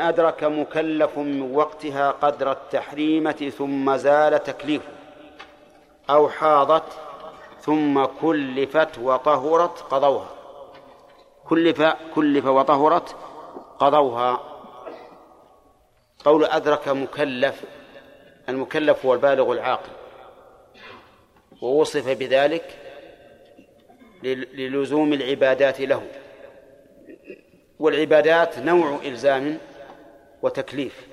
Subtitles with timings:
[0.00, 4.88] إن أدرك مكلف من وقتها قدر التحريمة ثم زال تكليفه
[6.10, 6.92] أو حاضت
[7.60, 10.30] ثم كلفت وطهرت قضوها.
[11.48, 11.82] كلف
[12.14, 13.16] كلف وطهرت
[13.78, 14.40] قضوها.
[16.24, 17.64] قول أدرك مكلف
[18.48, 19.92] المكلف هو البالغ العاقل.
[21.62, 22.76] ووصف بذلك
[24.22, 26.02] للزوم العبادات له.
[27.78, 29.58] والعبادات نوع إلزام
[30.42, 31.06] وتكليف.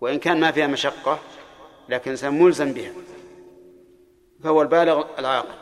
[0.00, 1.18] وإن كان ما فيها مشقة
[1.88, 2.92] لكن إنسان ملزم بها.
[4.44, 5.54] فهو البالغ العاقل.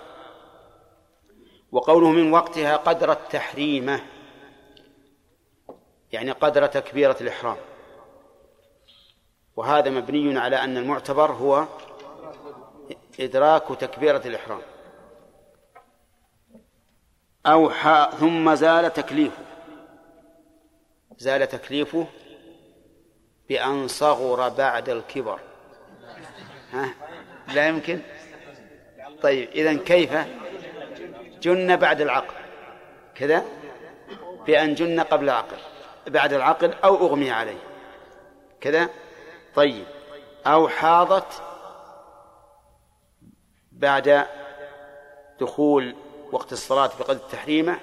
[1.72, 4.02] وقوله من وقتها قدر التحريمة
[6.12, 7.56] يعني قدر تكبيرة الإحرام.
[9.56, 11.66] وهذا مبني على أن المعتبر هو
[13.20, 14.60] إدراك تكبيرة الإحرام.
[17.46, 17.70] أو
[18.10, 19.42] ثم زال تكليفه.
[21.18, 22.06] زال تكليفه
[23.48, 25.38] بأن صغر بعد الكبر.
[26.72, 26.94] ها؟
[27.54, 28.00] لا يمكن؟
[29.22, 30.12] طيب إذا كيف؟
[31.40, 32.34] جن بعد العقل.
[33.14, 33.44] كذا؟
[34.46, 35.56] بأن جن قبل العقل
[36.06, 37.58] بعد العقل أو أغمي عليه.
[38.60, 38.88] كذا؟
[39.54, 39.86] طيب
[40.46, 41.42] أو حاضت
[43.72, 44.26] بعد
[45.40, 45.96] دخول
[46.32, 47.80] وقت الصلاة بقدر التحريمة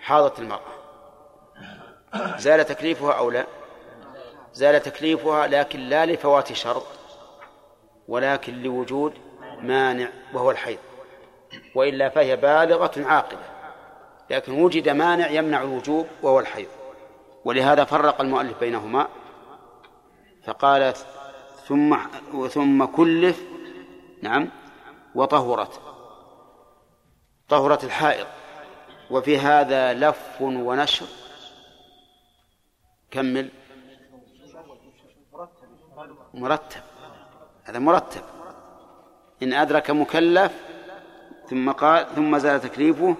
[0.00, 0.72] حاضت المرأة.
[2.36, 3.46] زال تكليفها أو لا؟
[4.52, 6.86] زال تكليفها لكن لا لفوات شرط
[8.08, 9.14] ولكن لوجود
[9.60, 10.78] مانع وهو الحيض.
[11.74, 13.44] وإلا فهي بالغة عاقلة
[14.30, 16.68] لكن وجد مانع يمنع الوجوب وهو الحيض.
[17.44, 19.08] ولهذا فرق المؤلف بينهما
[20.44, 20.94] فقال
[21.66, 21.96] ثم
[22.48, 23.42] ثم كلف
[24.22, 24.48] نعم
[25.14, 25.80] وطهرت
[27.48, 28.26] طهرت الحائض.
[29.10, 31.06] وفي هذا لف ونشر
[33.10, 33.50] كمل.
[36.34, 36.80] مرتب.
[37.64, 38.22] هذا مرتب.
[39.42, 40.52] إن أدرك مكلف
[41.50, 43.16] ثم قال ثم زال تكليفه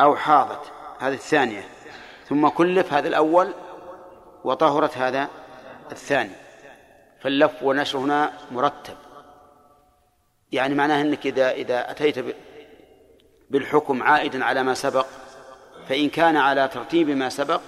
[0.00, 0.72] أو حاضت.
[0.98, 1.64] هذه الثانية.
[2.28, 3.52] ثم كلف هذا الأول
[4.44, 5.28] وطهرت هذا
[5.92, 6.32] الثاني.
[7.20, 8.94] فاللف والنشر هنا مرتب.
[10.52, 12.36] يعني معناه أنك إذا إذا أتيت
[13.50, 15.06] بالحكم عائدا على ما سبق
[15.88, 17.60] فإن كان على ترتيب ما سبق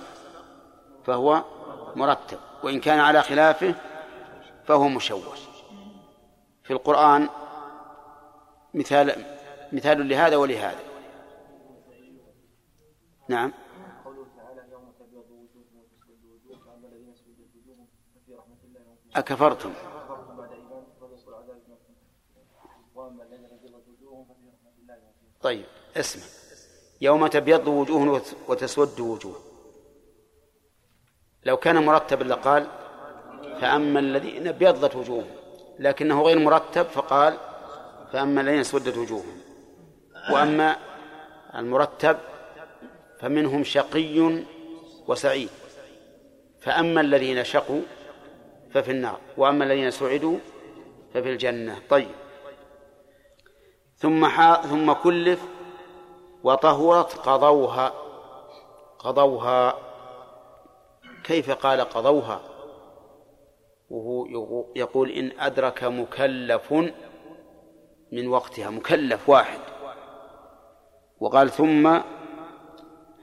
[1.06, 1.42] فهو
[1.96, 2.38] مرتب.
[2.62, 3.74] وإن كان على خلافه
[4.68, 5.38] فهو مشوش
[6.62, 7.28] في القرآن
[8.74, 9.24] مثال
[9.72, 10.80] مثال لهذا ولهذا.
[13.28, 13.52] نعم.
[19.16, 19.72] أكفرتم.
[25.40, 26.24] طيب اسمع.
[27.00, 29.36] يوم تبيض وجوه وتسود وجوه.
[31.44, 32.87] لو كان مرتبا لقال
[33.60, 35.30] فأما الذين ابيضت وجوههم
[35.78, 37.36] لكنه غير مرتب فقال
[38.12, 39.40] فأما الذين اسودت وجوههم.
[40.32, 40.76] وأما
[41.54, 42.18] المرتب
[43.20, 44.42] فمنهم شقي
[45.08, 45.48] وسعيد.
[46.60, 47.80] فأما الذين شقوا
[48.74, 50.38] ففي النار وأما الذين سعدوا
[51.14, 51.78] ففي الجنة.
[51.90, 52.14] طيب.
[53.96, 54.28] ثم
[54.62, 55.40] ثم كلف
[56.42, 57.92] وطهرت قضوها.
[58.98, 59.78] قضوها.
[61.24, 62.40] كيف قال قضوها؟
[63.90, 66.72] وهو يقول إن أدرك مكلف
[68.12, 69.60] من وقتها مكلف واحد.
[71.20, 71.98] وقال ثم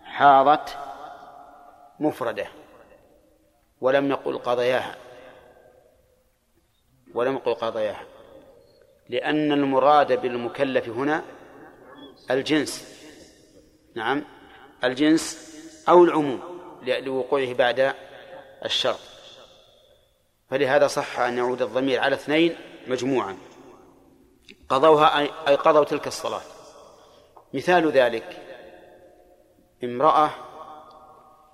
[0.03, 0.77] حاضت
[1.99, 2.47] مفردة
[3.81, 4.95] ولم يقل قضياها
[7.13, 8.05] ولم يقل قضياها
[9.09, 11.23] لأن المراد بالمكلف هنا
[12.31, 13.01] الجنس.
[13.95, 14.23] نعم
[14.83, 15.55] الجنس
[15.89, 16.39] أو العموم
[16.87, 17.93] لوقوعه بعد
[18.65, 19.14] الشرط.
[20.49, 22.55] فلهذا صح أن يعود الضمير على اثنين
[22.87, 23.37] مجموعا.
[24.69, 26.41] قضوها أي قضوا تلك الصلاة.
[27.53, 28.41] مثال ذلك
[29.83, 30.29] امرأة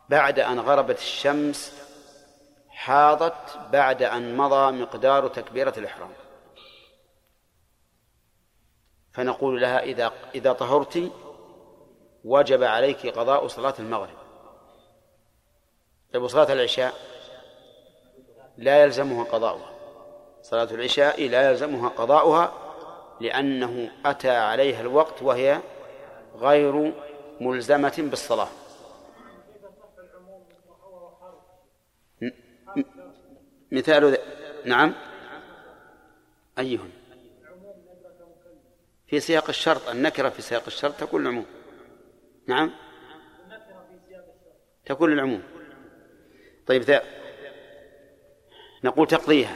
[0.09, 1.81] بعد أن غربت الشمس
[2.69, 6.11] حاضت بعد أن مضى مقدار تكبيرة الإحرام.
[9.13, 11.11] فنقول لها إذا إذا طهرت
[12.23, 14.17] وجب عليك قضاء صلاة المغرب.
[16.13, 17.10] طيب صلاة العشاء؟
[18.61, 19.71] لا يلزمها قضاؤها.
[20.41, 22.53] صلاة العشاء لا يلزمها قضاؤها
[23.21, 25.59] لأنه أتى عليها الوقت وهي
[26.35, 26.93] غير
[27.41, 28.47] ملزمة بالصلاة.
[33.71, 34.17] مثال
[34.65, 34.93] نعم.
[36.59, 36.89] أيهن.
[39.07, 41.45] في سياق الشرط النكرة في سياق الشرط تكون العموم.
[42.47, 42.71] نعم.
[44.85, 45.43] تكون العموم
[46.67, 46.81] طيب
[48.83, 49.55] نقول تقضيها.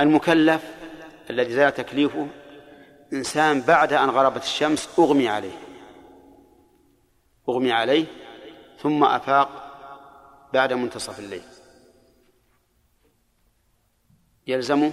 [0.00, 0.74] المكلف
[1.30, 2.28] الذي زال تكليفه
[3.12, 5.58] إنسان بعد أن غربت الشمس أغمي عليه.
[7.48, 8.06] أغمي عليه
[8.78, 9.62] ثم أفاق
[10.52, 11.42] بعد منتصف الليل.
[14.46, 14.92] يلزمه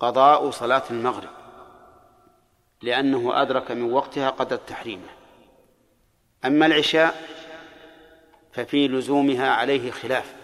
[0.00, 1.30] قضاء صلاة المغرب
[2.82, 5.08] لأنه أدرك من وقتها قدر تحريمه.
[6.44, 7.28] أما العشاء
[8.52, 10.37] ففي لزومها عليه خلاف.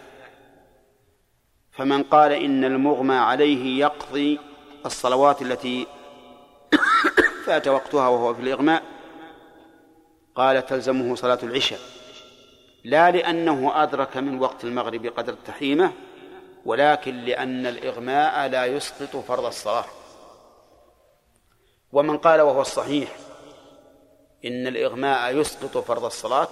[1.77, 4.41] فمن قال إن المغمى عليه يقضي
[4.87, 5.87] الصلوات التي
[7.47, 8.83] فات وقتها وهو في الإغماء
[10.35, 11.79] قال تلزمه صلاة العشاء.
[12.85, 15.93] لا لأنه أدرك من وقت المغرب قدر تحريمه
[16.65, 19.85] ولكن لأن الإغماء لا يسقط فرض الصلاة.
[21.93, 23.17] ومن قال وهو الصحيح
[24.45, 26.49] إن الإغماء يسقط فرض الصلاة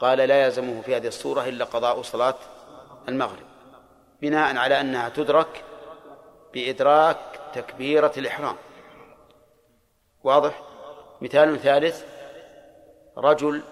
[0.00, 2.34] قال لا يلزمه في هذه الصورة إلا قضاء صلاة
[3.08, 3.53] المغرب.
[4.24, 5.64] بناء على أنها تدرك
[6.52, 7.18] بإدراك
[7.54, 8.56] تكبيرة الإحرام.
[10.24, 10.62] واضح؟
[11.20, 12.04] مثال ثالث
[13.16, 13.62] رجل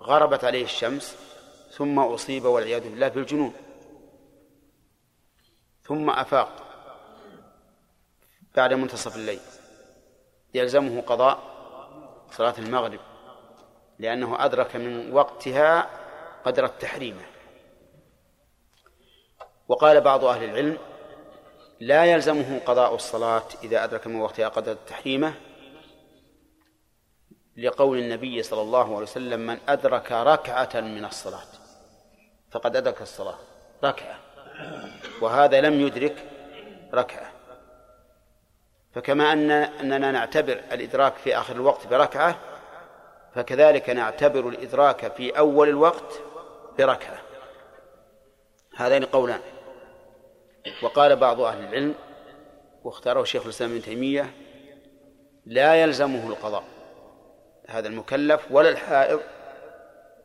[0.00, 1.16] غربت عليه الشمس
[1.70, 3.54] ثم أصيب والعياذ بالله بالجنون
[5.82, 6.52] ثم أفاق
[8.56, 9.40] بعد منتصف الليل.
[10.54, 11.38] يلزمه قضاء
[12.30, 13.00] صلاة المغرب
[13.98, 15.90] لأنه أدرك من وقتها
[16.44, 17.33] قدر التحريم.
[19.68, 20.78] وقال بعض أهل العلم
[21.80, 25.34] لا يلزمه قضاء الصلاة إذا أدرك من وقتها قدر التحريمة
[27.56, 31.46] لقول النبي صلى الله عليه وسلم من أدرك ركعة من الصلاة
[32.50, 33.38] فقد أدرك الصلاة
[33.84, 34.18] ركعة.
[35.20, 36.16] وهذا لم يدرك
[36.94, 37.32] ركعة.
[38.94, 42.36] فكما أن أننا نعتبر الإدراك في آخر الوقت بركعة
[43.34, 46.20] فكذلك نعتبر الإدراك في أول الوقت
[46.78, 47.18] بركعة.
[48.76, 49.40] هذين قولان.
[50.82, 51.94] وقال بعض أهل العلم
[52.84, 54.34] واختاره شيخ الإسلام ابن تيمية
[55.46, 56.64] لا يلزمه القضاء
[57.68, 59.20] هذا المكلف ولا الحائض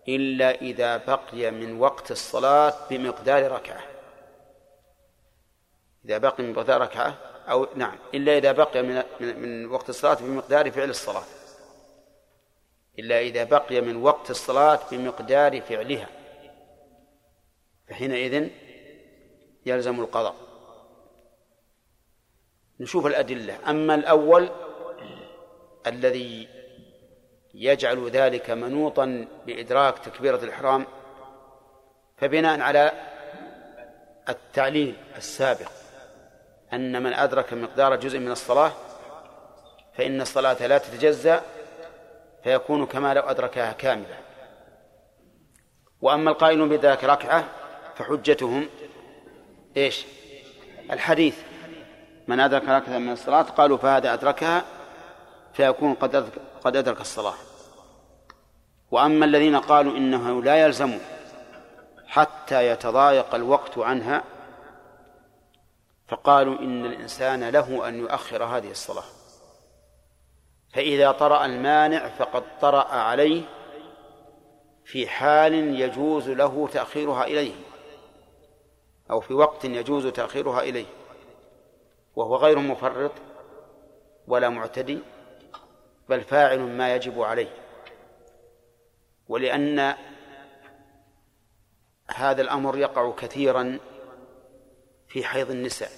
[0.08, 3.82] إلا إذا بقي من وقت الصلاة بمقدار ركعة.
[6.06, 7.18] إذا بقي من مقدار ركعة
[7.50, 11.24] أو نعم إلا إذا بقي من من وقت الصلاة بمقدار فعل الصلاة.
[13.00, 16.08] إلا إذا بقي من وقت الصلاة بمقدار فعلها.
[17.88, 18.50] فحينئذ
[19.70, 20.36] يلزم القضاء.
[22.80, 23.70] نشوف الأدلة.
[23.70, 24.50] أما الأول
[25.88, 26.48] الذي
[27.54, 30.86] يجعل ذلك منوطا بإدراك تكبيرة الإحرام
[32.18, 32.92] فبناء على
[34.30, 35.72] التعليل السابق
[36.74, 38.72] أن من أدرك مقدار جزء من الصلاة
[39.94, 41.42] فإن الصلاة لا تتجزأ
[42.44, 44.18] فيكون كما لو أدركها كاملة.
[46.02, 47.46] وأما القائلون بذلك ركعة
[47.96, 48.70] فحجتهم
[49.78, 50.06] إيش؟
[50.92, 51.38] الحديث.
[52.28, 54.64] من أدرك ركعة من الصلاة قالوا فهذا أدركها
[55.54, 56.30] فيكون قد
[56.64, 57.34] قد أدرك الصلاة.
[58.92, 61.00] وأما الذين قالوا إنه لا يلزم
[62.08, 64.24] حتى يتضايق الوقت عنها
[66.08, 69.04] فقالوا إن الإنسان له أن يؤخر هذه الصلاة.
[70.74, 73.42] فإذا طرأ المانع فقد طرأ عليه
[74.86, 77.54] في حال يجوز له تأخيرها إليه.
[79.12, 80.86] أو في وقت يجوز تأخيرها إليه
[82.16, 83.12] وهو غير مفرط
[84.28, 85.00] ولا معتدي
[86.10, 87.56] بل فاعل ما يجب عليه.
[89.28, 89.96] ولأن
[92.16, 93.80] هذا الأمر يقع كثيرا
[95.08, 95.92] في حيض النساء.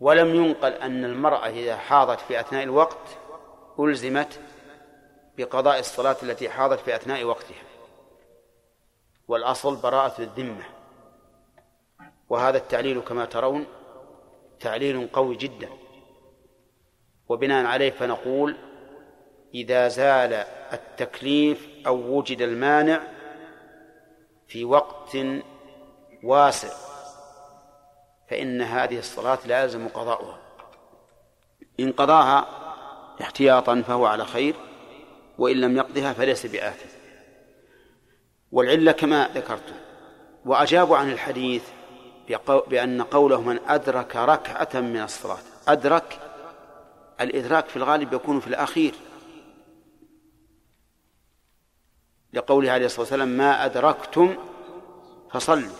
[0.00, 3.18] ولم ينقل أن المرأة إذا حاضت في أثناء الوقت
[3.80, 4.40] ألزمت
[5.36, 7.62] بقضاء الصلاة التي حاضت في أثناء وقتها.
[9.28, 10.64] والأصل براءة الذمة.
[12.32, 13.66] وهذا التعليل كما ترون
[14.60, 15.68] تعليل قوي جدا.
[17.28, 18.56] وبناء عليه فنقول
[19.54, 20.32] إذا زال
[20.72, 23.00] التكليف أو وجد المانع
[24.48, 25.16] في وقت
[26.24, 26.68] واسع
[28.30, 30.38] فإن هذه الصلاة لا يلزم قضاؤها.
[31.80, 32.46] إن قضاها
[33.20, 34.54] احتياطا فهو على خير
[35.38, 36.88] وإن لم يقضها فليس بآثم.
[38.52, 39.74] والعلة كما ذكرت
[40.44, 41.81] وأجابوا عن الحديث
[42.48, 45.38] بأن قوله من أدرك ركعة من الصلاة.
[45.68, 46.18] أدرك
[47.20, 48.94] الإدراك في الغالب يكون في الأخير.
[52.32, 54.34] لقوله عليه الصلاة والسلام ما أدركتم
[55.30, 55.72] فصلوا.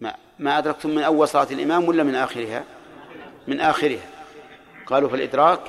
[0.00, 2.64] ما ما أدركتم من أول صلاة الإمام ولا من آخرها؟
[3.46, 4.10] من آخرها.
[4.86, 5.60] قالوا في الإدراك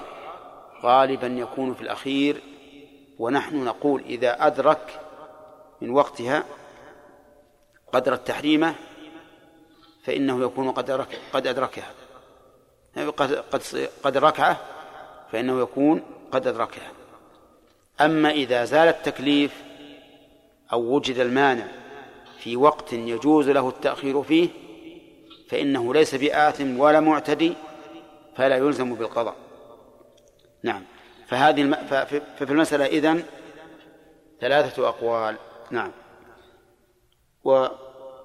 [0.84, 2.42] غالبا يكون في الأخير
[3.20, 5.02] ونحن نقول إذا أدرك
[5.82, 6.44] من وقتها
[7.94, 8.76] قدر التحريمة
[10.08, 11.92] فإنه يكون قد قد أدركها.
[12.96, 14.58] قد قد قد ركعة
[15.32, 16.92] فإنه يكون قد أدركها.
[18.02, 19.64] أما إذا زال التكليف
[20.74, 21.68] أو وجد المانع
[22.40, 24.50] في وقت يجوز له التأخير فيه
[25.50, 27.54] فإنه ليس بآثم ولا معتدي
[28.36, 29.36] فلا يلزم بالقضاء.
[30.64, 30.84] نعم.
[31.28, 31.76] فهذه الم...
[32.40, 33.24] ففي المسألة إذن
[34.42, 35.36] ثلاثة أقوال.
[35.72, 35.92] نعم.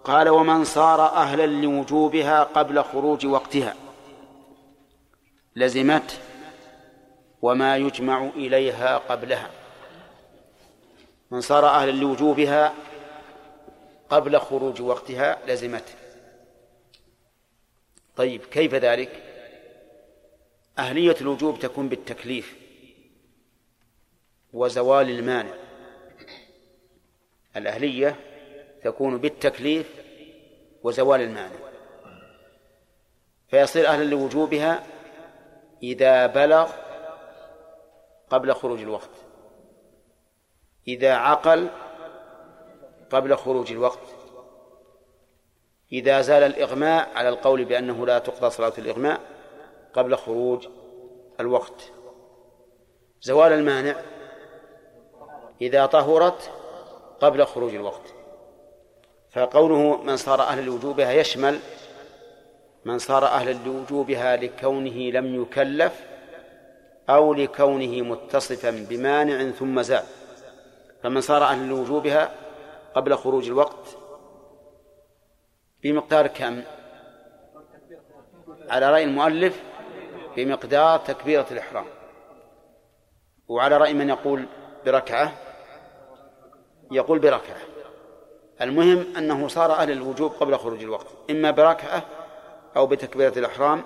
[0.03, 3.75] وقال ومن صار أهلا لوجوبها قبل خروج وقتها.
[5.57, 6.21] لزمت
[7.43, 9.51] وما يجمع إليها قبلها.
[11.31, 12.75] من صار أهلا لوجوبها
[14.11, 15.95] قبل خروج وقتها لزمته
[18.17, 19.23] طيب كيف ذلك؟
[20.79, 22.57] أهلية الوجوب تكون بالتكليف
[24.53, 25.55] وزوال المانع.
[27.57, 28.32] الأهلية
[28.85, 30.03] تكون بالتكليف
[30.83, 31.59] وزوال المانع
[33.49, 34.83] فيصير أهلا لوجوبها
[35.83, 36.71] إذا بلغ
[38.31, 39.11] قبل خروج الوقت.
[40.89, 41.69] إذا عقل
[43.11, 44.15] قبل خروج الوقت.
[45.93, 49.21] إذا زال الإغماء على القول بأنه لا تقضى صلاة الإغماء
[49.93, 50.69] قبل خروج
[51.41, 51.93] الوقت.
[53.21, 53.97] زوال المانع
[55.61, 56.51] إذا طهرت
[57.21, 58.22] قبل خروج الوقت.
[59.33, 61.59] فقوله من صار أهل لوجوبها يشمل
[62.85, 66.05] من صار أهلا لوجوبها لكونه لم يكلف
[67.11, 70.05] أو لكونه متصفا بمانع ثم زال
[71.03, 72.33] فمن صار أهلا لوجوبها
[72.95, 73.97] قبل خروج الوقت
[75.83, 76.63] بمقدار كم؟
[78.69, 79.63] على رأي المؤلف
[80.37, 81.87] بمقدار تكبيرة الإحرام.
[83.49, 84.47] وعلى رأي من يقول
[84.87, 85.33] بركعة؟
[86.91, 87.72] يقول بركعة.
[88.63, 91.07] المهم أنه صار أهل الوجوب قبل خروج الوقت.
[91.31, 92.03] إما بركعة
[92.77, 93.83] أو بتكبيرة الإحرام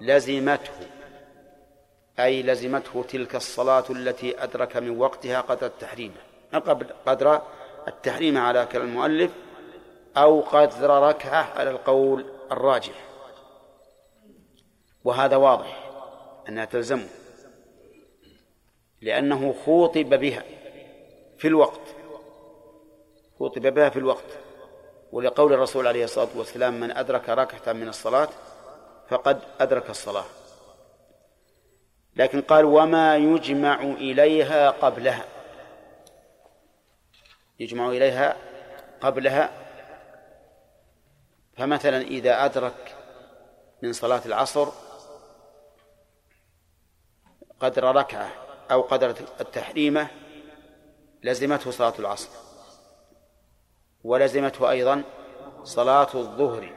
[0.00, 0.72] لزمته
[2.18, 6.14] أي لزمته تلك الصلاة التي أدرك من وقتها قدر التحريم
[6.52, 7.42] قبل قدر
[7.88, 9.30] التحريم على كلام المؤلف
[10.16, 13.04] أو قدر ركعة على القول الراجح.
[15.04, 15.90] وهذا واضح
[16.48, 17.08] أنها تلزمه
[19.00, 20.44] لأنه خوطب بها
[21.38, 21.80] في الوقت.
[23.38, 24.38] خوطب بها في الوقت.
[25.12, 28.28] ولقول الرسول عليه الصلاة والسلام من أدرك ركعة من الصلاة
[29.08, 30.24] فقد أدرك الصلاة.
[32.16, 35.24] لكن قال وما يجمع إليها قبلها.
[37.60, 38.36] يجمع إليها
[39.00, 39.50] قبلها.
[41.56, 42.94] فمثلا إذا أدرك
[43.82, 44.68] من صلاة العصر
[47.60, 48.30] قدر ركعة
[48.70, 50.08] أو قدر التحريمة
[51.22, 52.28] لزمته صلاة العصر.
[54.06, 55.02] ولزمته أيضا
[55.64, 56.72] صلاة الظهر.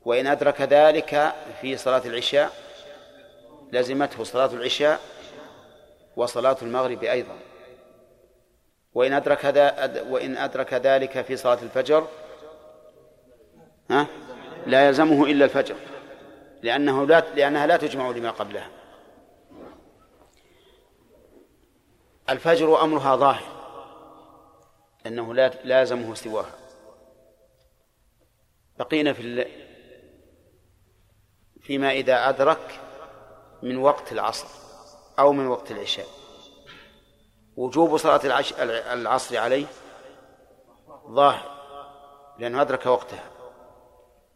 [0.00, 2.50] وإن أدرك ذلك في صلاة العشاء
[3.72, 5.00] لزمته صلاة العشاء
[6.16, 7.36] وصلاة المغرب أيضا.
[8.94, 9.44] وإن أدرك
[10.10, 12.06] وإن أدرك ذلك في صلاة الفجر
[13.90, 14.06] ها؟
[14.66, 15.76] لا يلزمه إلا الفجر
[16.62, 18.68] لأنه لا لأنها لا تجمع لما قبلها.
[22.28, 23.63] الفجر أمرها ظاهر.
[25.06, 26.54] أنه لا لازمه سواها.
[28.78, 29.46] بقينا في
[31.60, 32.80] فيما إذا أدرك
[33.62, 34.48] من وقت العصر
[35.18, 36.06] أو من وقت العشاء.
[37.56, 38.20] وجوب صلاة
[38.92, 39.66] العصر عليه
[41.10, 41.54] ظاهر
[42.38, 43.30] لأنه أدرك وقتها.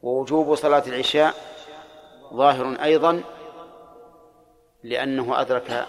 [0.03, 1.35] ووجوب صلاة العشاء
[2.35, 3.23] ظاهر أيضا
[4.83, 5.87] لأنه أدرك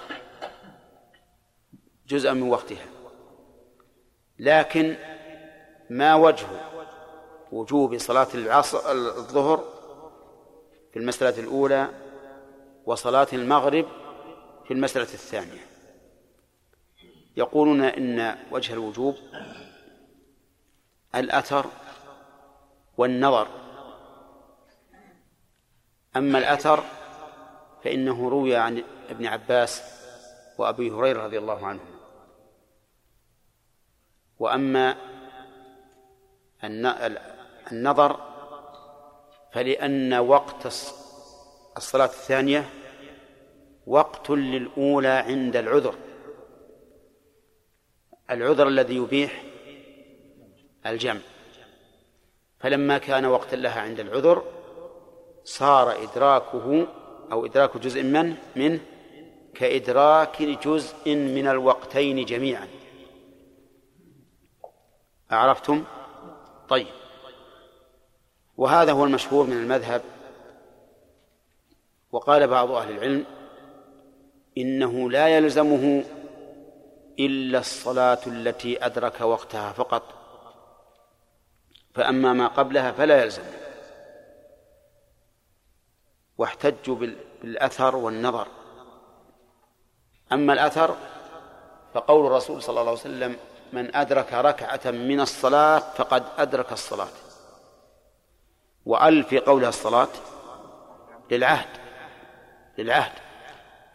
[2.07, 2.99] جزءا من وقتها.
[4.39, 4.96] لكن
[5.89, 6.48] ما وجه
[7.51, 9.63] وجوب صلاة العصر الظهر
[10.93, 11.89] في المسألة الأولى
[12.86, 13.86] وصلاة المغرب
[14.67, 15.65] في المسألة الثانية.
[17.38, 19.15] يقولون إن وجه الوجوب
[21.15, 21.65] الأثر
[22.98, 23.48] والنظر.
[26.15, 26.84] أما الأثر
[27.84, 29.84] فإنه روي عن ابن عباس
[30.58, 31.88] وأبي هريرة رضي الله عنهم
[34.39, 34.96] وأما
[37.72, 38.19] النظر
[39.53, 40.65] فلأن وقت
[41.77, 42.69] الصلاة الثانية
[43.88, 45.96] وقت للأولى عند العذر.
[48.31, 49.43] العذر الذي يبيح
[50.86, 51.22] الجمع.
[52.60, 54.43] فلما كان وقتا لها عند العذر
[55.43, 56.88] صار إدراكه
[57.31, 58.79] أو إدراك جزء منه منه
[59.55, 62.67] كإدراك جزء من الوقتين جميعا.
[65.31, 65.83] أعرفتم؟
[66.69, 66.88] طيب.
[68.57, 70.01] وهذا هو المشهور من المذهب.
[72.12, 73.25] وقال بعض أهل العلم
[74.57, 76.03] إنه لا يلزمه
[77.19, 80.03] إلا الصلاة التي أدرك وقتها فقط.
[81.93, 83.43] فأما ما قبلها فلا يلزم
[86.38, 86.95] واحتجوا
[87.41, 88.48] بالأثر والنظر.
[90.31, 90.95] أما الأثر
[91.93, 93.38] فقول الرسول صلى الله عليه وسلم
[93.73, 97.07] من أدرك ركعة من الصلاة فقد أدرك الصلاة.
[98.85, 100.07] وأل في قولها الصلاة
[101.31, 101.67] للعهد
[102.77, 103.11] للعهد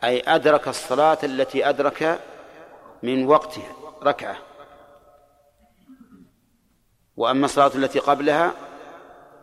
[0.05, 2.21] أي أدرك الصلاة التي أدرك
[3.03, 4.37] من وقتها ركعة.
[7.17, 8.53] وأما الصلاة التي قبلها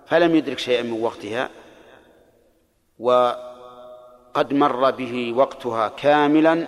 [0.08, 1.50] فلم يدرك شيئا من وقتها
[3.00, 6.68] وقد مر به وقتها كاملا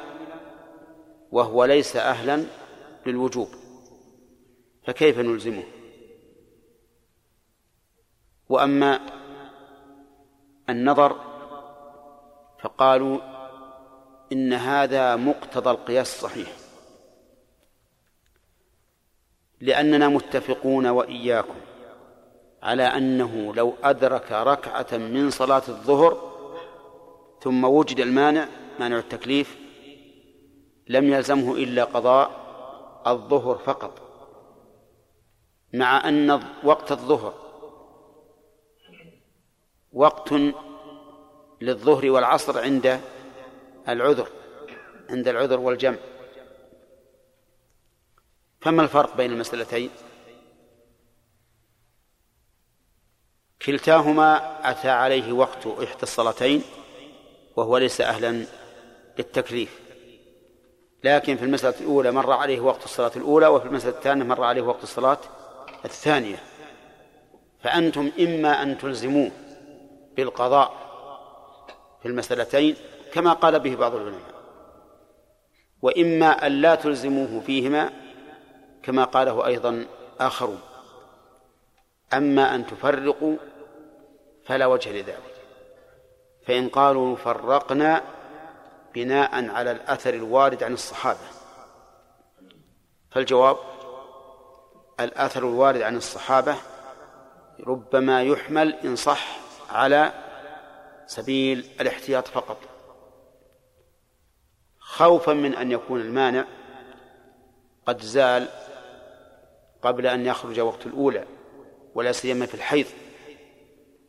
[1.32, 2.46] وهو ليس أهلا
[3.08, 3.48] للوجوب
[4.84, 5.64] فكيف نلزمه؟
[8.50, 9.00] وأما
[10.70, 11.20] النظر
[12.60, 13.20] فقالوا
[14.32, 16.52] إن هذا مقتضى القياس الصحيح
[19.62, 21.56] لأننا متفقون وإياكم
[22.64, 26.34] على أنه لو أدرك ركعة من صلاة الظهر
[27.42, 28.48] ثم وجد المانع
[28.80, 29.58] مانع التكليف
[30.88, 32.43] لم يلزمه إلا قضاء
[33.08, 34.02] الظهر فقط.
[35.74, 37.34] مع أن وقت الظهر.
[39.94, 40.34] وقت
[41.62, 43.02] للظهر والعصر عند
[43.90, 44.28] العذر
[45.10, 45.98] عند العذر والجمع.
[48.62, 49.90] فما الفرق بين المسألتين؟
[53.62, 56.64] كلتاهما أتى عليه وقت إحدى الصلاتين
[57.56, 58.46] وهو ليس أهلا
[59.18, 59.83] للتكليف.
[61.04, 64.84] لكن في المسألة الأولى مر عليه وقت الصلاة الأولى وفي المسألة الثانية مر عليه وقت
[64.84, 65.18] الصلاة
[65.86, 66.38] الثانية.
[67.60, 69.32] فأنتم إما أن تلزموه
[70.16, 70.74] بالقضاء
[72.02, 72.76] في المسألتين
[73.13, 74.34] كما قال به بعض العلماء
[75.82, 77.89] وإما أن لا تلزموه فيهما
[78.84, 79.86] كما قاله أيضا
[80.20, 80.62] آخرون.
[82.13, 83.36] أما أن تفرقوا
[84.46, 85.34] فلا وجه لذلك.
[86.48, 88.02] فإن قالوا فرقنا
[88.93, 91.27] بناء على الأثر الوارد عن الصحابة.
[93.12, 93.58] فالجواب
[94.99, 96.56] الأثر الوارد عن الصحابة
[97.67, 99.38] ربما يحمل إن صح
[99.69, 100.13] على
[101.08, 102.58] سبيل الاحتياط فقط.
[104.79, 106.45] خوفا من أن يكون المانع
[107.86, 108.49] قد زال
[109.82, 111.25] قبل أن يخرج وقت الأولى
[111.95, 112.86] ولا سيما في الحيض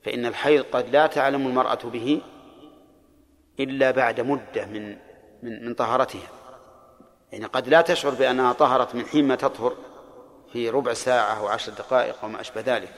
[0.04, 2.20] فإن الحيض قد لا تعلم المرأة به
[3.60, 4.96] إلا بعد مدة من
[5.42, 6.28] من من طهارتها.
[7.32, 9.76] يعني قد لا تشعر بأنها طهرت من حين ما تطهر
[10.52, 12.92] في ربع ساعة أو عشر دقائق أو ما أشبه ذلك.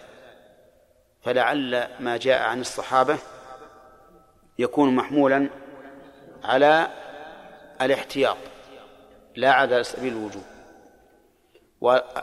[1.23, 3.19] فلعل ما جاء عن الصحابة
[4.59, 5.49] يكون محمولا
[6.45, 6.89] على
[7.81, 8.37] الاحتياط
[9.37, 10.45] لا على سبيل الوجوب.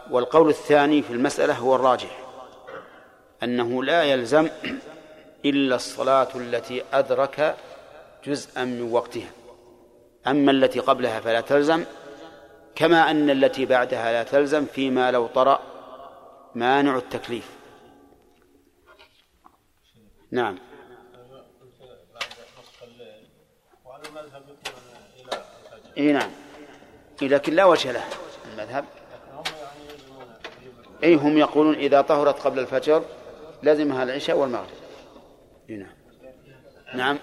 [0.09, 2.19] والقول الثاني في المسألة هو الراجح
[3.43, 4.49] أنه لا يلزم
[5.45, 7.55] إلا الصلاة التي أدرك
[8.25, 9.31] جزءا من وقتها.
[10.27, 11.85] أما التي قبلها فلا تلزم
[12.75, 15.59] كما أن التي بعدها لا تلزم فيما لو طرأ
[16.55, 17.49] مانع التكليف.
[20.31, 20.57] نعم.
[25.97, 26.31] إي نعم.
[27.21, 28.03] لكن لا وجه له
[28.51, 28.85] المذهب.
[31.03, 33.05] إي هم يقولون إذا طهرت قبل الفجر
[33.63, 34.67] لازمها العشاء والمغرب.
[35.69, 35.95] نعم.
[36.93, 37.19] نعم.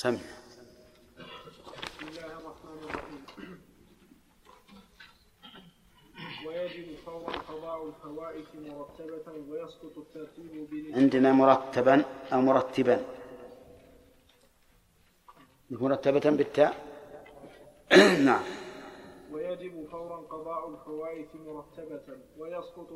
[0.00, 0.16] سمع.
[0.16, 3.22] بسم الله الرحمن الرحيم
[6.46, 7.92] ويجب فورا قضاء
[8.54, 13.04] مرتبة ويسقط الترتيب عندنا مرتبا أو مرتبا.
[15.70, 16.72] مرتبة بالتاء؟
[18.28, 18.44] نعم.
[19.32, 22.02] ويجب فورا قضاء الفوائد مرتبة
[22.38, 22.90] ويسقط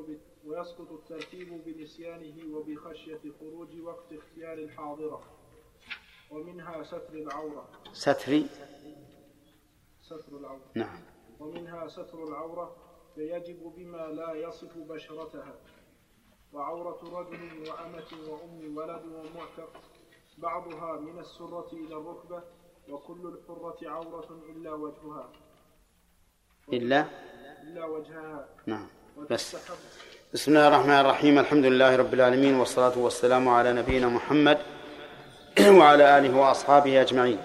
[0.45, 5.44] ويسقط الترتيب بنسيانه وبخشية خروج وقت اختيار الحاضرة.
[6.31, 7.69] ومنها ستر العورة.
[7.93, 8.43] ستر؟
[10.03, 10.71] ستر العورة.
[10.75, 11.01] نعم.
[11.41, 12.77] ومنها ستر العورة
[13.15, 15.55] فيجب بما لا يصف بشرتها.
[16.53, 19.73] وعورة رجل وأمة وأم ولد ومعتق
[20.39, 22.43] بعضها من السرة إلى الركبة
[22.89, 25.33] وكل الحرة عورة إلا وجهها.
[26.73, 27.07] إلا؟
[27.63, 28.49] إلا وجهها.
[28.67, 28.89] نعم.
[29.31, 29.57] بس.
[30.35, 31.39] بسم الله الرحمن الرحيم.
[31.39, 34.74] الحمد لله رب العالمين والصلاة والسلام على نبينا محمد
[35.79, 37.39] وعلى آله وأصحابه أجمعين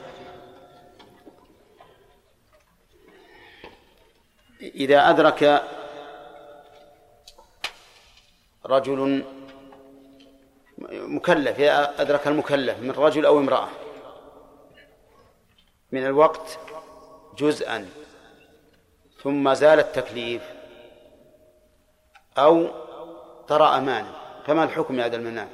[4.62, 5.64] إذا أدرك
[8.66, 9.24] رجل
[10.92, 13.70] مكلف إذا أدرك المكلف من رجل أو امرأة
[15.92, 16.60] من الوقت
[17.38, 17.90] جزءا
[19.24, 20.42] ثم زال التكليف
[22.38, 22.68] أو
[23.48, 24.12] طرأ أمانة
[24.46, 25.50] فما الحكم يا هذا المنام؟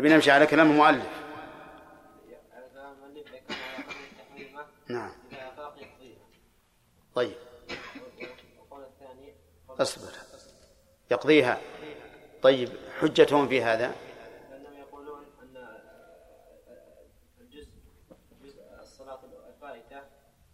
[0.00, 1.06] نبي نمشي على كلام المؤلف.
[4.88, 5.12] نعم.
[7.14, 7.36] طيب.
[9.68, 10.12] اصبر.
[11.10, 11.60] يقضيها.
[12.42, 12.68] طيب
[13.00, 13.94] حجتهم في هذا؟
[14.50, 15.68] لأنهم يقولون أن
[17.40, 17.70] الجزء
[18.42, 20.02] جزء الصلاة الفائتة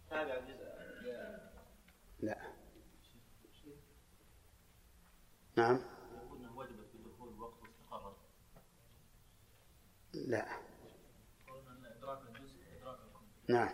[0.09, 0.37] تابع
[2.19, 2.37] لا.
[5.55, 5.96] نعم.
[10.27, 10.45] لا.
[13.49, 13.69] نعم.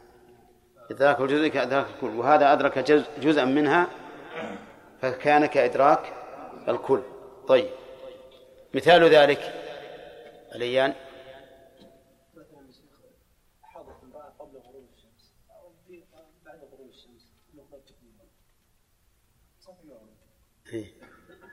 [0.92, 2.08] إدراك الجزء كإدراك الكل.
[2.08, 2.80] وهذا أدرك
[3.20, 3.88] جزءا منها
[5.02, 6.14] فكان كإدراك
[6.68, 7.02] الكل.
[7.48, 7.70] طيب.
[8.74, 9.40] مثال ذلك.
[10.56, 10.94] الأيان.
[14.40, 15.72] قبل غروب الشمس أو
[16.46, 17.34] بعد غروب الشمس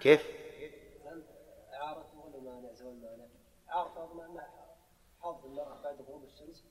[0.00, 0.22] كيف؟
[1.74, 3.24] إعارة ولا مانع زوال مانع
[3.68, 3.88] إعارة
[5.20, 6.64] حظ المرأة بعد غروب الشمس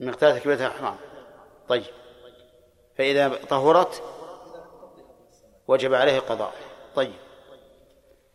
[0.00, 0.96] مقدار تكبيرة الإحرام.
[1.68, 1.84] طيب.
[2.98, 4.02] فإذا طهرت
[5.68, 6.52] وجب عليه قضاء
[6.94, 7.14] طيب.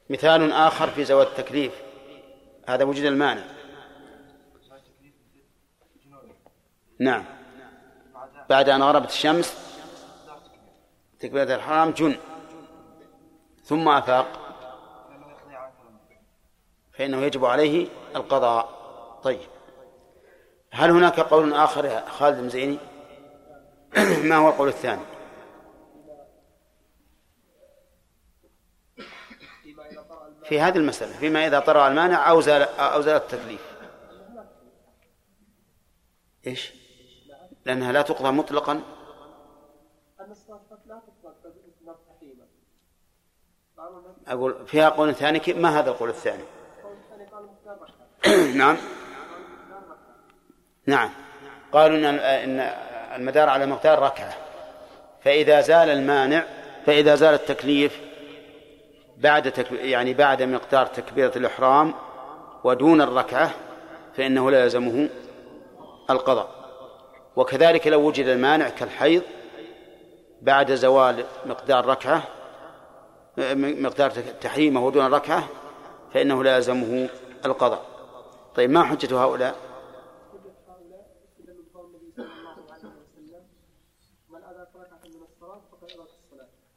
[0.09, 1.81] مثال آخر في زوال التكليف.
[2.67, 3.43] هذا وجد المانع.
[6.99, 7.25] نعم.
[8.49, 9.57] بعد أن غربت الشمس
[11.19, 12.17] تكبيرة الحرام جن.
[13.63, 14.27] ثم أفاق.
[16.93, 18.69] فإنه يجب عليه القضاء.
[19.23, 19.54] طيب.
[20.75, 22.77] هل هناك قول آخر يا خالد المزيني
[24.29, 25.01] ما هو القول الثاني؟
[30.43, 33.75] في هذه المسألة فيما إذا طرأ المانع أو زال أو زال التكليف.
[36.47, 36.73] إيش؟
[37.65, 38.81] لأنها لا تقضى مطلقا.
[44.27, 46.43] أقول فيها قول ثاني ما هذا القول الثاني؟
[48.61, 48.77] نعم.
[50.87, 51.09] نعم.
[51.71, 52.71] قالوا إن إن
[53.15, 54.33] المدار على مقدار ركعة.
[55.23, 56.43] فإذا زال المانع
[56.85, 58.01] فإذا زال التكليف
[59.17, 59.71] بعد تك...
[59.71, 61.93] يعني بعد مقدار تكبيرة الإحرام
[62.63, 63.51] ودون الركعة
[64.17, 65.09] فإنه لا يلزمه
[66.09, 66.49] القضاء.
[67.35, 69.21] وكذلك لو وجد المانع كالحيض
[70.41, 72.23] بعد زوال مقدار ركعة
[73.57, 75.43] مقدار تحريمه ودون الركعة
[76.13, 77.09] فإنه لا يلزمه
[77.45, 77.81] القضاء.
[78.55, 79.55] طيب ما حجة هؤلاء؟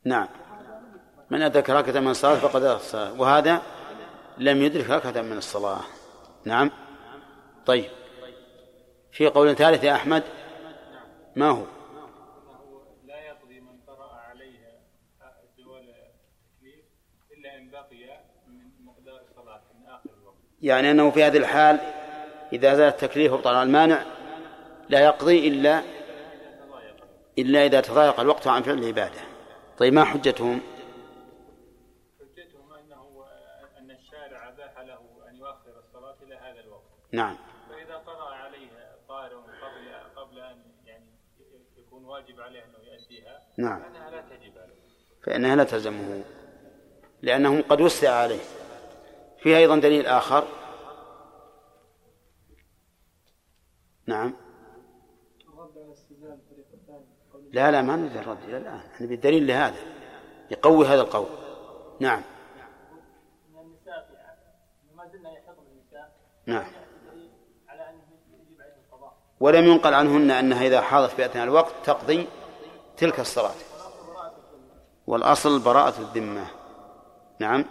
[0.08, 0.28] نعم.
[1.30, 3.62] من أدرك ركعة من الصلاة فقد أدرك الصلاة وهذا
[4.38, 5.80] لم يدرك ركعة من الصلاة.
[6.44, 6.70] نعم.
[7.66, 7.90] طيب.
[9.12, 10.22] في قول ثالث يا أحمد
[11.36, 11.62] ما هو؟
[13.04, 13.78] لا يقضي من
[14.30, 14.80] عليها
[15.20, 16.04] التكليف
[17.32, 20.36] إلا إن بقي من مقدار الصلاة من آخر الوقت.
[20.62, 21.78] يعني أنه في هذه الحال
[22.52, 24.02] إذا زال التكليف وطلع المانع
[24.88, 25.82] لا يقضي إلا
[27.38, 29.27] إلا إذا تضايق الوقت عن فعل العبادة.
[29.78, 30.60] طيب ما حجتهم؟
[32.20, 33.24] حجتهم أنه
[33.78, 36.82] أن الشارع أباح له أن يؤخر الصلاة إلى هذا الوقت.
[37.12, 37.36] نعم.
[37.68, 41.06] فإذا طرأ عليها طارئ قبل قبل أن يعني
[41.76, 43.82] يكون واجب عليه أنه يأتيها نعم.
[43.82, 44.74] فإنها لا تجب عليه.
[45.22, 46.24] فإنها لا تلزمه
[47.22, 48.40] لأنه قد وسع عليه.
[49.42, 50.48] فيه أيضا دليل آخر.
[54.06, 54.47] نعم.
[57.52, 58.80] لا لا ما نريد الرد إلى الآن.
[59.00, 59.76] نبي الدليل لهذا
[60.50, 61.26] يقوي هذا القول.
[62.00, 62.22] نعم.
[66.46, 66.66] نعم.
[69.40, 72.26] ولم ينقل عنهن أنها إذا حاضت في أثناء الوقت تقضي
[72.96, 73.54] تلك الصلاة.
[75.06, 76.46] والأصل براءة الذمة.
[77.38, 77.64] نعم.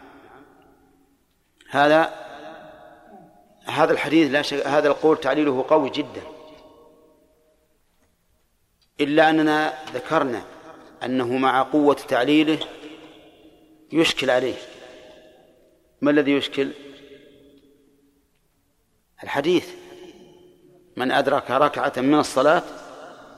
[1.70, 2.28] هذا
[3.66, 6.37] هذا الحديث لا شك هذا القول تعليله قوي جدا.
[9.02, 10.42] إلا أننا ذكرنا
[11.04, 12.60] أنه مع قوة تعليله
[13.92, 14.56] يشكل عليه.
[16.02, 16.72] ما الذي يشكل؟
[19.24, 19.70] الحديث.
[20.98, 22.64] من أدرك ركعة من الصلاة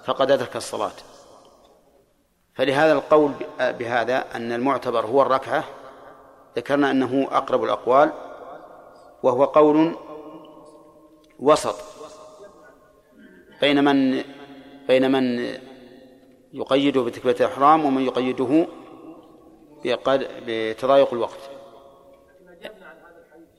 [0.06, 0.92] فقد أدرك الصلاة.
[2.54, 5.64] فلهذا القول بهذا أن المعتبر هو الركعة
[6.58, 8.12] ذكرنا أنه أقرب الأقوال
[9.24, 9.96] وهو قول
[11.40, 11.76] وسط
[13.62, 14.24] بين من
[14.90, 15.54] بين من
[16.54, 18.68] يقيده بتكبيرة الإحرام ومن يقيده
[20.48, 21.50] بتضايق الوقت.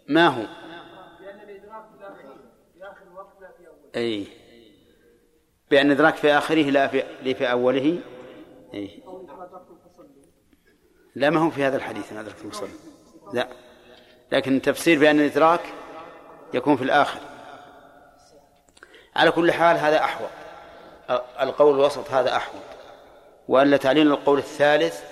[0.09, 0.47] ما هو؟
[3.97, 4.27] أي.
[5.71, 7.99] بأن إدراك في آخره لا في, في أوله.
[8.75, 9.03] أي.
[11.14, 12.69] لا ما هو في هذا الحديث أن أدركت المصلي
[13.33, 13.49] لا.
[14.33, 15.61] لكن التفسير بأن الإدراك
[16.55, 17.21] يكون في الآخر.
[19.16, 20.39] على كل حال هذا أحوط.
[21.40, 22.62] القول الوسط هذا أحوط
[23.49, 25.05] وألا تعليل القول الثالث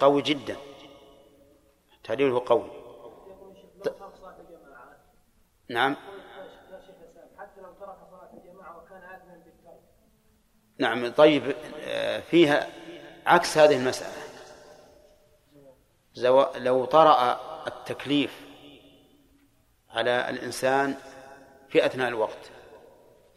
[0.00, 0.56] قوي جدا.
[2.04, 2.70] تعليله قوي.
[5.68, 5.96] نعم.
[10.78, 11.54] نعم طيب
[12.30, 12.68] فيها
[13.26, 14.12] عكس هذه المسألة.
[16.56, 18.46] لو طرأ التكليف
[19.90, 20.94] على الإنسان
[21.68, 22.50] في أثناء الوقت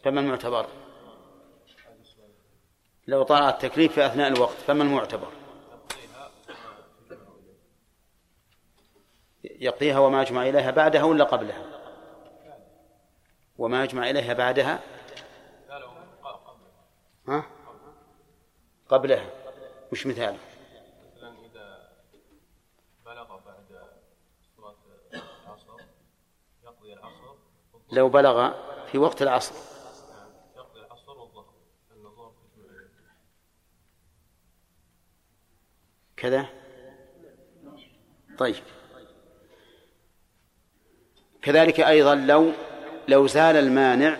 [0.04, 0.66] فما المعتبر؟
[3.10, 5.32] لو طرأ التكليف في أثناء الوقت فما المعتبر
[9.44, 11.64] يقضيها وما يجمع إليها بعدها ولا قبلها؟
[13.58, 14.80] وما يجمع إليها بعدها؟
[17.28, 17.46] ها؟
[18.88, 19.30] قبلها
[19.92, 20.38] وش مثاله
[21.16, 21.88] مثلا إذا
[23.04, 23.88] بلغ بعد
[24.56, 24.76] صلاة
[25.44, 25.82] العصر
[26.64, 27.34] يقضي العصر.
[27.92, 28.52] لو بلغ
[28.86, 29.54] في وقت العصر
[30.56, 31.54] يقضي العصر والظهر
[31.90, 32.32] لأن الظهر
[36.20, 36.46] كذا؟
[38.38, 38.56] طيب.
[41.42, 42.52] كذلك أيضا لو
[43.08, 44.16] لو زال المانع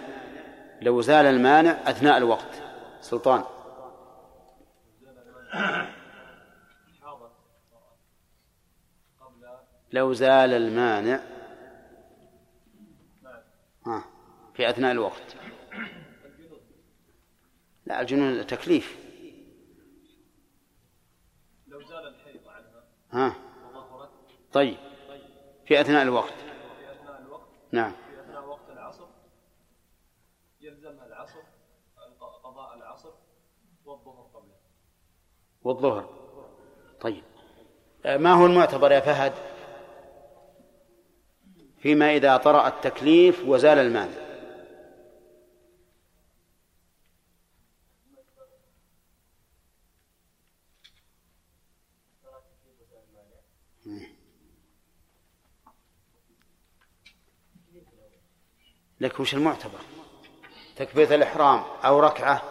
[0.82, 2.62] لو زال المانع أثناء الوقت.
[3.00, 3.44] سلطان.
[9.92, 11.20] لو زال المانع
[13.86, 14.04] آه
[14.54, 15.36] في أثناء الوقت.
[17.86, 19.10] لا الجنون تكليف
[21.70, 23.34] لو زال الحيض عنها ها.
[24.52, 24.76] طيب.
[25.66, 26.34] في أثناء الوقت.
[27.72, 27.92] نعم.
[27.92, 29.06] في أثناء وقت العصر.
[30.60, 31.40] يلزمها العصر
[32.44, 33.10] قضاء العصر
[33.84, 34.54] والظهر قبله.
[35.62, 36.08] والظهر.
[37.00, 37.24] طيب.
[38.06, 39.32] آه، ما هو المعتبر يا فهد؟
[41.78, 44.29] فيما إذا طرأ التكليف وزال المانع
[59.00, 59.78] لك وش المعتبر؟
[60.76, 62.42] تكبيرة الإحرام أو ركعة؟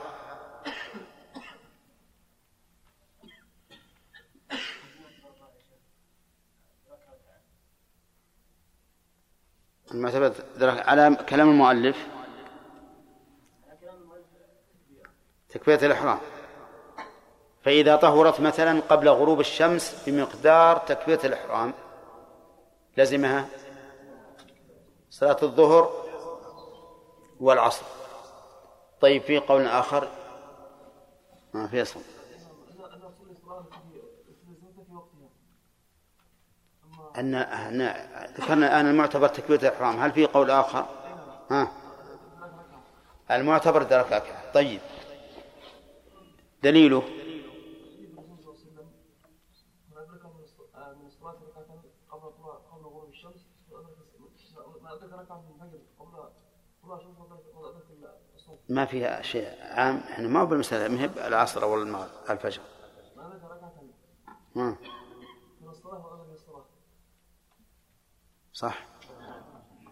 [9.92, 12.08] المعتبر على كلام المؤلف.
[15.50, 16.20] تكبيرة الإحرام.
[17.64, 21.74] فإذا طهرت مثلا قبل غروب الشمس بمقدار تكبيرة الإحرام
[22.98, 23.48] لزمها
[25.10, 26.09] صلاة الظهر
[27.40, 27.86] والعصر.
[29.02, 30.08] طيب في قول آخر؟
[31.54, 32.00] ما فيصل
[37.18, 37.82] أن أن
[38.38, 40.00] ذكرنا الآن المعتبر تكبيرة الإحرام.
[40.00, 40.86] هل في قول آخر؟
[41.52, 41.72] ها؟
[43.32, 44.82] المعتبر درك ركعة طيب.
[46.64, 47.04] دليله
[58.70, 59.98] ما فيها شيء عام.
[59.98, 62.62] إحنا ما هو بالمسألة ما هي العصر أو المغرب الفجر.
[64.56, 64.76] ما.
[68.54, 68.86] صح.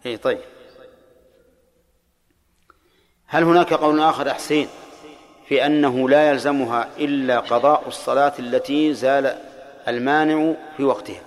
[0.05, 0.39] اي طيب.
[3.25, 4.67] هل هناك قول آخر حسين
[5.47, 9.25] في أنه لا يلزمها إلا قضاء الصلاة التي زال
[9.87, 11.21] المانع في وقتها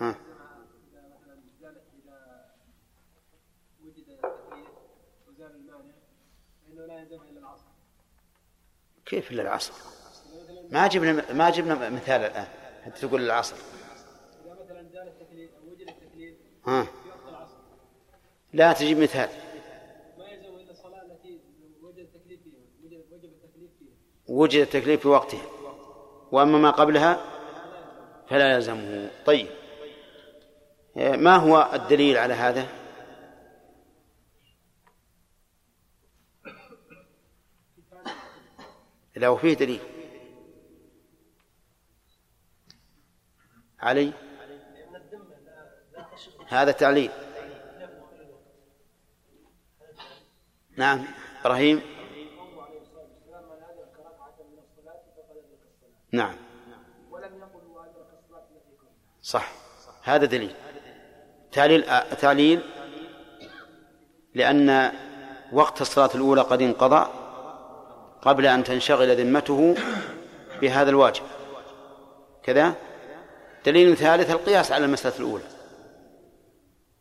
[0.00, 0.14] ها.
[9.06, 9.72] كيف إلا العصر؟
[10.70, 12.46] ما جبنا ما جبنا مثال الآن.
[12.84, 13.54] حتى تقول التكليف
[16.66, 16.86] ها.
[18.52, 19.28] لا تجيب مثال.
[24.28, 25.46] وجد التكليف في وقتها
[26.32, 27.20] وأما ما قبلها
[28.28, 29.10] فلا يلزمه.
[29.26, 29.46] طيب.
[30.96, 32.83] ما هو الدليل على هذا؟
[39.16, 39.80] لو فيه دليل.
[43.80, 44.14] علي؟ لا
[46.48, 47.10] هذا تعليل.
[50.76, 51.04] نعم
[51.40, 51.82] إبراهيم؟
[56.12, 56.36] نعم.
[59.22, 59.52] صح.
[60.02, 60.54] هذا دليل.
[61.52, 61.84] تعليل
[62.16, 62.62] تعليل
[64.34, 64.92] لأن
[65.52, 67.23] وقت الصلاة الأولى قد انقضى.
[68.24, 69.74] قبل أن تنشغل ذمته
[70.60, 71.22] بهذا الواجب.
[72.42, 72.74] كذا؟
[73.66, 75.44] دليل ثالث القياس على المسألة الأولى.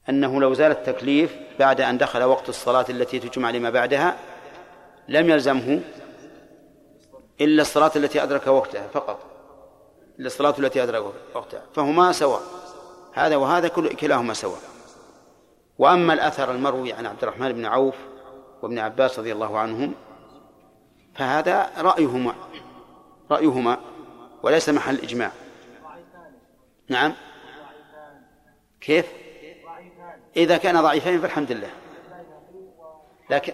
[0.10, 4.18] أنه لو زال التكليف بعد أن دخل وقت الصلاة التي تجمع لما بعدها
[5.08, 5.82] لم يلزمه
[7.42, 9.20] إلا الصلاة التي أدرك وقتها فقط.
[10.20, 11.62] إلا الصلاة التي أدرك وقتها.
[11.76, 12.42] فهما سواء.
[13.14, 14.60] هذا وهذا كل كلاهما سواء.
[15.78, 17.96] وأما الأثر المروي عن عبد الرحمن بن عوف
[18.62, 19.94] وابن عباس رضي الله عنهم
[21.16, 22.36] فهذا رأيهما
[23.32, 23.78] رأيهما
[24.44, 25.32] وليس محل إجماع.
[26.90, 27.14] نعم.
[28.82, 29.06] كيف؟
[30.38, 31.70] إذا كان ضعيفين فالحمد لله.
[33.30, 33.54] لكن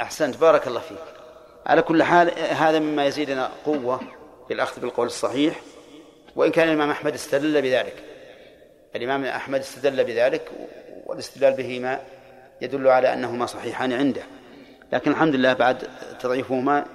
[0.00, 0.98] أحسنت بارك الله فيك.
[1.66, 4.00] على كل حال هذا مما يزيدنا قوة
[4.48, 5.60] في الأخذ بالقول الصحيح
[6.36, 8.04] وإن كان الإمام أحمد استدل بذلك.
[8.96, 10.50] الإمام أحمد استدل بذلك
[11.06, 12.00] والاستدلال بهما
[12.60, 14.22] يدل على أنهما صحيحان عنده.
[14.92, 16.86] لكن الحمد لله بعد تضعيفهما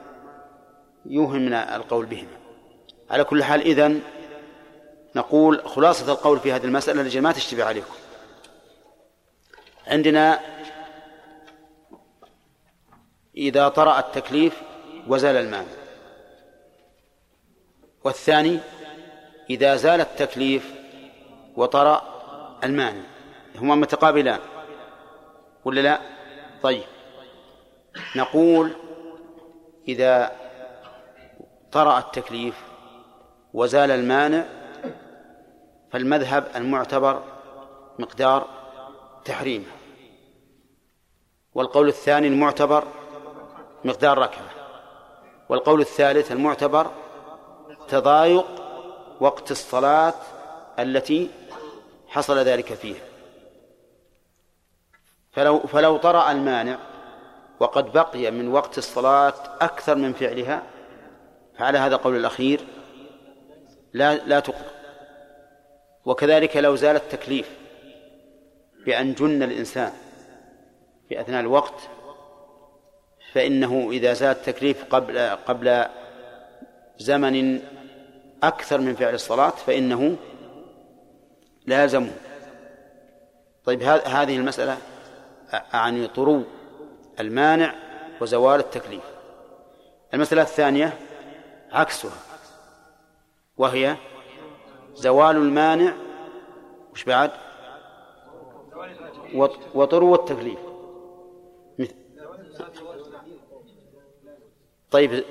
[1.05, 2.37] يوهم من القول بهما.
[3.09, 4.01] على كل حال إذن
[5.15, 7.93] نقول خلاصة القول في هذه المسألة لجل ما تشتبه عليكم.
[9.87, 10.39] عندنا
[13.37, 14.61] إذا طرأ التكليف
[15.07, 15.71] وزال المانع
[18.03, 18.59] والثاني
[19.49, 20.73] إذا زال التكليف
[21.55, 22.01] وطرأ
[22.63, 23.01] المانع
[23.55, 24.39] هما متقابلان.
[25.65, 25.99] ولا لا؟
[26.63, 26.83] طيب.
[28.15, 28.71] نقول
[29.87, 30.31] إذا
[31.71, 32.63] طرأ التكليف
[33.53, 34.45] وزال المانع
[35.91, 37.23] فالمذهب المعتبر
[37.99, 38.47] مقدار
[39.25, 39.65] تحريمه.
[41.53, 42.83] والقول الثاني المعتبر
[43.85, 44.49] مقدار ركعة
[45.49, 46.91] والقول الثالث المعتبر
[47.87, 48.45] تضايق
[49.19, 50.13] وقت الصلاة
[50.79, 51.29] التي
[52.07, 53.01] حصل ذلك فيها.
[55.31, 56.92] فلو فلو طرأ المانع
[57.59, 60.63] وقد بقي من وقت الصلاة أكثر من فعلها.
[61.57, 62.61] فعلى هذا القول الأخير
[63.93, 64.65] لا لا تقضى
[66.05, 67.49] وكذلك لو زال التكليف
[68.85, 69.91] بأن جن الإنسان
[71.09, 71.89] في أثناء الوقت
[73.33, 75.85] فإنه إذا زال التكليف قبل قبل
[76.97, 77.59] زمن
[78.43, 80.15] أكثر من فعل الصلاة فإنه
[81.65, 82.11] لا يلزمه
[83.65, 84.77] طيب هذه المسألة
[85.73, 86.43] عن طرو
[87.19, 87.75] المانع
[88.21, 89.03] وزوال التكليف.
[90.13, 90.99] المسألة الثانية
[91.71, 92.11] عكسها
[93.57, 93.95] وهي
[94.95, 95.93] زوال المانع
[96.93, 97.31] وش بعد؟
[99.73, 100.59] وطرو التكليف.
[104.91, 105.23] طيب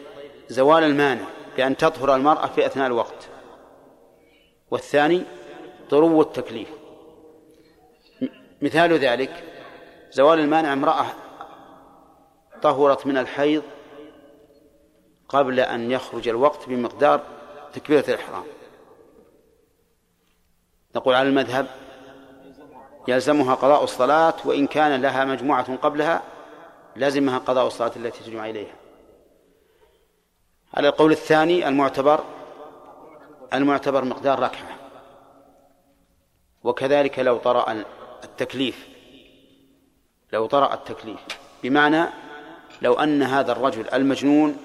[0.49, 1.25] زوال المانع
[1.57, 3.29] بأن تطهر المرأة في أثناء الوقت.
[4.71, 5.23] والثاني
[5.91, 6.69] طرو التكليف.
[8.63, 9.45] مثال ذلك
[10.11, 11.07] زوال المانع امرأة
[12.63, 13.63] طهرت من الحيض
[15.29, 17.21] قبل أن يخرج الوقت بمقدار
[17.73, 18.45] تكبيرة الإحرام.
[20.97, 21.67] نقول على المذهب
[23.09, 26.23] يلزمها قضاء الصلاة وإن كان لها مجموعة قبلها
[26.97, 28.75] لازمها قضاء الصلاة التي تجمع إليها.
[30.75, 32.25] على القول الثاني المعتبر
[33.53, 34.79] المعتبر مقدار ركعة.
[36.65, 37.85] وكذلك لو طرأ
[38.25, 38.89] التكليف
[40.33, 41.21] لو طرأ التكليف
[41.63, 42.07] بمعنى
[42.83, 44.57] لو أن هذا الرجل المجنون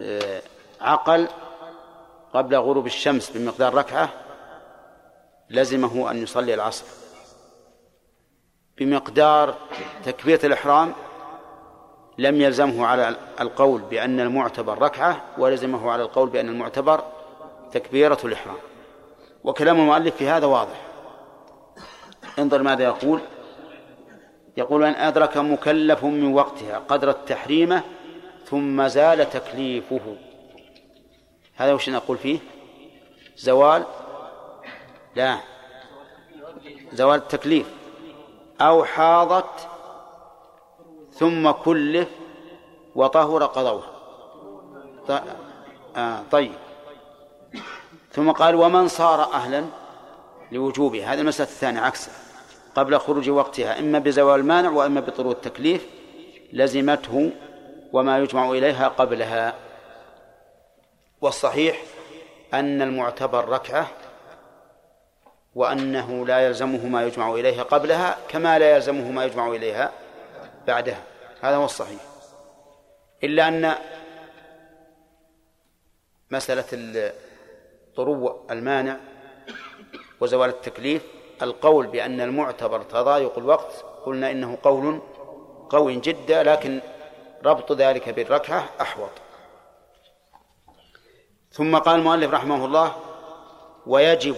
[0.00, 0.42] آه،
[0.80, 1.28] عقل
[2.34, 4.08] قبل غروب الشمس بمقدار ركعة
[5.50, 6.84] لزمه أن يصلي العصر.
[8.78, 9.54] بمقدار
[10.04, 10.92] تكبيرة الإحرام
[12.18, 17.04] لم يلزمه على القول بأن المعتبر ركعة ولزمه على القول بأن المعتبر
[17.72, 18.56] تكبيرة الإحرام.
[19.44, 20.80] وكلام المؤلف في هذا واضح.
[22.38, 23.20] انظر ماذا يقول.
[24.56, 27.82] يقول أن أدرك مكلف من وقتها قدر التحريمة
[28.46, 30.16] ثم زال تكليفه.
[31.54, 32.38] هذا وش نقول فيه؟
[33.36, 33.84] زوال؟
[35.16, 35.38] لا.
[36.92, 37.66] زوال التكليف.
[38.60, 39.68] أو حاضت
[41.12, 42.08] ثم كلف
[42.94, 43.90] وطهر قضوها.
[45.96, 46.52] آه طيب.
[48.12, 49.64] ثم قال ومن صار أهلا
[50.52, 52.23] لوجوبها هذه المسألة الثانية عكسها.
[52.74, 55.86] قبل خروج وقتها إما بزوال المانع وإما بطرود التكليف
[56.52, 57.30] لزمته
[57.92, 59.54] وما يجمع إليها قبلها.
[61.20, 61.82] والصحيح
[62.54, 63.90] أن المعتبر ركعة
[65.54, 69.92] وأنه لا يلزمه ما يجمع إليها قبلها كما لا يلزمه ما يجمع إليها
[70.66, 71.02] بعدها.
[71.40, 72.00] هذا هو الصحيح.
[73.24, 73.74] إلا أن
[76.30, 77.12] مسألة
[77.96, 78.96] طرو المانع
[80.20, 81.02] وزوال التكليف
[81.42, 85.00] القول بأن المعتبر تضايق الوقت قلنا إنه قول
[85.70, 86.80] قوي جدا لكن
[87.44, 89.10] ربط ذلك بالركعة أحوط.
[91.52, 92.96] ثم قال المؤلف رحمه الله
[93.86, 94.36] ويجب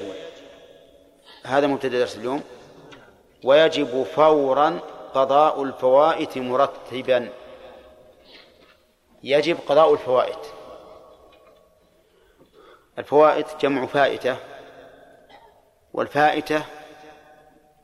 [1.44, 2.42] هذا مبتدأ درس اليوم
[3.44, 4.80] ويجب فورا
[5.14, 7.28] قضاء الفوائت مرتبا.
[9.22, 10.46] يجب قضاء الفوائت.
[12.98, 14.36] الفوائت جمع فائتة
[15.92, 16.62] والفائتة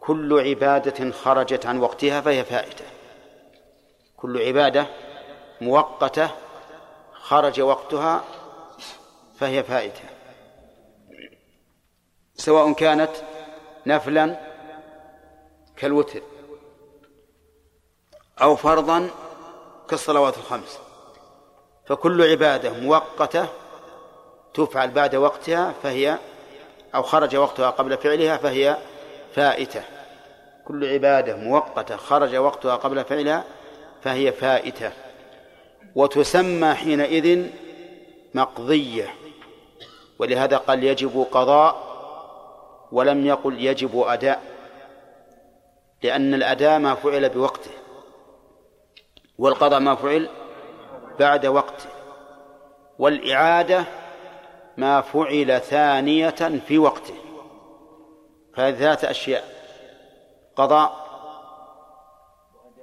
[0.05, 2.85] كل عبادة خرجت عن وقتها فهي فائتة.
[4.17, 4.87] كل عبادة
[5.61, 6.31] مؤقتة
[7.13, 8.25] خرج وقتها
[9.39, 10.05] فهي فائتة.
[12.35, 13.11] سواء كانت
[13.87, 14.41] نفلا
[15.77, 16.23] كالوتر
[18.43, 19.11] أو فرضا
[19.89, 20.79] كالصلوات الخمس.
[21.87, 23.49] فكل عبادة مؤقتة
[24.55, 26.19] تفعل بعد وقتها فهي
[26.95, 28.79] أو خرج وقتها قبل فعلها فهي
[29.35, 29.83] فائتة.
[30.65, 33.45] كل عبادة مؤقتة خرج وقتها قبل فعلها
[34.03, 34.93] فهي فائتة.
[35.95, 37.47] وتسمى حينئذ
[38.35, 39.15] مقضية.
[40.19, 41.93] ولهذا قال يجب قضاء
[42.93, 44.43] ولم يقل يجب أداء.
[46.03, 47.71] لأن الأداء ما فعل بوقته
[49.39, 50.29] والقضاء ما فعل
[51.19, 51.89] بعد وقته.
[52.99, 53.85] والإعادة
[54.77, 57.15] ما فعل ثانية في وقته.
[58.55, 59.45] فهذه ثلاثة أشياء
[60.57, 61.07] قضاء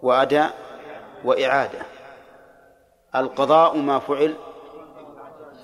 [0.02, 0.58] وأداء
[1.24, 1.80] وإعادة.
[3.16, 4.36] القضاء ما فعل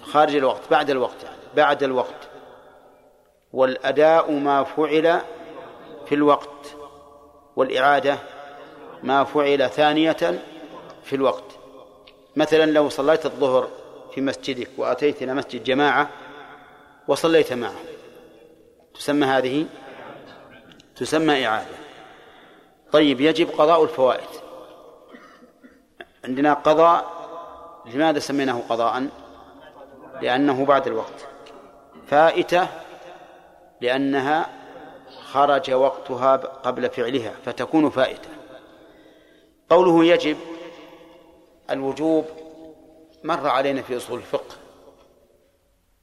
[0.02, 1.26] خارج الوقت بعد الوقت
[1.56, 2.30] بعد الوقت.
[3.54, 5.22] والأداء ما فعل
[6.06, 6.76] في الوقت.
[7.56, 8.18] والإعادة
[9.04, 10.42] ما فعل ثانية
[11.04, 11.44] في الوقت.
[12.36, 13.68] مثلا لو صليت الظهر
[14.12, 16.10] في مسجدك وأتيت إلى مسجد جماعة
[17.08, 17.76] وصليت معه
[18.94, 19.66] تسمى هذه
[20.96, 21.76] تسمى إعادة.
[22.92, 24.30] طيب يجب قضاء الفوائد.
[26.26, 27.16] عندنا قضاء
[27.86, 29.08] لماذا سميناه قضاء؟
[30.22, 31.28] لأنه بعد الوقت.
[32.08, 32.68] فائتة
[33.82, 34.50] لأنها
[35.32, 38.30] خرج وقتها قبل فعلها فتكون فائتة.
[39.70, 40.38] قوله يجب
[41.70, 42.26] الوجوب
[43.24, 44.56] مر علينا في أصول الفقه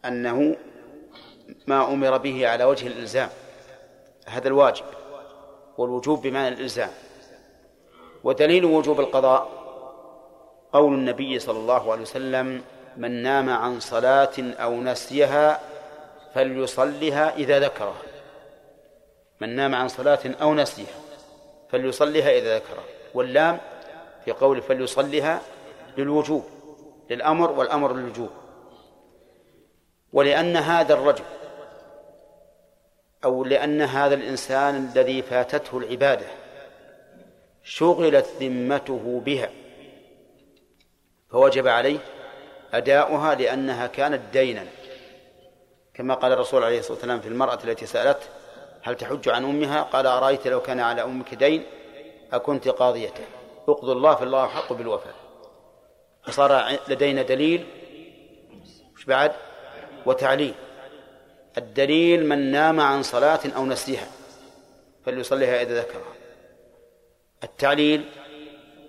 [0.04, 0.56] أنه
[1.66, 3.28] ما أمر به على وجه الإلزام.
[4.26, 4.84] هذا الواجب
[5.78, 6.90] والوجوب بمعنى الإلزام.
[8.24, 9.62] ودليل وجوب القضاء.
[10.72, 12.62] قول النبي صلى الله عليه وسلم
[12.96, 15.60] من نام عن صلاة أو نسيها
[16.34, 18.02] فليصلها إذا ذكرها
[19.40, 20.94] من نام عن صلاة أو نسيها
[21.70, 23.60] فليصلها إذا ذكرها واللام
[24.24, 25.40] في قول فليصلها
[25.98, 26.44] للوجوب
[27.10, 28.30] للأمر والأمر للوجوب.
[30.12, 31.24] ولأن هذا الرجل
[33.24, 36.26] أو لأن هذا الإنسان الذي فاتته العبادة
[37.64, 39.50] شغلت ذمته بها
[41.30, 41.98] فوجب عليه
[42.72, 44.66] أداؤها لأنها كانت دينا.
[45.94, 48.26] كما قال الرسول عليه الصلاة والسلام في المرأة التي سألته
[48.82, 51.64] هل تحج عن أمها؟ قال أرأيت لو كان على أمك دين
[52.32, 53.24] أكنت قاضيته.
[53.68, 55.14] أقض الله فالله حق بالوفاء.
[56.24, 57.66] فصار لدينا دليل
[58.94, 59.32] وش بعد؟
[60.06, 60.54] وتعليل.
[61.58, 64.06] الدليل من نام عن صلاة أو نسيها
[65.06, 66.12] فليصليها إذا ذكرها.
[67.44, 68.04] التعليل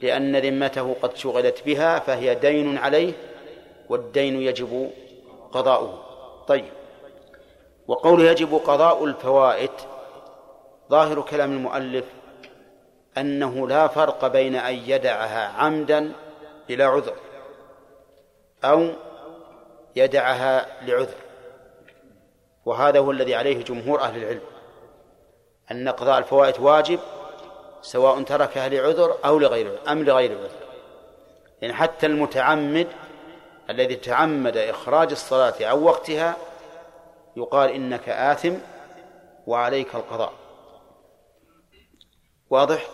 [0.01, 3.13] لأن ذمته قد شغلت بها فهي دين عليه
[3.89, 4.91] والدين يجب
[5.51, 6.03] قضاؤه.
[6.47, 6.71] طيب.
[7.87, 9.71] وقوله يجب قضاء الفوائت
[10.89, 12.05] ظاهر كلام المؤلف
[13.17, 16.11] أنه لا فرق بين أن يدعها عمدا
[16.69, 17.15] إلى عذر
[18.63, 18.89] أو
[19.95, 21.22] يدعها لعذر.
[22.65, 24.41] وهذا هو الذي عليه جمهور أهل العلم.
[25.71, 26.99] أن قضاء الفوائت واجب
[27.81, 30.49] سواء تركها لعذر أو لغير أم لغير عذر.
[31.61, 32.87] يعني حتى المتعمد
[33.69, 36.35] الذي تعمد إخراج الصلاة عن وقتها
[37.35, 38.53] يقال إنك آثم
[39.47, 40.33] وعليك القضاء.
[42.49, 42.87] واضح؟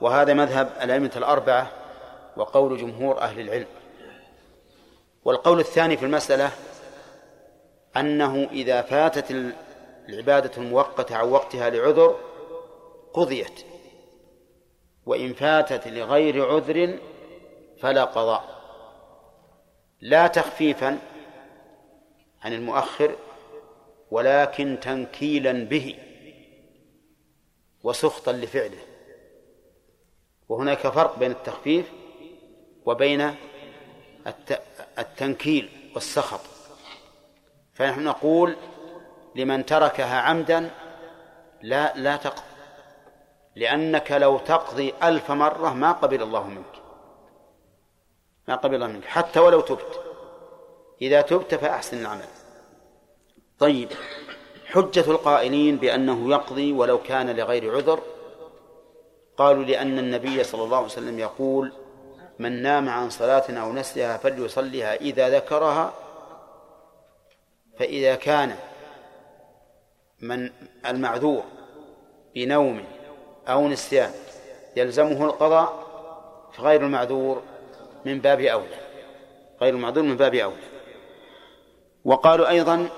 [0.00, 1.70] وهذا مذهب الأئمة الأربعة
[2.36, 3.66] وقول جمهور أهل العلم.
[5.24, 6.50] والقول الثاني في المسألة
[7.96, 9.52] أنه إذا فاتت
[10.08, 12.18] العبادة المؤقتة عن وقتها لعذر
[13.12, 13.64] قضيت.
[15.06, 16.98] وإن فاتت لغير عذر
[17.80, 18.62] فلا قضاء.
[20.00, 20.98] لا تخفيفا
[22.42, 23.16] عن المؤخر
[24.10, 25.98] ولكن تنكيلا به
[27.82, 28.78] وسخطا لفعله.
[30.48, 31.92] وهناك فرق بين التخفيف
[32.86, 33.34] وبين
[34.98, 36.51] التنكيل والسخط.
[37.82, 38.56] فنحن نقول
[39.34, 40.70] لمن تركها عمدا
[41.62, 42.42] لا لا تقضي
[43.56, 46.82] لأنك لو تقضي ألف مرة ما قبل الله منك
[48.48, 50.00] ما قبل الله منك حتى ولو تبت.
[51.02, 52.28] إذا تبت فأحسن العمل.
[53.58, 53.88] طيب
[54.66, 58.00] حجة القائلين بأنه يقضي ولو كان لغير عذر
[59.36, 61.72] قالوا لأن النبي صلى الله عليه وسلم يقول
[62.38, 66.01] من نام عن صلاة أو نسيها فليصليها إذا ذكرها
[67.78, 68.56] فإذا كان
[70.20, 70.50] من
[70.86, 71.44] المعذور
[72.34, 72.84] بنوم
[73.48, 74.10] أو نسيان
[74.76, 75.86] يلزمه القضاء
[76.52, 77.42] فغير المعذور
[78.04, 78.76] من باب أولى.
[79.60, 80.56] غير المعذور من باب أولى.
[82.04, 82.88] وقالوا أيضا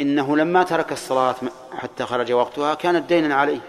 [0.00, 1.34] إنه لما ترك الصلاة
[1.72, 3.60] حتى خرج وقتها كانت دينا عليه.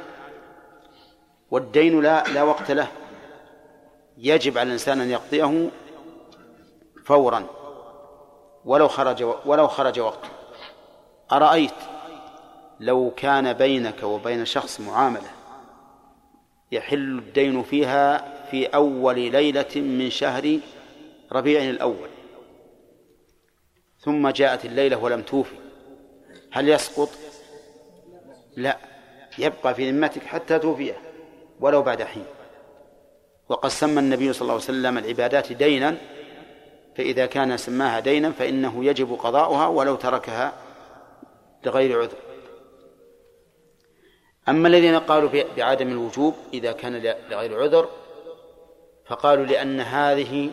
[1.51, 2.87] والدين لا لا وقت له.
[4.17, 5.69] يجب على الإنسان أن يقضيه
[7.05, 7.45] فورا.
[8.65, 10.29] ولو خرج ولو خرج وقته
[11.31, 11.71] أرأيت
[12.79, 15.29] لو كان بينك وبين شخص معاملة
[16.71, 20.59] يحل الدين فيها في أول ليلة من شهر
[21.31, 22.09] ربيع الأول
[23.99, 25.55] ثم جاءت الليلة ولم توفي
[26.51, 27.09] هل يسقط؟
[28.57, 28.77] لا
[29.37, 30.97] يبقى في ذمتك حتى توفيه
[31.59, 32.25] ولو بعد حين
[33.49, 35.97] وقد سمى النبي صلى الله عليه وسلم العبادات دينا
[36.97, 40.53] فإذا كان سماها دينا فإنه يجب قضاؤها ولو تركها
[41.65, 42.17] لغير عذر.
[44.49, 46.97] أما الذين قالوا بعدم الوجوب إذا كان
[47.29, 47.89] لغير عذر
[49.05, 50.51] فقالوا لأن هذه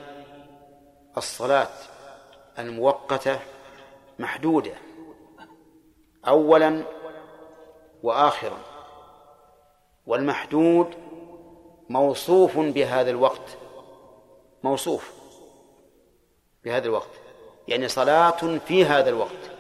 [1.17, 1.69] الصلاة
[2.59, 3.39] المؤقتة
[4.19, 4.75] محدودة
[6.29, 6.83] أولا
[8.03, 8.59] وآخرا
[10.07, 10.95] والمحدود
[11.89, 13.59] موصوف بهذا الوقت
[14.63, 15.22] موصوف.
[16.65, 17.11] بهذا الوقت.
[17.69, 19.51] يعني صلاة في هذا الوقت.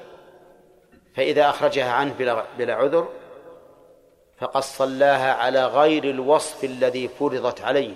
[1.16, 2.14] فإذا أخرجها عنه
[2.58, 3.08] بلا عذر
[4.38, 7.94] فقد صلاها على غير الوصف الذي فرضت عليه.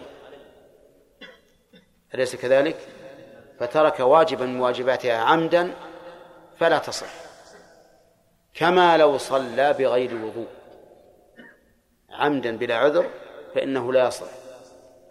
[2.15, 2.77] أليس كذلك؟
[3.61, 5.75] فترك واجبا من واجباتها عمدا
[6.59, 7.13] فلا تصح.
[8.55, 10.49] كما لو صلى بغير وضوء.
[12.11, 13.07] عمدا بلا عذر
[13.55, 14.27] فإنه لا يصح.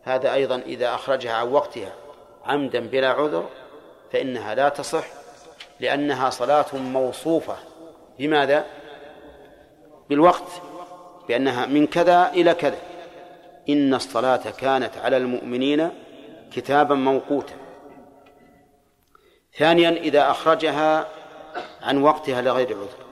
[0.03, 1.93] هذا أيضا إذا أخرجها عن وقتها
[2.45, 3.49] عمدا بلا عذر
[4.11, 5.05] فإنها لا تصح
[5.79, 7.57] لأنها صلاة موصوفة.
[8.19, 8.65] بماذا؟
[10.09, 10.61] بالوقت
[11.27, 12.77] بأنها من كذا إلى كذا.
[13.69, 15.89] إن الصلاة كانت على المؤمنين
[16.51, 17.55] كتابا موقوتا.
[19.57, 21.07] ثانيا إذا أخرجها
[21.81, 23.05] عن وقتها لغير عذر.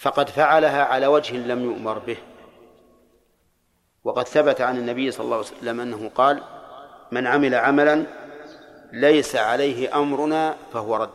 [0.00, 2.16] فقد فعلها على وجه لم يؤمر به.
[4.04, 6.42] وقد ثبت عن النبي صلى الله عليه وسلم أنه قال
[7.12, 8.06] من عمل عملا
[8.92, 11.10] ليس عليه أمرنا فهو رد.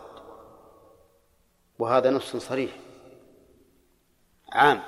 [1.79, 2.71] وهذا نص صريح.
[4.51, 4.81] عام.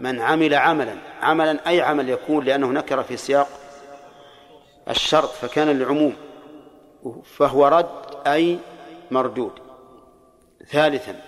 [0.00, 3.48] من عمل عملا عملا أي عمل يكون لأنه نكر في سياق
[4.88, 6.16] الشرط فكان للعموم
[7.24, 8.58] فهو رد أي
[9.10, 9.52] مردود.
[10.66, 11.20] ثالثا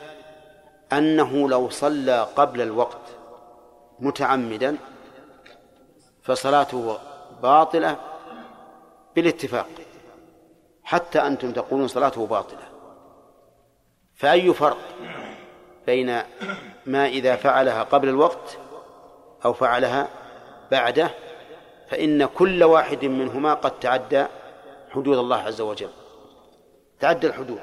[0.93, 3.01] أنه لو صلى قبل الوقت
[3.99, 4.77] متعمدا
[6.23, 6.99] فصلاته
[7.43, 7.97] باطلة
[9.17, 9.67] بالاتفاق.
[10.87, 12.69] حتى أنتم تقولون صلاته باطلة.
[14.15, 14.79] فأي فرق
[15.87, 16.23] بين
[16.87, 18.59] ما إذا فعلها قبل الوقت
[19.45, 20.09] أو فعلها
[20.71, 21.11] بعده؟
[21.91, 24.27] فإن كل واحد منهما قد تعدى
[24.91, 25.91] حدود الله عز وجل.
[27.01, 27.61] تعدى الحدود.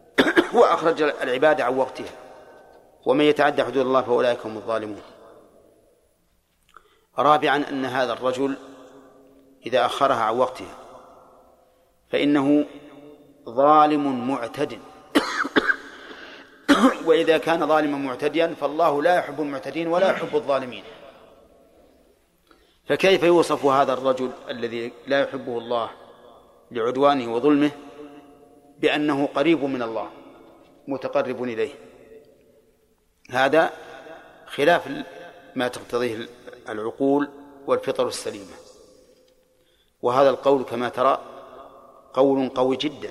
[0.54, 2.12] وأخرج العبادة عن وقتها.
[3.06, 5.02] ومن يتعدى حدود الله فأولئك هم الظالمون.
[7.18, 8.56] رابعا أن هذا الرجل
[9.66, 10.81] إذا أخرها عن وقتها
[12.12, 12.66] فإنه
[13.48, 14.78] ظالم معتد.
[17.06, 20.84] وإذا كان ظالما معتديا فالله لا يحب المعتدين ولا يحب الظالمين.
[22.88, 25.90] فكيف يوصف هذا الرجل الذي لا يحبه الله
[26.70, 27.70] لعدوانه وظلمه؟
[28.78, 30.10] بأنه قريب من الله
[30.88, 31.74] متقرب إليه.
[33.30, 33.70] هذا
[34.46, 35.04] خلاف
[35.56, 36.28] ما تقتضيه
[36.68, 37.28] العقول
[37.66, 38.54] والفطر السليمة.
[40.02, 41.31] وهذا القول كما ترى
[42.14, 43.10] قول قوي جدا.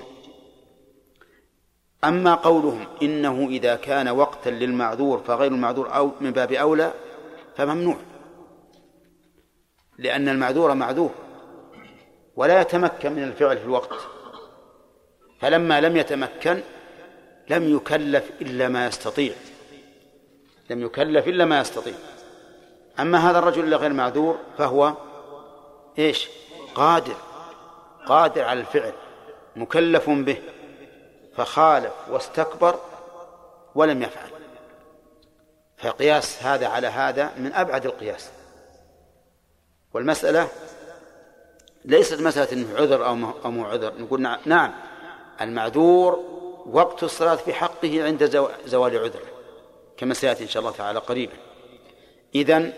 [2.04, 6.92] أما قولهم إنه إذا كان وقتا للمعذور فغير المعذور أو من باب أولى
[7.56, 7.96] فممنوع.
[9.98, 11.10] لأن المعذور معذور
[12.36, 14.00] ولا يتمكن من الفعل في الوقت.
[15.40, 16.60] فلما لم يتمكن
[17.50, 19.32] لم يكلف إلا ما يستطيع.
[20.70, 21.94] لم يكلف إلا ما يستطيع.
[23.00, 24.94] أما هذا الرجل اللي غير معذور فهو
[25.98, 26.28] إيش؟
[26.74, 27.16] قادر.
[28.06, 28.92] قادر على الفعل
[29.56, 30.42] مكلف به
[31.36, 32.78] فخالف واستكبر
[33.74, 34.30] ولم يفعل.
[35.78, 38.30] فقياس هذا على هذا من أبعد القياس.
[39.94, 40.48] والمسألة
[41.84, 43.06] ليست مسألة أنه عذر
[43.44, 43.92] أو مو عذر.
[43.98, 44.72] نقول نعم
[45.40, 46.24] المعذور
[46.66, 48.24] وقت الصلاة في حقه عند
[48.66, 49.22] زوال عذره
[49.96, 51.36] كما سيأتي إن شاء الله تعالى قريبا.
[52.34, 52.72] إذن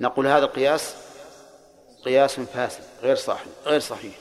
[0.00, 0.96] نقول هذا القياس
[2.04, 4.14] قياس فاسد غير صحيح غير صحيح.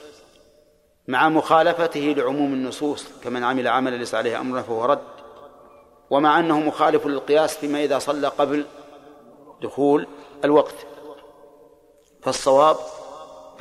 [1.07, 4.99] مع مخالفته لعموم النصوص كمن عمل عملا ليس عليه أمرنا فهو رد.
[6.09, 8.65] ومع أنه مخالف للقياس فيما إذا صلى قبل
[9.61, 10.07] دخول
[10.43, 10.75] الوقت.
[12.21, 12.77] فالصواب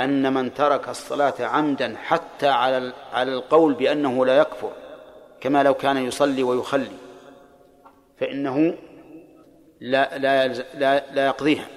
[0.01, 4.73] أن من ترك الصلاة عمدا حتى على على القول بأنه لا يكفر
[5.41, 6.97] كما لو كان يصلي ويخلي.
[8.21, 8.75] فإنه
[9.81, 11.69] لا لا لا, لا يقضيها.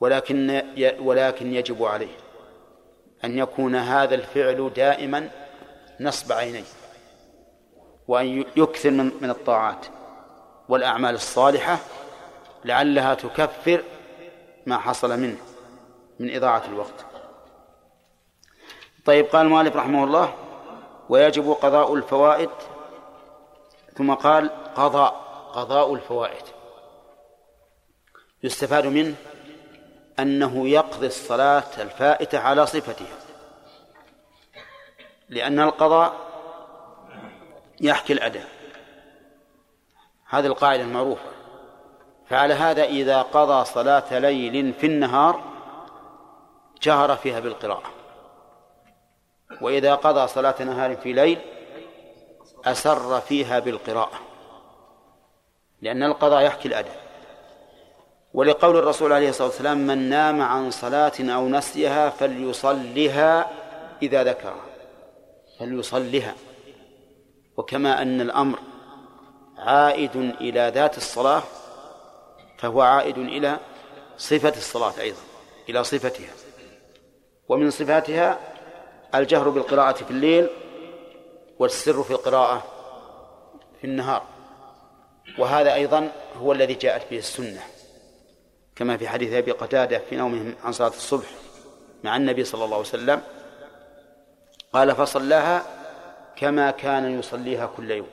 [0.00, 0.62] ولكن
[1.00, 2.27] ولكن يجب عليه.
[3.24, 5.30] أن يكون هذا الفعل دائما
[6.00, 6.64] نصب عينيه
[8.08, 9.86] وأن يكثر من من الطاعات
[10.68, 11.78] والأعمال الصالحة
[12.64, 13.82] لعلها تكفر
[14.66, 15.36] ما حصل منه
[16.20, 17.04] من إضاعة الوقت.
[19.04, 20.34] طيب قال المؤلف رحمه الله
[21.08, 22.50] ويجب قضاء الفوائد
[23.96, 25.12] ثم قال قضاء
[25.52, 26.42] قضاء الفوائد.
[28.42, 29.14] يستفاد منه
[30.20, 33.16] أنه يقضي الصلاة الفائتة على صفتها.
[35.28, 36.12] لأن القضاء
[37.80, 38.48] يحكي الأداء.
[40.28, 41.30] هذه القاعدة المعروفة.
[42.28, 45.42] فعلى هذا إذا قضى صلاة ليل في النهار
[46.82, 47.90] جهر فيها بالقراءة.
[49.60, 51.38] وإذا قضى صلاة نهار في ليل
[52.64, 54.20] أسر فيها بالقراءة.
[55.82, 57.07] لأن القضاء يحكي الأداء.
[58.38, 63.50] ولقول الرسول عليه الصلاة والسلام من نام عن صلاة أو نسيها فليصلها
[64.02, 64.64] إذا ذكرها
[65.58, 66.34] فليصلها
[67.56, 68.58] وكما أن الأمر
[69.58, 71.42] عائد إلى ذات الصلاة
[72.58, 73.58] فهو عائد إلى
[74.16, 75.20] صفة الصلاة أيضا
[75.68, 76.32] إلى صفتها.
[77.48, 78.38] ومن صفاتها
[79.14, 80.48] الجهر بالقراءة في الليل
[81.58, 82.62] والسر في القراءة
[83.80, 84.22] في النهار.
[85.38, 86.10] وهذا أيضا
[86.40, 87.77] هو الذي جاءت به السنة.
[88.78, 91.26] كما في حديث أبي قتادة في نومهم عن صلاة الصبح
[92.04, 93.22] مع النبي صلى الله عليه وسلم
[94.72, 95.62] قال فصلاها
[96.36, 98.08] كما كان يصليها كل يوم.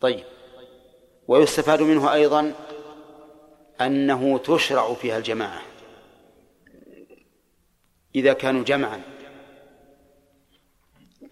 [0.00, 0.24] طيب.
[1.28, 2.52] ويستفاد منه أيضا
[3.80, 5.62] أنه تشرع فيها الجماعة.
[8.14, 9.02] إذا كانوا جمعا.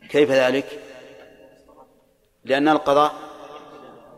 [0.08, 0.82] كيف ذلك؟
[2.44, 3.14] لأن القضاء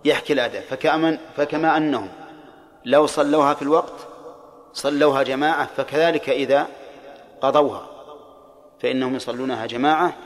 [0.05, 2.24] يحكي الأداء فكأمن فكما أنهم
[2.85, 3.93] لو صلوها في الوقت
[4.73, 6.67] صلوها جماعة فكذلك إذا
[7.41, 7.89] قضوها
[8.81, 10.17] فإنهم يصلونها جماعة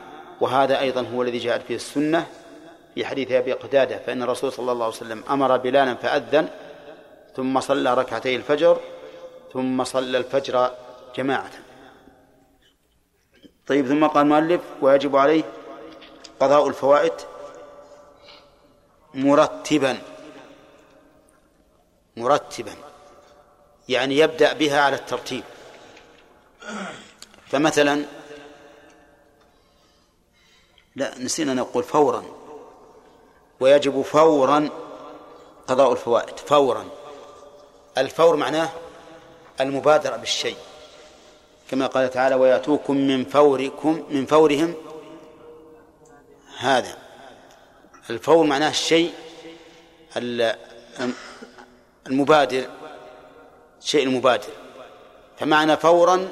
[0.41, 2.27] وهذا أيضا هو الذي جاءت فيه السنة
[2.95, 6.49] في حديث أبي قتادة فإن الرسول صلى الله عليه وسلم أمر بلالا فأذن
[7.37, 8.79] ثم صلى ركعتي الفجر
[9.53, 10.71] ثم صلى الفجر
[11.17, 11.51] جماعة.
[13.67, 15.43] طيب ثم قال المؤلف ويجب عليه
[16.41, 17.13] قضاء الفوائد
[19.15, 19.99] مرتبا.
[22.19, 22.75] مرتبا
[23.89, 25.45] يعني يبدأ بها على الترتيب.
[27.47, 28.05] فمثلا
[30.97, 32.25] لا نسينا نقول فورا.
[33.61, 34.71] ويجب فورا
[35.67, 36.89] قضاء الفوائد فورا.
[37.99, 38.69] الفور معناه
[39.61, 40.57] المبادرة بالشيء.
[41.71, 44.75] كما قال تعالى ويأتوكم من فوركم من فورهم
[46.59, 46.99] هذا.
[48.11, 49.13] الفور معناه الشيء
[52.09, 52.67] المبادر
[53.81, 54.53] شيء المبادر.
[55.39, 56.29] فمعنى فورا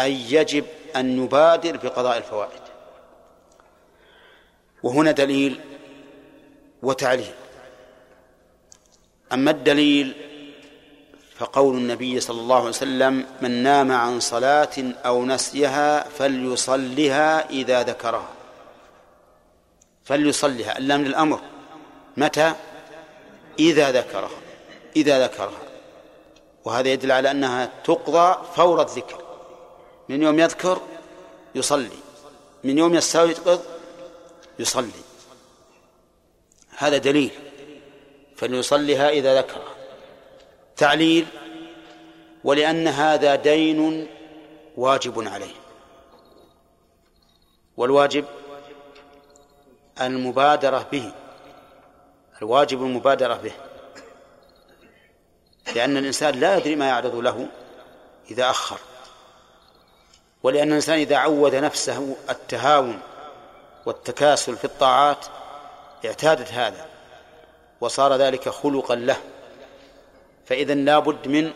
[0.00, 0.64] أي يجب
[0.96, 2.60] أن نبادر بقضاء الفوائد.
[4.82, 5.60] وهنا دليل
[6.82, 7.32] وتعليل.
[9.32, 10.14] أما الدليل
[11.36, 14.76] فقول النبي صلى الله عليه وسلم من نام عن صلاة
[15.06, 18.28] أو نسيها فليصلها إذا ذكرها.
[20.04, 21.40] فليصلها اللام للأمر.
[22.16, 22.52] متى؟
[23.58, 24.43] إذا ذكرها.
[24.96, 25.62] إذا ذكرها.
[26.64, 29.22] وهذا يدل على أنها تقضى فور الذكر.
[30.08, 30.80] من يوم يذكر
[31.54, 31.98] يصلي.
[32.64, 33.60] من يوم يستيقظ
[34.58, 34.90] يصلي.
[36.76, 37.30] هذا دليل.
[38.36, 39.74] فليصليها إذا ذكرها.
[40.76, 41.26] تعليل
[42.44, 44.08] ولأن هذا دين
[44.76, 45.54] واجب عليه.
[47.76, 48.24] والواجب
[50.00, 51.12] المبادرة به.
[52.42, 53.52] الواجب المبادرة به.
[55.74, 57.48] لأن الإنسان لا يدري ما يعرض له
[58.30, 58.78] إذا أخر.
[60.42, 63.00] ولأن الإنسان إذا عود نفسه التهاون
[63.86, 65.26] والتكاسل في الطاعات
[66.04, 66.86] اعتادت هذا
[67.80, 69.16] وصار ذلك خلقا له.
[70.46, 71.52] فإذا لا بد من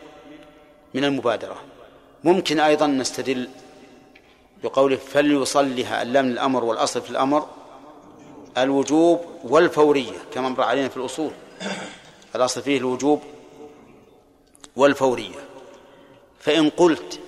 [0.94, 1.56] من المبادرة.
[2.24, 3.48] ممكن أيضا نستدل
[4.62, 7.48] بقوله فليصلها اللام الأمر والأصل في الأمر
[8.58, 11.30] الوجوب والفورية كما مر علينا في الأصول.
[12.34, 13.22] الأصل فيه الوجوب
[14.78, 15.48] والفورية.
[16.40, 17.20] فإن قلت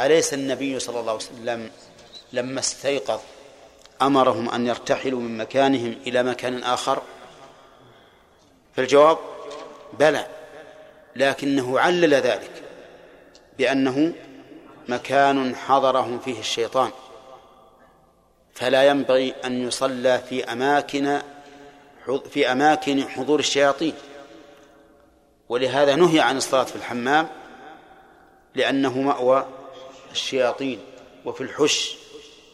[0.00, 1.70] أليس النبي صلى الله عليه وسلم
[2.32, 3.20] لما استيقظ
[4.02, 7.02] أمرهم أن يرتحلوا من مكانهم إلى مكان آخر؟
[8.76, 9.18] فالجواب
[9.98, 10.26] بلى
[11.16, 12.62] لكنه علل ذلك
[13.58, 14.12] بأنه
[14.88, 16.90] مكان حضرهم فيه الشيطان.
[18.54, 21.20] فلا ينبغي أن يصلى في أماكن
[22.30, 23.94] في أماكن حضور الشياطين.
[25.50, 27.28] ولهذا نهي عن الصلاة في الحمام
[28.54, 29.46] لأنه مأوى
[30.12, 30.78] الشياطين
[31.24, 31.96] وفي الحش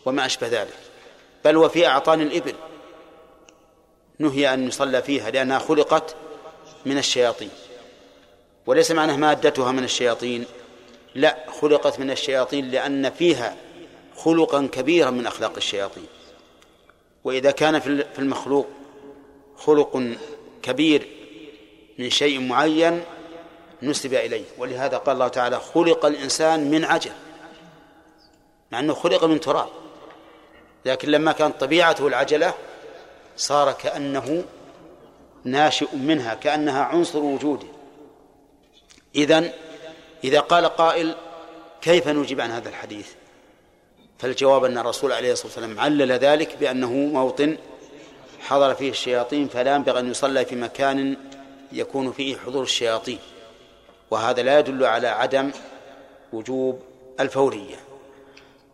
[0.06, 0.74] وما أشبه ذلك.
[1.44, 2.54] بل وفي أعطان الإبل.
[4.18, 6.16] نهي أن يصلى فيها لأنها خلقت
[6.86, 7.50] من الشياطين.
[8.66, 10.44] وليس معناه مادتها من الشياطين.
[11.14, 13.56] لا خلقت من الشياطين لأن فيها
[14.16, 16.06] خلقا كبيرا من أخلاق الشياطين.
[17.24, 18.66] وإذا كان في المخلوق
[19.56, 20.02] خلق
[20.62, 21.25] كبير
[21.98, 23.04] من شيء معين
[23.82, 24.44] نسب إليه.
[24.58, 27.12] ولهذا قال الله تعالى خلق الإنسان من عجل
[28.72, 29.68] مع أنه خلق من تراب.
[30.84, 32.54] لكن لما كانت طبيعته العجلة
[33.36, 34.44] صار كأنه
[35.44, 37.66] ناشئ منها كأنها عنصر وجوده.
[39.16, 39.50] إذن
[40.24, 41.14] إذا قال قائل
[41.80, 43.08] كيف نجيب عن هذا الحديث؟
[44.18, 47.56] فالجواب أن الرسول عليه الصلاة والسلام علل ذلك بأنه موطن
[48.40, 51.16] حضر فيه الشياطين فلا ينبغي أن يصلى في مكان
[51.76, 53.18] يكون فيه حضور الشياطين
[54.10, 55.52] وهذا لا يدل على عدم
[56.32, 56.82] وجوب
[57.20, 57.76] الفورية.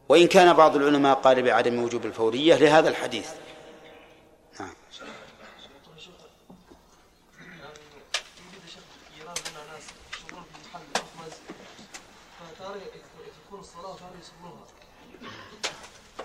[0.08, 3.30] وإن كان بعض العلماء قال بعدم وجوب الفورية لهذا الحديث.
[4.60, 4.74] نعم.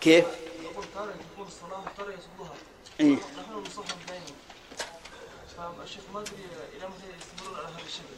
[0.01, 0.25] كيف؟
[0.63, 2.53] يقول ترى تكون الصلاة ترى يصلوها.
[2.99, 4.47] إيه؟ نحن نصحب دائما
[5.57, 6.45] فالشيخ ما أدري
[6.77, 8.17] إلى متى يستمرون على هذا الشكل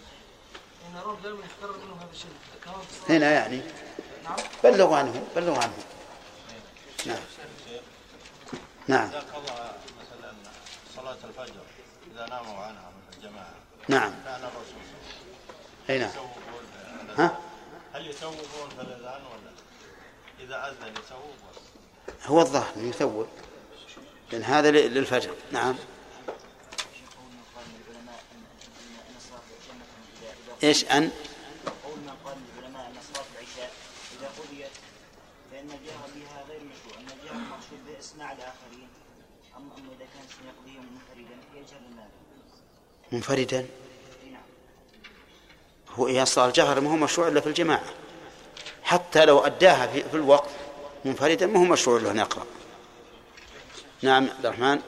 [1.23, 3.61] دائما يتكرر هذا الصلاة هنا يعني.
[4.23, 4.37] نعم.
[4.63, 5.73] بلغوا عنه بلغوا عنه.
[7.05, 7.17] نعم.
[8.87, 9.09] نعم.
[9.09, 9.71] إذا قضى
[10.01, 10.33] مثلا
[10.95, 11.61] صلاة الفجر
[12.13, 13.53] إذا ناموا عنها من الجماعة
[13.87, 14.11] نعم.
[14.25, 14.81] كان الرسول
[15.87, 16.11] صلى الله عليه أي نعم.
[17.17, 17.37] ها؟
[17.93, 19.51] هل يسوقون في الأذان ولا
[20.39, 21.35] إذا أذن يسوق.
[21.49, 23.27] بس هو الظاهر إنه يثور
[24.31, 25.33] لأن هذا للفجر.
[25.51, 25.75] نعم.
[30.63, 31.11] إيش أن؟
[31.83, 33.71] قول من قال العلماء ان صلاه العشاء
[34.19, 34.71] إذا قضيت
[35.51, 38.87] فان الجهر بها غير مشروع ان الجهر مقصود باسماع الاخرين
[39.57, 42.09] اما اما اذا كان سيقضيهم منفردا يجهر المال
[43.11, 43.65] منفردا
[45.95, 47.83] هو إيصال الجهر ما هو مشروع إلا في الجماعة.
[48.83, 50.49] حتى لو أداها في الوقت
[51.05, 52.45] منفردا ما هو مشروع له ان يقرأ.
[54.01, 54.81] نعم عبد الرحمن.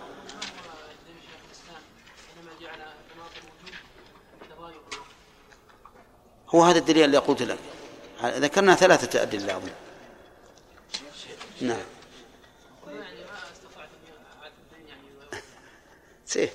[6.56, 7.58] هو هذا الدليل اللي قلت لك.
[8.24, 9.70] ذكرنا ثلاثة أدلة أظن.
[11.62, 11.78] نعم.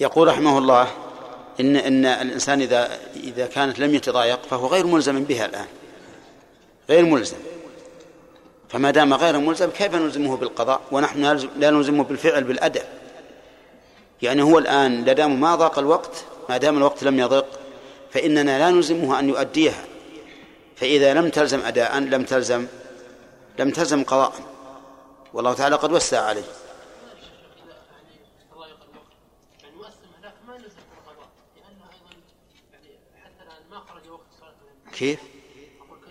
[0.00, 0.88] يقول رحمه الله
[1.60, 5.66] إن إن الإنسان إذا إذا كانت لم يتضايق فهو غير ملزم بها الآن.
[6.88, 7.36] غير ملزم.
[8.68, 11.22] فما دام غير ملزم كيف نلزمه بالقضاء ونحن
[11.56, 12.82] لا نلزمه بالفعل بالأدب
[14.22, 17.46] يعني هو الآن لا دام ما ضاق الوقت ما دام الوقت لم يضق
[18.10, 19.84] فإننا لا نلزمه أن يؤديها.
[20.76, 22.66] فإذا لم تلزم أداء لم تلزم
[23.58, 24.32] لم تلزم قضاء.
[25.32, 26.42] والله تعالى قد وسع عليه.
[34.92, 35.18] كيف؟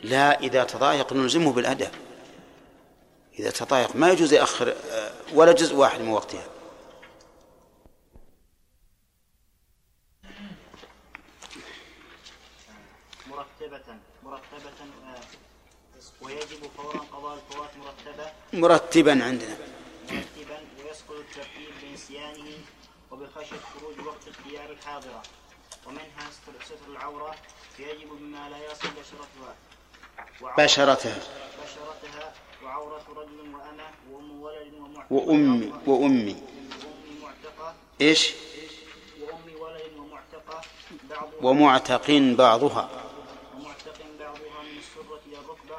[0.03, 1.91] لا إذا تضايق نلزمه بالأداء.
[3.39, 4.75] إذا تضايق ما يجوز يأخر
[5.33, 6.43] ولا جزء واحد من وقتها.
[14.29, 15.21] مرتبة آه،
[16.21, 18.31] ويجب فورا قضاء الفوات مرتبة.
[18.53, 19.57] مرتبا عندنا.
[20.11, 22.57] مرتبا ويسقط الترتيب بنسيانه
[23.11, 25.23] وبخشية خروج وقت اختيار الحاضرة.
[25.87, 27.35] ومنها ستر, العورة
[27.77, 29.55] فيجب بما لا يصل بشرتها.
[30.57, 31.17] بشرتها.
[31.63, 35.13] بشرتها وعورة رجل وأمة وأم ولد ومعتقة.
[35.13, 36.35] وأمي وأمي.
[36.43, 38.33] وأم معتقة إيش؟
[39.21, 40.61] وأم ولد ومعتقة.
[41.09, 42.89] بعضها ومعتق بعضها
[43.55, 45.77] ومعتق بعضها من السرة إلى الركبة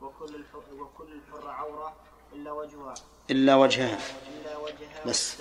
[0.00, 1.96] وكل الحر وكل الحر عورة
[2.48, 2.94] إلا وجهها.
[3.30, 3.98] إلا وجهها.
[5.06, 5.36] بس.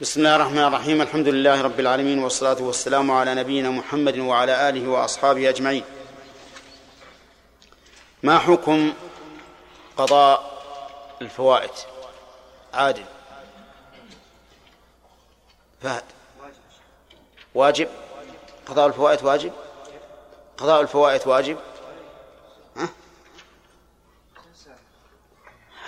[0.00, 1.02] بسم الله الرحمن الرحيم.
[1.02, 5.84] الحمد لله رب العالمين والصلاة والسلام على نبينا محمد وعلى آله وأصحابه أجمعين.
[8.22, 8.92] ما حكم
[9.96, 10.62] قضاء
[11.22, 11.70] الفوائد؟
[12.74, 13.04] عادل.
[15.82, 16.04] فهد.
[17.54, 17.88] واجب.
[18.66, 19.52] قضاء الفوائد واجب؟
[20.56, 21.58] قضاء الفوائد واجب؟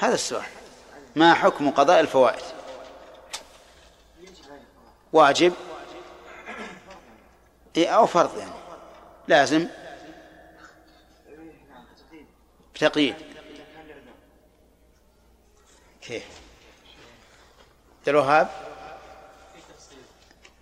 [0.05, 0.47] هذا السؤال.
[1.17, 2.43] ما حكم قضاء الفوائد؟
[5.13, 5.53] واجب.
[7.77, 8.51] إيه أو فرض يعني.
[9.29, 9.69] لازم.
[12.75, 13.17] بتقييد
[16.01, 16.27] كيف؟
[17.99, 18.49] عبد الوهاب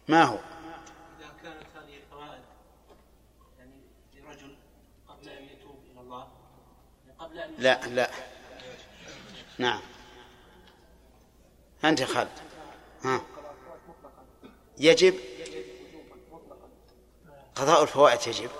[0.09, 0.38] ما هو؟
[1.18, 2.43] إذا كانت هذه الفوائد
[3.59, 3.72] يعني
[4.14, 4.57] لرجل
[5.09, 6.28] قبل أن يتوب إلى الله
[7.18, 8.31] قبل أن لا لا.
[9.59, 9.80] نعم.
[11.84, 12.30] أنت يا خالد
[13.05, 13.22] ها.
[14.78, 15.14] يجب؟
[17.55, 18.50] قضاء الفوائد يجب.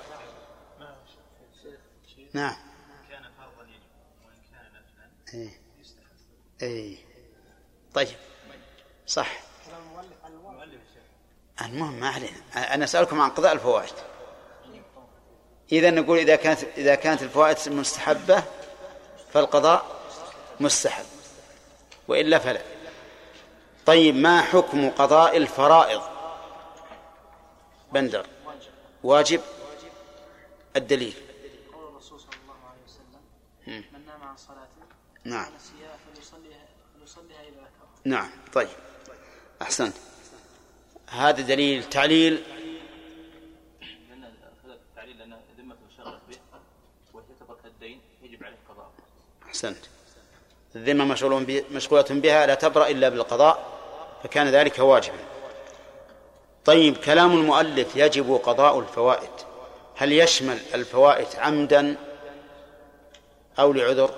[2.33, 2.57] نعم.
[3.11, 3.83] كان فرضا يجب
[4.27, 5.51] وإن كان نفلا
[6.63, 6.99] اي
[7.95, 8.17] طيب.
[9.07, 9.41] صح.
[11.61, 12.37] المهم ما علينا.
[12.75, 13.95] أنا أسألكم عن قضاء الفوائد.
[15.73, 18.45] إذا نقول إذا كانت إذا كانت الفوائد مستحبة
[19.33, 20.02] فالقضاء
[20.61, 21.05] مستحب.
[22.09, 22.63] وإلا فلا.
[23.87, 26.03] طيب ما حكم قضاء الفرائض؟
[27.93, 28.27] بندر.
[29.03, 29.41] واجب؟
[30.77, 31.15] الدليل.
[31.73, 33.85] قول الرسول صلى الله عليه وسلم.
[33.93, 34.37] من نام عن
[35.25, 35.53] نعم
[36.95, 37.69] فليصليها إذا
[38.05, 38.69] نعم طيب
[39.63, 39.97] أحسنت
[41.09, 42.43] هذا دليل تعليل
[49.47, 49.92] أحسنت.
[50.77, 53.67] الذمة مشغول ب- مشغولة بها لا تبرأ إلا بالقضاء
[54.23, 55.19] فكان ذلك واجبا.
[56.65, 59.31] طيب كلام المؤلف يجب قضاء الفوائد.
[59.97, 61.97] هل يشمل الفوائد عمدا
[63.59, 64.11] أو لعذر؟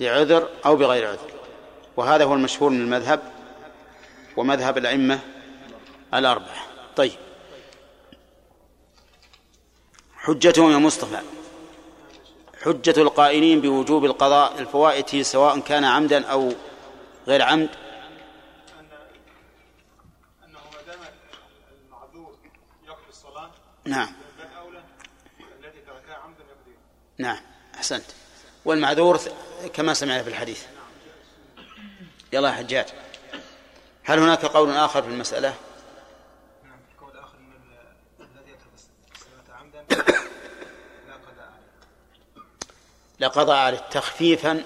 [0.00, 1.30] لعذر أو بغير عذر.
[1.96, 3.20] وهذا هو المشهور من المذهب
[4.36, 5.20] ومذهب الأئمة
[6.14, 6.66] الأربعة.
[6.96, 7.12] طيب.
[10.16, 11.20] حجتهم يا مصطفى.
[12.64, 16.52] حجة القائلين بوجوب القضاء الفوائت سواء كان عمدا أو
[17.28, 17.68] غير عمد.
[23.86, 24.08] نعم.
[27.18, 27.38] نعم.
[27.74, 28.04] أحسنت.
[28.64, 29.20] والمعذور
[29.74, 30.64] كما سمعنا في الحديث.
[32.32, 32.86] يلا يا حجاج.
[34.04, 35.54] هل هناك قول آخر في المسألة
[36.64, 38.70] نعم القول الآخر أن ال- الذي يترك
[39.14, 39.84] الصلاة عمدا
[41.08, 42.44] لا قضاء عليه
[43.20, 44.64] لا قضاء عليه تخفيفا.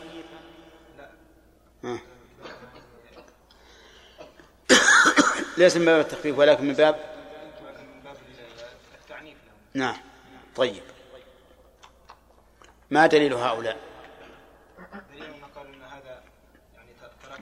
[5.59, 7.01] ليس من باب التخفيف ولكن من باب
[8.95, 9.37] التعنيف
[9.75, 9.97] نعم.
[10.57, 10.83] طيب.
[12.91, 13.81] ما دليل هؤلاء؟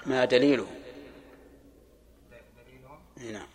[0.07, 0.67] ما دليله؟
[3.17, 3.47] نعم.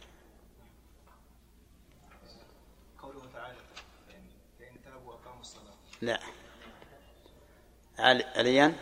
[3.00, 3.58] قوله تعالى
[4.60, 5.74] فإن تابوا وأقاموا الصلاة.
[6.02, 6.20] لا.
[8.00, 8.74] عليا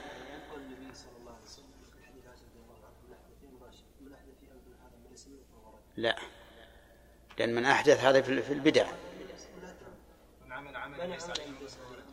[5.97, 6.16] لا.
[7.38, 8.86] لأن من أحدث هذا في البدع.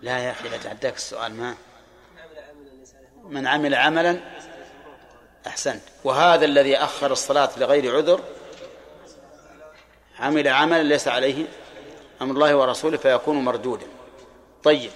[0.01, 1.55] لا يا أخي لا تعداك السؤال ما
[3.25, 4.21] من عمل عملا
[5.47, 5.83] أحسنت.
[6.05, 8.21] وهذا الذي أخر الصلاة لغير عذر
[10.19, 11.47] عمل عملا ليس عليه
[12.23, 13.87] أمر الله ورسوله فيكون مردودا.
[14.65, 14.91] طيب.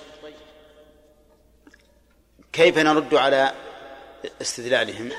[2.57, 3.55] كيف نرد على
[4.41, 5.11] استدلالهم؟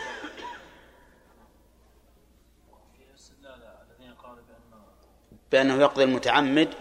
[5.52, 6.74] بأنه يقضي المتعمد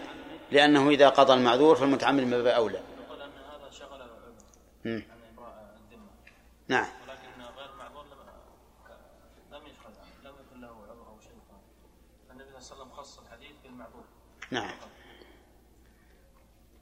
[0.51, 2.79] لأنه إذا قضى المعذور فالمتعمد من باب أولى.
[4.85, 5.03] عن
[6.67, 6.87] نعم.
[7.07, 8.05] ولكن غير معذور
[9.51, 9.93] لم يشغل
[10.23, 11.31] لم يكن له عذر أو شيء.
[12.27, 14.03] صلى الله عليه وسلم خص الحديث بالمعذور.
[14.51, 14.75] نعم.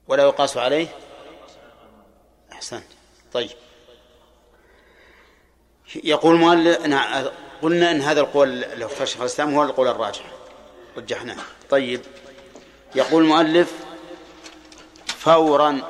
[0.08, 0.88] ولا يقاس عليه؟
[2.52, 2.86] أحسنت.
[3.32, 3.65] طيب.
[6.04, 7.26] يقول مؤلف نعم
[7.62, 10.24] قلنا إن هذا القول له في شيخ الإسلام هو القول الراجح.
[10.96, 11.36] رجحناه
[11.70, 12.00] طيب.
[12.94, 13.72] يقول المؤلف
[15.06, 15.82] فورا.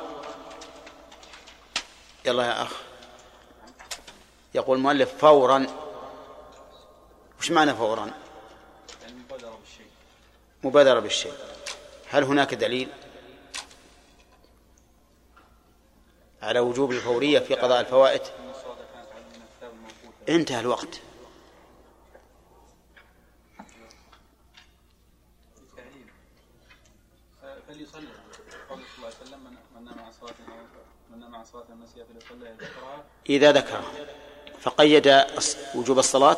[2.25, 2.71] يلا يا أخ.
[4.55, 5.67] يقول المؤلف فورا.
[7.39, 8.11] وش معنى فورا؟
[9.29, 9.87] مبادرة بالشيء.
[10.63, 11.33] مبادرة بالشيء
[12.09, 12.89] هل هناك دليل؟
[16.41, 21.01] على وجوب الفورية في قضاء الفوائت إن الصلاة كانت على من الكتاب الموقوت انتهى الوقت.
[27.67, 28.07] فليصلي
[28.69, 29.39] قول صلى الله عليه وسلم
[29.75, 30.33] من نام صلاة
[31.11, 33.81] من نام صلاة فليصلي ذكرها إذا ذكر
[34.59, 35.23] فقيد
[35.75, 36.37] وجوب الصلاة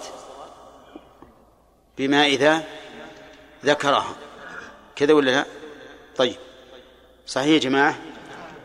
[1.98, 2.64] بما إذا
[3.66, 4.16] ذكرها.
[4.96, 5.46] كذا ولا لا؟
[6.18, 6.38] طيب.
[7.28, 7.96] صحيح يا جماعة.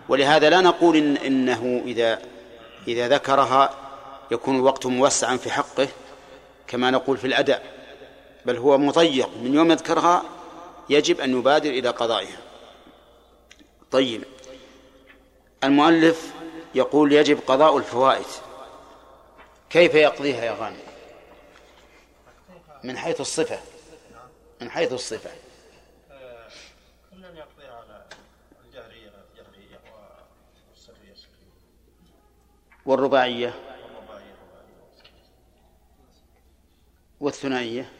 [0.08, 2.22] ولهذا لا نقول إن إنه إذا
[2.88, 3.83] إذا ذكرها
[4.34, 5.88] يكون الوقت موسعا في حقه
[6.66, 7.74] كما نقول في الأداء
[8.46, 9.28] بل هو مضيق.
[9.36, 10.22] من يوم يذكرها
[10.88, 12.38] يجب أن يبادر إلى قضائها.
[13.90, 14.24] طيب.
[15.64, 16.32] المؤلف
[16.74, 18.26] يقول يجب قضاء الفوائد.
[19.70, 20.80] كيف يقضيها يا غانم؟
[22.84, 23.58] من حيث الصفة.
[24.60, 25.30] من حيث الصفة.
[27.10, 28.04] كلا يقضيها على
[28.66, 29.80] الجهرية جهرية
[30.70, 31.54] والسرية سرية
[32.86, 34.74] والرباعية والرباعية رباعية
[37.20, 37.92] والثنائية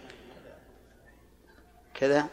[1.94, 2.28] كذا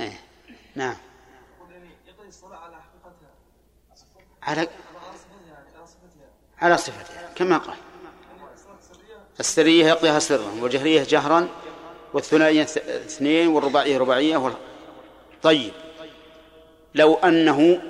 [0.00, 0.20] إيه.
[0.74, 0.96] نعم
[4.42, 4.68] على
[6.58, 7.76] على صفتها كما قال
[9.40, 11.48] السرية يقضيها سرا والجهرية جهرا
[12.12, 14.58] والثنائية اثنين والرباعية رباعية.
[15.42, 15.72] طيب
[16.94, 17.82] لو أنه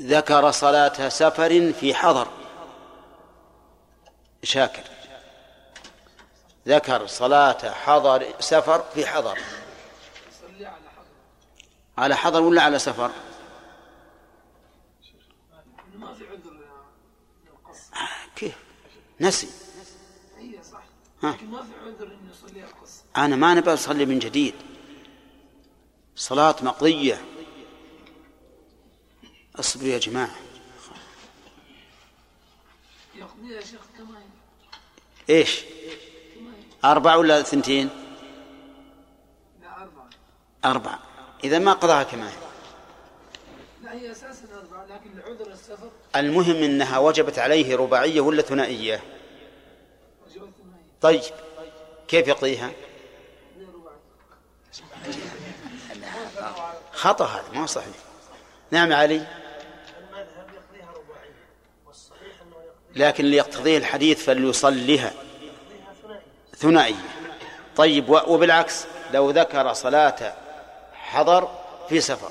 [0.00, 2.28] ذكر صلاة سفر في حضر
[4.44, 4.82] شاكر.
[6.68, 9.38] ذكر صلاة حضر سفر في حضر.
[11.98, 13.10] على حضر ولا على سفر؟
[18.36, 18.54] كيف؟
[19.20, 19.48] نسي.
[21.22, 21.36] ها.
[23.16, 24.54] أنا ما نبغى أصلي من جديد.
[26.16, 27.24] صلاة مقضية.
[29.56, 30.34] اصبروا يا جماعة.
[33.14, 33.80] يقضيها شيخ
[35.30, 35.64] إيش؟
[36.84, 37.88] أربع ولا ثنتين؟
[39.64, 40.08] أربعة
[40.64, 40.98] أربع.
[41.44, 42.34] إذا ما قضاها كما هي
[43.82, 49.02] لا هي أساسا أربعة لكن لعذر السفر المهم أنها وجبت عليه رباعية ولا ثنائية؟
[51.00, 51.22] طيب.
[52.08, 52.70] كيف يقضيها؟
[56.92, 57.96] خطأ هذا ما صحيح.
[58.70, 61.44] نعم علي المذهب يقضيها رباعية
[61.86, 65.12] والصحيح أنه يقضيها لكن ليقتضيه الحديث فليصلها
[66.56, 66.94] ثنائية.
[67.76, 70.34] طيب وبالعكس لو ذكر صلاة
[70.92, 71.48] حضر
[71.88, 72.30] في سفر.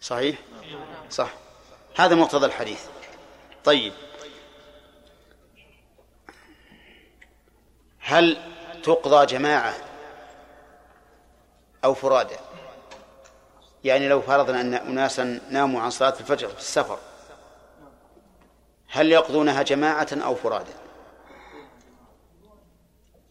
[0.00, 0.38] صحيح؟
[1.10, 1.30] صح.
[1.96, 2.84] هذا مقتضى الحديث.
[3.64, 3.92] طيب.
[7.98, 8.36] هل
[8.82, 9.87] تقضى جماعة
[11.84, 12.36] أو فرادى
[13.84, 16.98] يعني لو فرضنا أن أناسا ناموا عن صلاة الفجر في السفر
[18.88, 20.72] هل يقضونها جماعة أو فرادى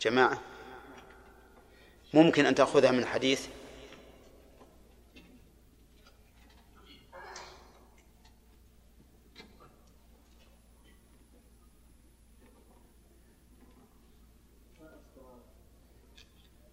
[0.01, 0.41] جماعة.
[2.13, 3.47] ممكن أن تأخذها من حديث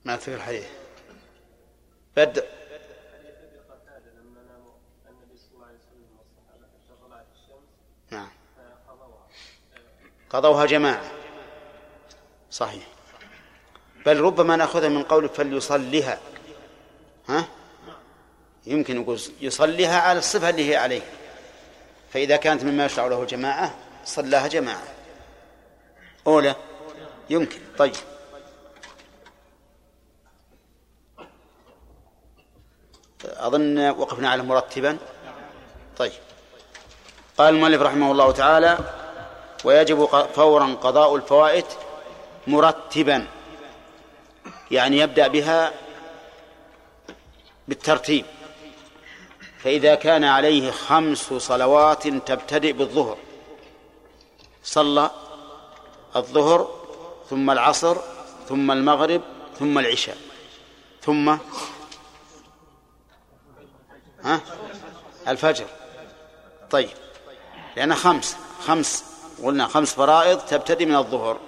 [0.05, 0.84] ما أذكر الحديث.
[7.35, 7.65] الشمس
[8.11, 8.29] نعم.
[10.31, 11.11] قضوها جماعة.
[12.51, 12.87] صحيح.
[14.07, 16.21] بل ربما نأخذها من قول فليصليها.
[17.29, 17.49] ها؟
[18.67, 21.03] يمكن يقول يصليها على الصفة اللي هي عليه.
[22.13, 24.83] فإذا كانت مما يشرع له جماعة صلاها جماعة.
[26.27, 26.55] أولى؟
[27.31, 27.59] يمكن.
[27.79, 27.95] طيب.
[33.47, 34.99] أظن وقفنا على مرتبا.
[35.99, 36.13] طيب.
[37.39, 38.79] قال المؤلف رحمه الله تعالى
[39.65, 41.65] ويجب فورا قضاء الفوائد
[42.47, 43.27] مرتبا.
[44.71, 45.73] يعني يبدأ بها
[47.69, 48.25] بالترتيب.
[49.59, 53.17] فإذا كان عليه خمس صلوات تبتدئ بالظهر.
[54.65, 55.11] صلى
[56.17, 56.71] الظهر
[57.31, 57.97] ثم العصر
[58.49, 59.23] ثم المغرب
[59.59, 60.17] ثم العشاء
[61.03, 61.37] ثم
[64.25, 64.41] ها؟
[65.29, 65.67] الفجر.
[66.71, 66.89] طيب.
[67.77, 69.05] لأن خمس خمس
[69.43, 71.41] قلنا خمس فرائض تبتدي من الظهر.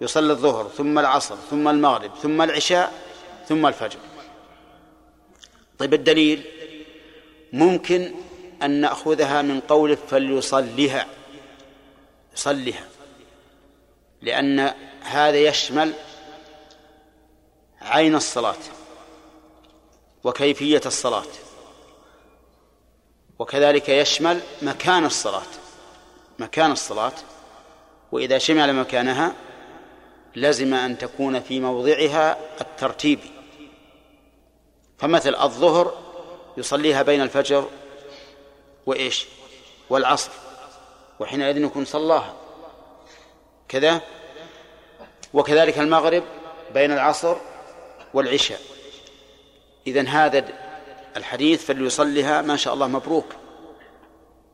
[0.00, 2.92] يصلي الظهر ثم العصر ثم المغرب ثم العشاء
[3.48, 3.98] ثم الفجر.
[5.78, 6.44] طيب الدليل؟
[7.52, 8.14] ممكن
[8.62, 11.06] أن نأخذها من قوله فليصلها
[12.34, 12.88] يصلها
[14.22, 15.92] لأن هذا يشمل
[17.82, 18.56] عين الصلاة
[20.24, 21.24] وكيفية الصلاة.
[23.42, 25.52] وكذلك يشمل مكان الصلاة.
[26.38, 27.12] مكان الصلاة
[28.12, 29.34] وإذا شمل مكانها
[30.36, 33.30] لزم أن تكون في موضعها الترتيبي
[34.98, 35.94] فمثل الظهر
[36.56, 37.68] يصليها بين الفجر
[38.86, 39.26] وإيش؟
[39.90, 40.30] والعصر.
[41.20, 42.34] وحينئذ يكون صلاها.
[43.68, 44.00] كذا.
[45.34, 46.22] وكذلك المغرب
[46.74, 47.36] بين العصر
[48.14, 48.60] والعشاء.
[49.86, 50.38] إذن هذا
[51.16, 53.26] الحديث فليصلها ما شاء الله مبروك.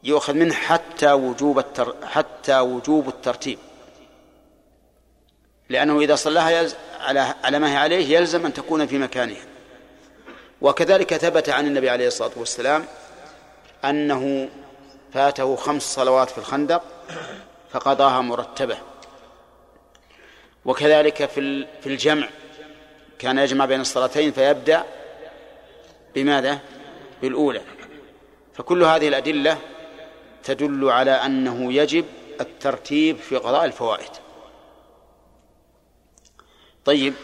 [0.04, 1.94] يؤخذ منه حتى وجوب التر...
[2.06, 3.58] حتى وجوب الترتيب.
[5.68, 6.74] لأنه إذا صلاها يلز...
[7.00, 9.44] على على ما هي عليه يلزم أن تكون في مكانها.
[10.60, 12.84] وكذلك ثبت عن النبي عليه الصلاة والسلام
[13.84, 14.48] أنه
[15.12, 16.82] فاته خمس صلوات في الخندق
[17.70, 18.78] فقضاها مرتبة.
[20.64, 22.28] وكذلك في في الجمع
[23.18, 24.84] كان يجمع بين الصلاتين فيبدأ
[26.18, 26.60] بماذا؟
[27.22, 27.60] بالأولى.
[28.54, 29.58] فكل هذه الأدلة
[30.44, 32.04] تدل على أنه يجب
[32.40, 34.10] الترتيب في قضاء الفوائد.
[36.84, 37.14] طيب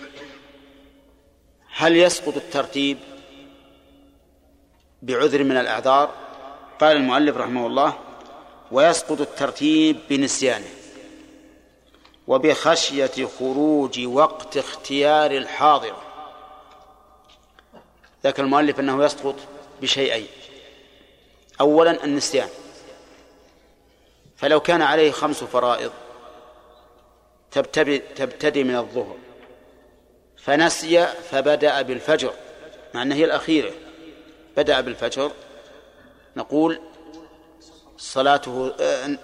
[1.76, 2.98] هل يسقط الترتيب
[5.02, 6.14] بعذر من الأعذار؟
[6.80, 7.98] قال المؤلف رحمه الله
[8.72, 10.70] ويسقط الترتيب بنسيانه
[12.26, 16.03] وبخشية خروج وقت اختيار الحاضر.
[18.24, 19.34] ذاك المؤلف أنه يسقط
[19.82, 20.26] بشيئين.
[21.60, 22.48] أولا النسيان.
[24.36, 25.92] فلو كان عليه خمس فرائض
[28.16, 29.16] تبتدي من الظهر
[30.36, 32.32] فنسي فبدأ بالفجر
[32.94, 33.70] مع أنها هي الأخيرة.
[34.56, 35.32] بدأ بالفجر
[36.36, 36.80] نقول
[37.98, 39.18] صلاته آه،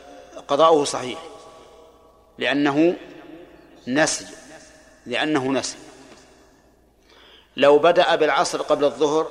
[0.49, 1.19] قضاؤه صحيح
[2.39, 2.97] لأنه
[3.87, 4.27] نسي
[5.07, 5.77] لأنه نسي.
[7.57, 9.31] لو بدأ بالعصر قبل الظهر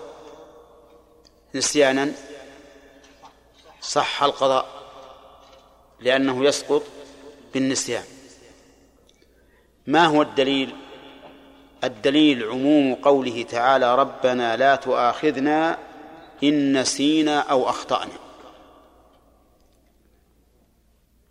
[1.55, 2.11] نسيانا
[3.81, 4.65] صح القضاء
[5.99, 6.83] لأنه يسقط
[7.53, 8.03] بالنسيان.
[9.87, 10.75] ما هو الدليل؟
[11.83, 15.77] الدليل عموم قوله تعالى ربنا لا تؤاخذنا
[16.43, 18.19] إن نسينا أو أخطأنا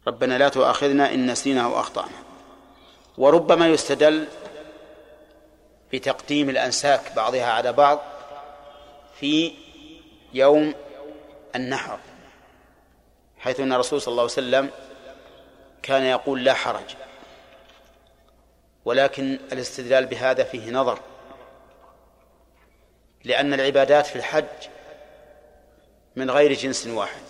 [0.07, 2.23] ربنا لا تؤاخذنا إن نسينا أو أخطأنا.
[3.19, 4.27] وربما يستدل
[5.93, 8.01] بتقديم الأنساك بعضها على بعض
[9.21, 9.53] في
[10.35, 10.75] يوم
[11.57, 11.99] النحر
[13.39, 14.71] حيث أن الرسول صلى الله عليه وسلم
[15.83, 16.97] كان يقول لا حرج
[18.85, 20.99] ولكن الاستدلال بهذا فيه نظر
[23.25, 24.45] لأن العبادات في الحج
[26.17, 27.23] من غير جنس واحد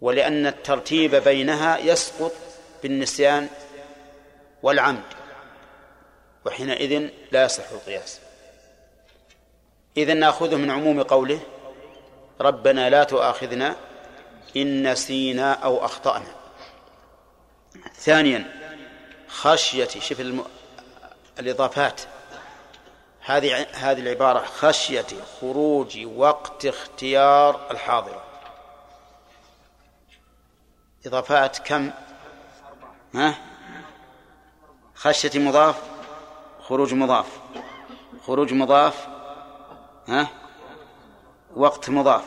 [0.00, 2.32] ولأن الترتيب بينها يسقط
[2.82, 3.48] بالنسيان
[4.62, 5.23] والعمد.
[6.46, 8.20] وحينئذ لا يصح القياس.
[9.96, 11.40] إذا نأخذه من عموم قوله
[12.40, 13.76] ربنا لا تؤاخذنا
[14.56, 16.34] إن نسينا أو أخطأنا.
[17.94, 18.52] ثانيا
[19.28, 20.44] خشية شوف الم...
[21.38, 22.00] الإضافات.
[23.24, 25.06] هذه هذه العبارة خشية
[25.40, 28.22] خروج وقت اختيار الحاضرة
[31.06, 31.90] إضافات كم؟
[33.14, 33.34] ها؟
[34.94, 35.93] خشية مضاف
[36.68, 37.26] خروج مضاف.
[38.26, 39.06] خروج مضاف
[40.08, 40.28] ها؟
[41.56, 42.24] وقت مضاف.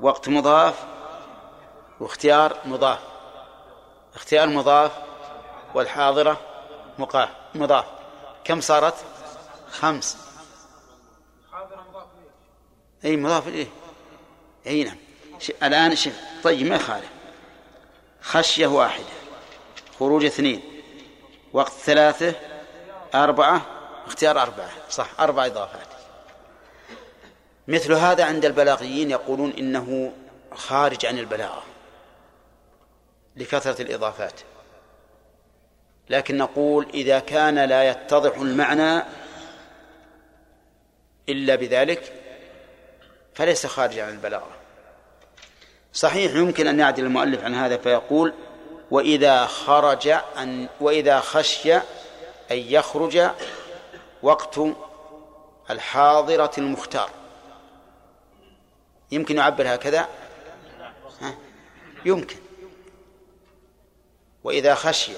[0.00, 0.84] وقت مضاف
[2.00, 2.98] واختيار مضاف.
[4.14, 4.92] اختيار مضاف
[5.74, 6.40] والحاضرة
[6.98, 7.84] مقاه مضاف.
[8.44, 9.04] كم صارت؟
[9.70, 10.16] خمس.
[13.04, 13.66] إي مضاف اليه
[14.66, 14.96] إي نعم.
[15.62, 17.10] الآن شف طيب ما يخالف
[18.20, 19.04] خشية واحدة.
[19.98, 20.62] خروج اثنين.
[21.52, 22.55] وقت ثلاثة
[23.24, 23.62] أربعة؟
[24.06, 24.70] اختيار أربعة.
[24.90, 25.86] صح أربع إضافات.
[27.68, 30.12] مثل هذا عند البلاغيين يقولون إنه
[30.54, 31.62] خارج عن البلاغة
[33.36, 34.40] لكثرة الإضافات.
[36.10, 39.02] لكن نقول إذا كان لا يتضح المعنى
[41.28, 42.12] إلا بذلك
[43.34, 44.50] فليس خارجا عن البلاغة.
[45.92, 48.34] صحيح يمكن أن يعدل المؤلف عن هذا فيقول
[48.90, 51.80] وإذا خرج أن وإذا خشي
[52.50, 53.30] أن يخرج
[54.22, 54.60] وقت
[55.70, 57.10] الحاضرة المختار.
[59.10, 60.08] يمكن يعبر هكذا؟
[61.20, 61.34] ها؟
[62.04, 62.36] يمكن.
[64.44, 65.12] وإذا خشي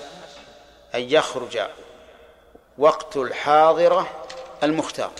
[0.94, 1.60] أن يخرج
[2.78, 4.26] وقت الحاضرة
[4.62, 5.12] المختار.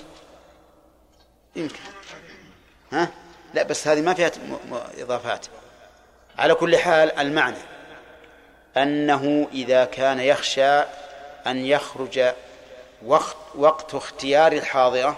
[1.56, 1.80] يمكن.
[2.92, 3.10] ها؟
[3.54, 4.32] لا بس هذه ما فيها
[4.98, 5.46] إضافات.
[6.38, 7.56] على كل حال المعنى
[8.76, 10.82] أنه إذا كان يخشى
[11.50, 12.34] أن يخرج
[13.06, 15.16] وقت وقت اختيار الحاضرة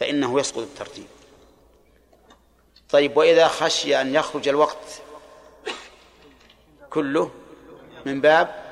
[0.00, 1.06] فإنه يسقط الترتيب.
[2.90, 5.02] طيب وإذا خشي أن يخرج الوقت
[6.90, 7.30] كله
[8.06, 8.64] من باب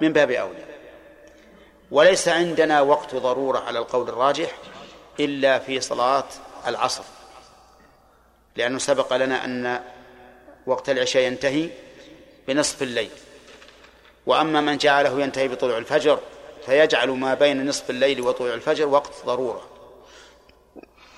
[0.00, 0.64] من باب أولى.
[1.90, 4.56] وليس عندنا وقت ضرورة على القول الراجح
[5.20, 6.24] إلا في صلاة
[6.66, 7.04] العصر.
[8.56, 9.84] لأنه سبق لنا أن
[10.66, 11.70] وقت العشاء ينتهي
[12.48, 13.10] بنصف الليل.
[14.26, 16.20] وأما من جعله ينتهي بطلوع الفجر
[16.66, 19.68] فيجعل ما بين نصف الليل وطلوع الفجر وقت ضرورة.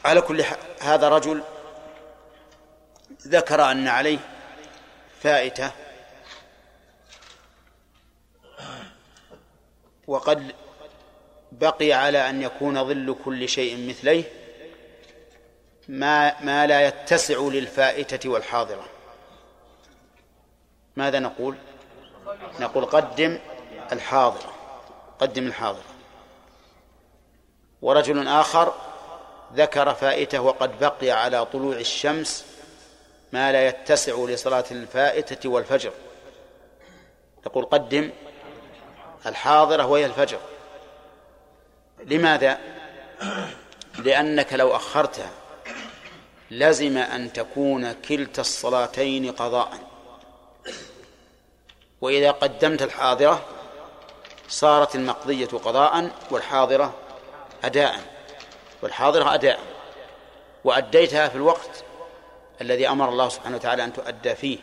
[0.04, 0.44] على كل
[0.80, 1.42] هذا رجل
[3.26, 4.18] ذكر أن عليه
[5.20, 5.70] فائتة.
[10.06, 10.54] وقد
[11.52, 14.24] بقي على أن يكون ظل كل شيء مثليه
[15.88, 18.84] ما ما لا يتسع للفائتة والحاضرة.
[20.96, 21.56] ماذا نقول؟
[22.60, 23.38] نقول قدم
[23.92, 24.52] الحاضرة
[25.20, 25.82] قدم الحاضرة
[27.82, 28.74] ورجل آخر
[29.54, 32.44] ذكر فائته وقد بقي على طلوع الشمس
[33.32, 35.92] ما لا يتسع لصلاة الفائتة والفجر.
[37.46, 38.10] يقول قدم
[39.26, 40.38] الحاضرة وهي الفجر.
[42.04, 42.58] لماذا؟
[43.98, 45.30] لأنك لو أخرتها
[46.50, 49.87] لزم أن تكون كلتا الصلاتين قضاء.
[52.00, 53.44] وإذا قدمت الحاضرة
[54.48, 56.94] صارت المقضية قضاء والحاضرة
[57.64, 58.00] أداء
[58.82, 59.60] والحاضرة أداء.
[60.64, 61.84] وأديتها في الوقت
[62.60, 64.58] الذي أمر الله سبحانه وتعالى أن تؤدى فيه.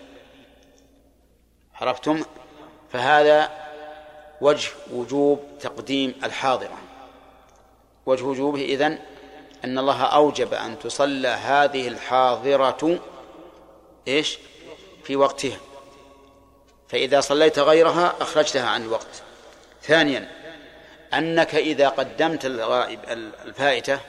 [1.75, 2.25] عرفتم؟
[2.93, 3.51] فهذا
[4.41, 6.77] وجه وجوب تقديم الحاضرة.
[8.05, 8.99] وجه وجوبه إذن
[9.63, 12.99] أن الله أوجب أن تصلى هذه الحاضرة
[14.07, 14.39] إيش؟
[15.03, 15.57] في وقتها.
[16.95, 19.23] فإذا صليت غيرها أخرجتها عن الوقت.
[19.83, 20.31] ثانيا
[21.13, 22.99] أنك إذا قدمت الغائب
[23.45, 23.99] الفائتة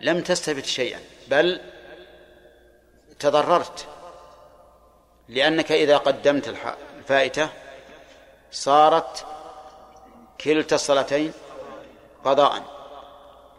[0.00, 1.60] لم تستفد شيئا بل
[3.18, 3.86] تضررت.
[5.28, 6.54] لأنك إذا قدمت
[6.98, 7.48] الفائتة
[8.52, 9.26] صارت
[10.40, 11.32] كلتا الصلاتين
[12.24, 12.62] قضاء.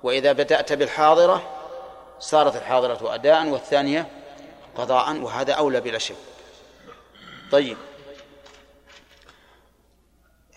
[0.04, 1.60] وإذا بدأت بالحاضرة
[2.20, 4.08] صارت الحاضرة أداء والثانية
[4.78, 6.16] قضاء وهذا أولى بلا شك.
[7.52, 7.78] طيب.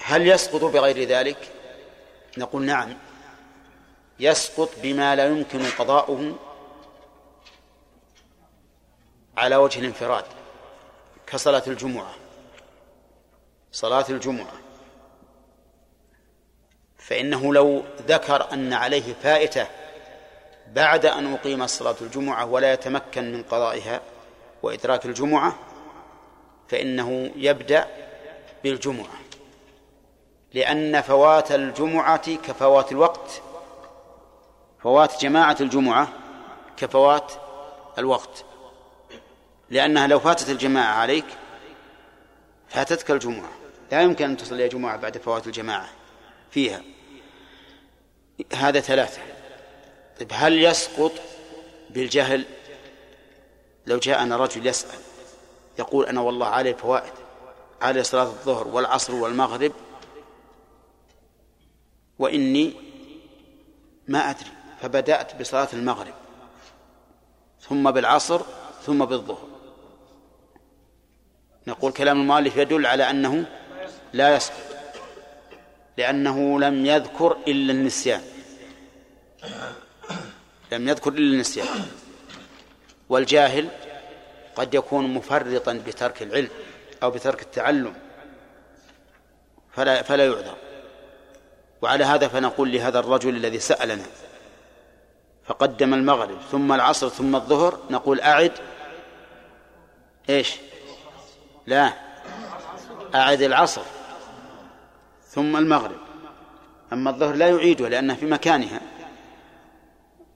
[0.09, 1.53] هل يسقط بغير ذلك؟
[2.39, 2.97] نقول نعم.
[4.21, 6.37] يسقط بما لا يمكن قضاؤه
[9.37, 10.25] على وجه الانفراد
[11.27, 12.15] كصلاة الجمعة.
[13.73, 14.53] صلاة الجمعة.
[16.99, 19.67] فإنه لو ذكر أن عليه فائتة
[20.67, 24.01] بعد أن أقيم صلاة الجمعة ولا يتمكن من قضائها
[24.63, 25.57] وإدراك الجمعة
[26.69, 27.87] فإنه يبدأ
[28.65, 29.26] بالجمعة.
[30.55, 33.43] لأن فوات الجمعة كفوات الوقت.
[34.83, 36.09] فوات جماعة الجمعة
[36.77, 37.33] كفوات
[37.99, 38.45] الوقت.
[39.71, 41.27] لأنها لو فاتت الجماعة عليك
[42.69, 43.51] فاتتك الجمعة.
[43.93, 45.89] لا يمكن أن تصلي جمعة بعد فوات الجماعة
[46.51, 46.83] فيها.
[48.53, 49.23] هذا ثلاثة.
[50.19, 51.13] طيب هل يسقط
[51.91, 52.45] بالجهل؟
[53.87, 54.99] لو جاءنا رجل يسأل
[55.79, 57.13] يقول أنا والله علي فوائد
[57.83, 59.73] علي صلاة الظهر والعصر والمغرب
[62.19, 62.73] وإني
[64.09, 64.51] ما أدري
[64.83, 66.15] فبدأت بصلاة المغرب
[67.61, 68.41] ثم بالعصر
[68.83, 69.49] ثم بالظهر.
[71.67, 73.47] نقول كلام المؤلف يدل على أنه
[74.13, 74.57] لا يسقط
[75.99, 78.23] لأنه لم يذكر إلا النسيان.
[80.73, 81.67] لم يذكر إلا النسيان.
[83.09, 83.69] والجاهل
[84.57, 86.51] قد يكون مفرطا بترك العلم
[87.03, 87.95] أو بترك التعلم
[89.73, 90.57] فلا فلا يعذر.
[91.83, 94.07] وعلى هذا فنقول لهذا الرجل الذي سألنا
[95.45, 98.53] فقدم المغرب ثم العصر ثم الظهر نقول أعد
[100.31, 100.57] إيش؟
[101.67, 101.93] لا
[103.15, 103.83] أعد العصر
[105.29, 105.97] ثم المغرب
[106.93, 108.81] أما الظهر لا يعيده لأنه في مكانها.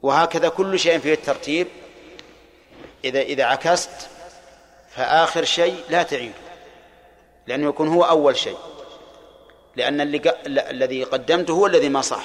[0.03, 1.67] وهكذا كل شيء فيه الترتيب
[3.05, 4.09] إذا إذا عكست
[4.91, 6.35] فآخر شيء لا تعيده
[7.47, 8.59] لأنه يكون هو أول شيء.
[9.77, 10.35] لأن اللي.
[10.47, 12.25] الذي قدمته هو الذي ما صح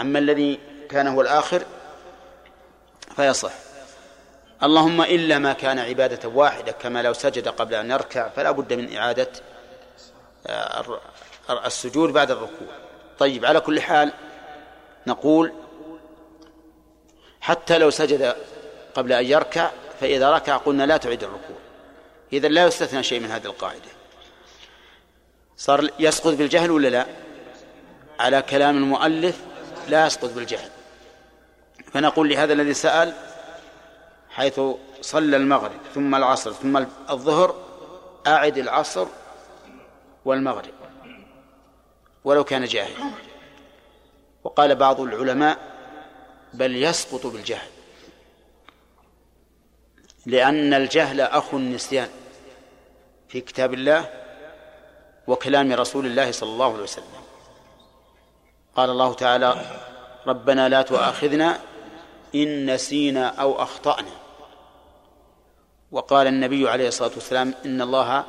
[0.00, 0.60] أما الذي
[0.90, 1.62] كان هو الآخر
[3.16, 3.52] فيصح.
[4.62, 8.96] اللهم إلا ما كان عبادة واحدة كما لو سجد قبل أن يركع فلا بد من
[8.96, 9.28] إعادة
[11.66, 12.68] السجود بعد الركوع.
[13.18, 14.12] طيب على كل حال
[15.06, 15.52] نقول
[17.40, 18.36] حتى لو سجد
[18.94, 19.70] قبل أن يركع
[20.00, 21.56] فإذا ركع قلنا لا تعيد الركوع.
[22.32, 23.97] إذا لا يستثنى شيء من هذه القاعدة.
[25.58, 27.06] صار يسقط بالجهل ولا لا؟
[28.20, 29.40] على كلام المؤلف
[29.88, 30.70] لا يسقط بالجهل.
[31.92, 33.12] فنقول لهذا الذي سأل
[34.30, 34.60] حيث
[35.00, 36.76] صلى المغرب ثم العصر ثم
[37.10, 37.56] الظهر
[38.26, 39.06] أعد العصر
[40.24, 40.74] والمغرب.
[42.24, 43.10] ولو كان جاهلا
[44.44, 45.58] وقال بعض العلماء
[46.54, 47.68] بل يسقط بالجهل.
[50.26, 52.08] لأن الجهل أخو النسيان.
[53.28, 54.27] في كتاب الله
[55.28, 57.22] وكلام رسول الله صلى الله عليه وسلم.
[58.76, 59.54] قال الله تعالى
[60.26, 61.58] ربنا لا تؤاخذنا
[62.34, 64.10] إن نسينا أو أخطأنا.
[65.92, 68.24] وقال النبي عليه الصلاة والسلام إن الله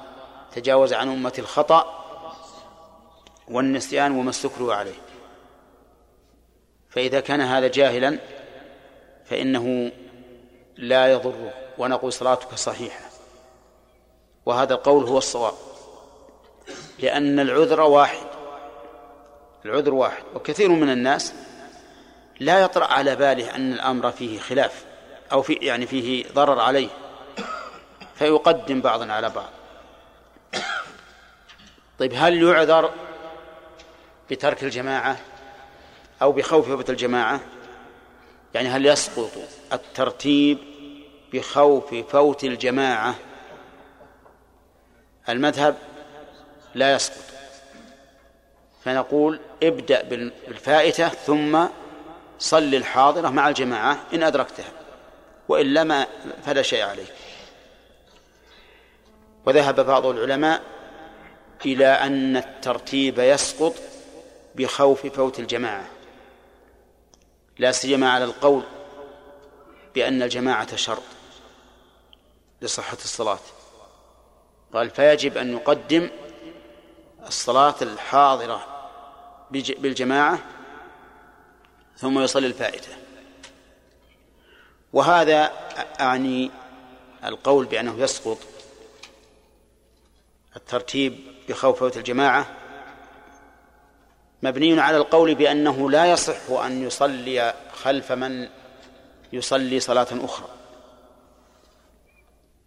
[0.56, 2.06] تجاوز عن أمة الخطأ
[3.48, 5.00] والنسيان وما استكروا عليه.
[6.90, 8.20] فإذا كان هذا جاهلا
[9.26, 9.92] فإنه
[10.78, 13.10] لا يضره ونقول صلاتك صحيحة.
[14.46, 15.54] وهذا القول هو الصواب.
[17.02, 18.28] لأن العذر واحد.
[19.66, 20.24] العذر واحد.
[20.36, 21.34] وكثير من الناس
[22.40, 24.86] لا يطرأ على باله أن الأمر فيه خلاف
[25.32, 26.90] أو في يعني فيه ضرر عليه
[28.16, 29.50] فيقدم بعضا على بعض.
[32.00, 32.92] طيب هل يعذر
[34.32, 35.18] بترك الجماعة
[36.22, 37.40] أو بخوف فوت الجماعة؟
[38.54, 39.32] يعني هل يسقط
[39.74, 40.58] الترتيب
[41.34, 43.16] بخوف فوت الجماعة؟
[45.30, 45.78] المذهب
[46.76, 47.24] لا يسقط.
[48.86, 51.66] فنقول ابدأ بالفائتة ثم
[52.40, 54.72] صل الحاضرة مع الجماعة إن أدركتها
[55.48, 56.08] وإلا ما
[56.46, 57.14] فلا شيء عليك.
[59.46, 60.62] وذهب بعض العلماء
[61.66, 63.74] إلى أن الترتيب يسقط
[64.56, 65.88] بخوف فوت الجماعة.
[67.60, 68.64] لا سيما على القول
[69.96, 71.04] بأن الجماعة شرط
[72.62, 73.40] لصحة الصلاة.
[74.74, 76.10] قال فيجب أن يقدم
[77.30, 78.61] الصلاة الحاضرة
[79.51, 80.39] بالجماعة
[81.97, 82.91] ثم يصلي الفائتة.
[84.93, 85.51] وهذا
[85.99, 86.51] أعني
[87.26, 88.38] القول بأنه يسقط
[90.56, 91.19] الترتيب
[91.49, 92.47] بخوف فوت الجماعة
[94.43, 98.49] مبني على القول بأنه لا يصح أن يصلي خلف من
[99.34, 100.49] يصلي صلاة أخرى.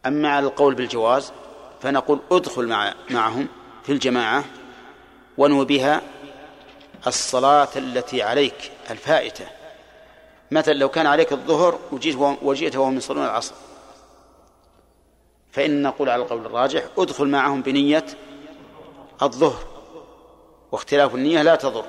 [0.06, 1.32] أما على القول بالجواز
[1.80, 3.48] فنقول ادخل مع معهم
[3.84, 4.44] في الجماعة
[5.38, 6.02] ونو بها
[7.06, 9.46] الصلاة التي عليك الفائتة.
[10.50, 13.54] مثلا لو كان عليك الظهر وجيت وجئت وهم يصلون العصر.
[15.52, 18.04] فإن نقول على القول الراجح ادخل معهم بنية
[19.22, 19.64] الظهر.
[20.72, 21.84] واختلاف النية لا تضر.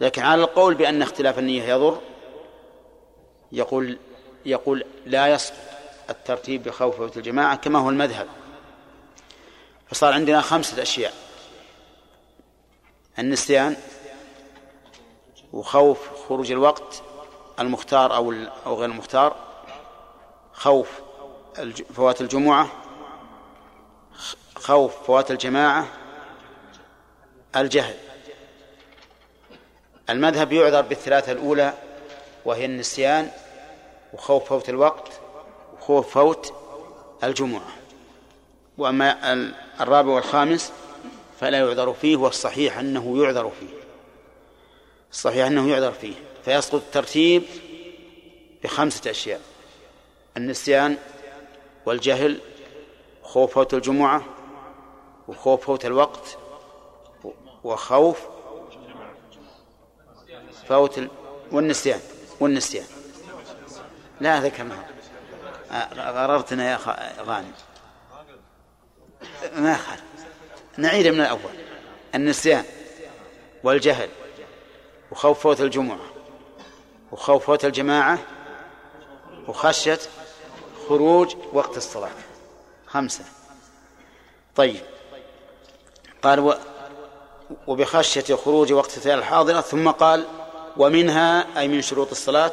[0.00, 1.98] لكن على القول بأن اختلاف النية يضر
[3.52, 3.98] يقول
[4.46, 5.56] يقول لا يسقط
[6.10, 8.26] الترتيب بخوف الجماعة كما هو المذهب.
[9.90, 11.14] فصار عندنا خمسة أشياء.
[13.18, 13.76] النسيان
[15.52, 15.98] وخوف
[16.28, 17.02] خروج الوقت
[17.60, 18.32] المختار أو
[18.66, 19.36] أو غير المختار
[20.52, 20.88] خوف
[21.94, 22.68] فوات الجمعة
[24.56, 25.86] خوف فوات الجماعة
[27.56, 27.96] الجهل.
[30.10, 31.74] المذهب يعذر بالثلاثة الأولى
[32.44, 33.30] وهي النسيان
[34.12, 35.12] وخوف فوت الوقت
[35.76, 36.54] وخوف فوت
[37.24, 37.77] الجمعة.
[38.78, 39.32] وأما
[39.80, 40.72] الرابع والخامس
[41.40, 43.78] فلا يعذر فيه والصحيح أنه يعذر فيه.
[45.12, 46.14] الصحيح أنه يعذر فيه.
[46.44, 47.42] فيسقط الترتيب
[48.64, 49.40] بخمسة أشياء.
[50.36, 50.96] النسيان
[51.86, 52.38] والجهل
[53.22, 54.24] خوف فوت الجمعة
[55.28, 56.38] وخوف فوت الوقت
[57.64, 58.18] وخوف
[60.68, 61.00] فوت
[61.52, 62.00] والنسيان
[62.40, 62.86] والنسيان.
[64.20, 64.84] لا كما
[65.96, 66.78] غررتنا يا
[67.22, 67.52] غانم.
[69.56, 70.02] ما خالف
[70.76, 71.52] نعيد من الأول.
[72.14, 72.64] النسيان
[73.64, 74.08] والجهل
[75.10, 75.98] وخوف فوت الجمعة
[77.12, 78.18] وخوف فوت الجماعة
[79.48, 79.98] وخشية
[80.88, 82.10] خروج وقت الصلاة.
[82.86, 83.24] خمسة.
[84.56, 84.80] طيب.
[86.22, 86.54] قال و
[87.66, 90.26] وبخشية خروج وقت الحاضرة ثم قال
[90.76, 92.52] ومنها أي من شروط الصلاة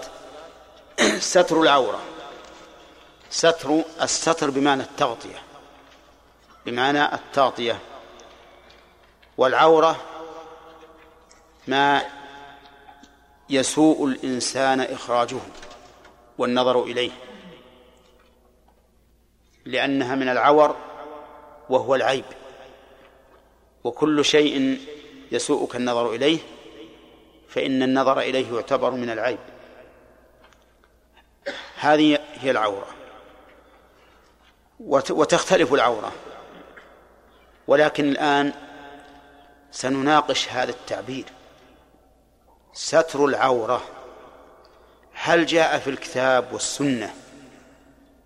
[1.19, 1.99] ستر العورة.
[3.29, 5.44] ستر الستر بمعنى التغطية.
[6.65, 7.79] بمعنى التغطية
[9.37, 10.01] والعورة
[11.67, 12.01] ما
[13.49, 15.39] يسوء الإنسان إخراجه
[16.37, 17.11] والنظر إليه
[19.65, 20.75] لأنها من العور
[21.69, 22.25] وهو العيب
[23.83, 24.79] وكل شيء
[25.31, 26.39] يسوءك النظر إليه
[27.49, 29.39] فإن النظر إليه يعتبر من العيب.
[31.79, 32.87] هذه هي العورة
[35.09, 36.11] وتختلف العورة.
[37.67, 38.53] ولكن الآن
[39.71, 41.25] سنناقش هذا التعبير.
[42.73, 43.81] ستر العورة.
[45.13, 47.13] هل جاء في الكتاب والسنة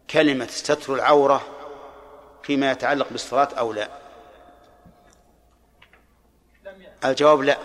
[0.10, 1.48] كلمة ستر العورة
[2.44, 3.90] فيما يتعلق بالصلاة أو لا؟
[7.06, 7.58] الجواب لا.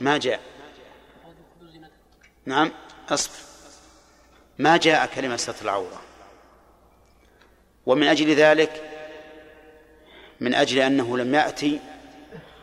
[0.00, 0.40] ما جاء.
[2.46, 2.72] نعم
[3.08, 3.34] أصبر.
[4.58, 6.00] ما جاء كلمة ستر العورة؟
[7.86, 8.91] ومن أجل ذلك
[10.42, 11.80] من أجل أنه لم يأتي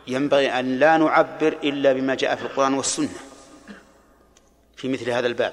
[0.06, 3.08] ينبغي أن لا نعبر إلا بما جاء في القرآن والسنة
[4.76, 5.52] في مثل هذا الباب.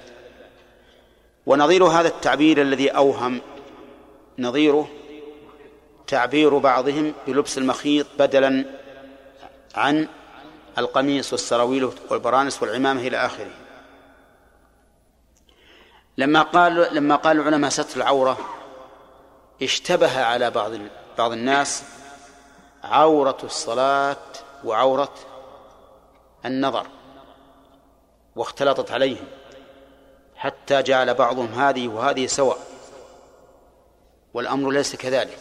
[1.46, 3.42] ونظير هذا التعبير الذي أوهم
[4.40, 4.90] نظيره
[6.08, 8.66] تعبير بعضهم بلبس المخيط بدلا
[9.76, 10.08] عن
[10.78, 13.52] القميص والسراويل والبرانس والعمامة إلى آخره.
[16.18, 18.38] لما قال لما قال العلماء ستر العورة
[19.62, 20.72] اشتبه على بعض
[21.18, 21.84] بعض الناس
[22.92, 24.18] عورة الصلاة
[24.64, 25.14] وعورة
[26.46, 26.88] النظر
[28.36, 29.28] واختلطت عليهم
[30.36, 32.58] حتى جعل بعضهم هذه وهذه سواء
[34.34, 35.38] والأمر ليس كذلك.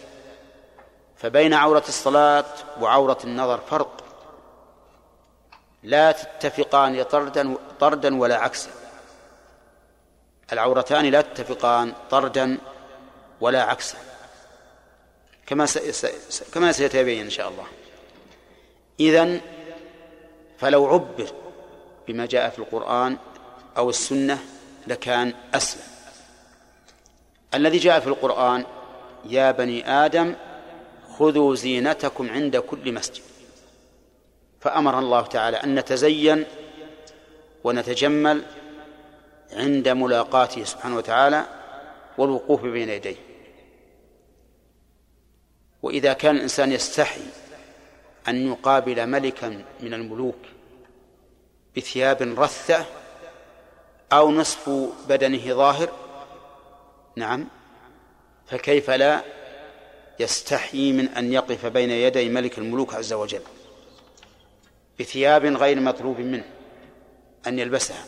[1.16, 2.44] فبين عورة الصلاة
[2.80, 4.04] وعورة النظر فرق.
[5.82, 8.70] لا تتفقان طردا طردا ولا عكسا.
[10.52, 12.58] العورتان لا تتفقان طردا
[13.40, 13.98] ولا عكسا.
[15.46, 15.66] كما
[16.54, 17.64] كما سيتبين إن شاء الله.
[19.00, 19.40] اذا
[20.58, 21.32] فلو عبر
[22.08, 23.16] بما جاء في القرآن
[23.76, 24.38] أو السنة
[24.86, 25.82] لكان أسلم.
[27.54, 28.64] الذي جاء في القرآن
[29.24, 30.34] يا بني آدم
[31.18, 33.22] خذوا زينتكم عند كل مسجد.
[34.60, 36.44] فأمر الله تعالى أن نتزين
[37.64, 38.42] ونتجمل
[39.52, 41.44] عند ملاقاته سبحانه وتعالى
[42.18, 43.25] والوقوف بين يديه.
[45.86, 47.20] وإذا كان الإنسان يستحي
[48.28, 50.38] أن يقابل ملكا من الملوك
[51.76, 52.84] بثياب رثة
[54.12, 54.70] أو نصف
[55.08, 55.88] بدنه ظاهر
[57.16, 57.48] نعم
[58.46, 59.22] فكيف لا
[60.20, 63.42] يستحيي من أن يقف بين يدي ملك الملوك عز وجل
[65.00, 66.44] بثياب غير مطلوب منه
[67.46, 68.04] أن يلبسها؟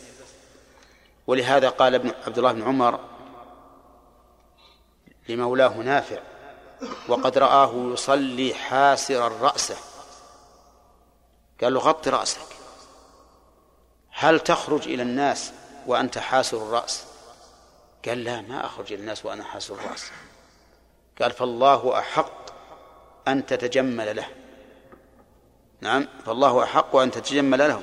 [1.27, 2.99] ولهذا قال ابن عبد الله بن عمر
[5.29, 6.28] لمولاه نافع
[7.07, 9.77] وقد رآه يصلي حاسرا رأسه.
[11.61, 12.47] قال له غط رأسك.
[14.11, 15.51] هل تخرج إلى الناس
[15.87, 17.05] وأنت حاسر الرأس؟
[18.05, 20.11] قال لا ما أخرج إلى الناس وأنا حاسر الرأس.
[21.21, 22.51] قال فالله أحق
[23.27, 24.27] أن تتجمل له.
[25.81, 27.81] نعم فالله أحق أن تتجمل له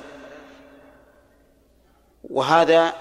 [2.23, 2.93] وهذا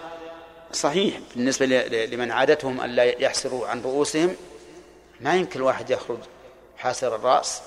[0.73, 1.67] صحيح بالنسبة
[2.07, 4.37] لمن عادتهم أن لا يحسروا عن رؤوسهم.
[5.21, 6.19] ما يمكن الواحد يخرج
[6.77, 7.63] حاسر الرأس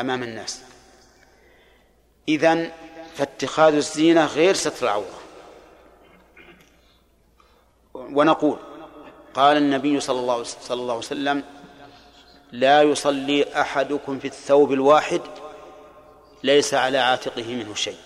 [0.00, 0.62] أمام الناس.
[2.28, 2.72] إذن
[3.14, 5.20] فاتخاذ الزينة غير ستر العورة.
[7.94, 8.58] ونقول
[9.34, 11.44] قال النبي صلى الله صلى الله عليه وسلم
[12.52, 15.20] لا يصلي أحدكم في الثوب الواحد
[16.42, 17.98] ليس على عاتقه منه شيء.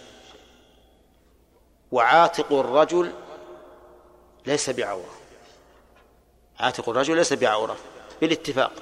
[1.92, 3.12] وعاتق الرجل
[4.46, 5.14] ليس بعورة.
[6.60, 7.76] عاتق الرجل ليس بعورة.
[8.20, 8.72] بالاتفاق.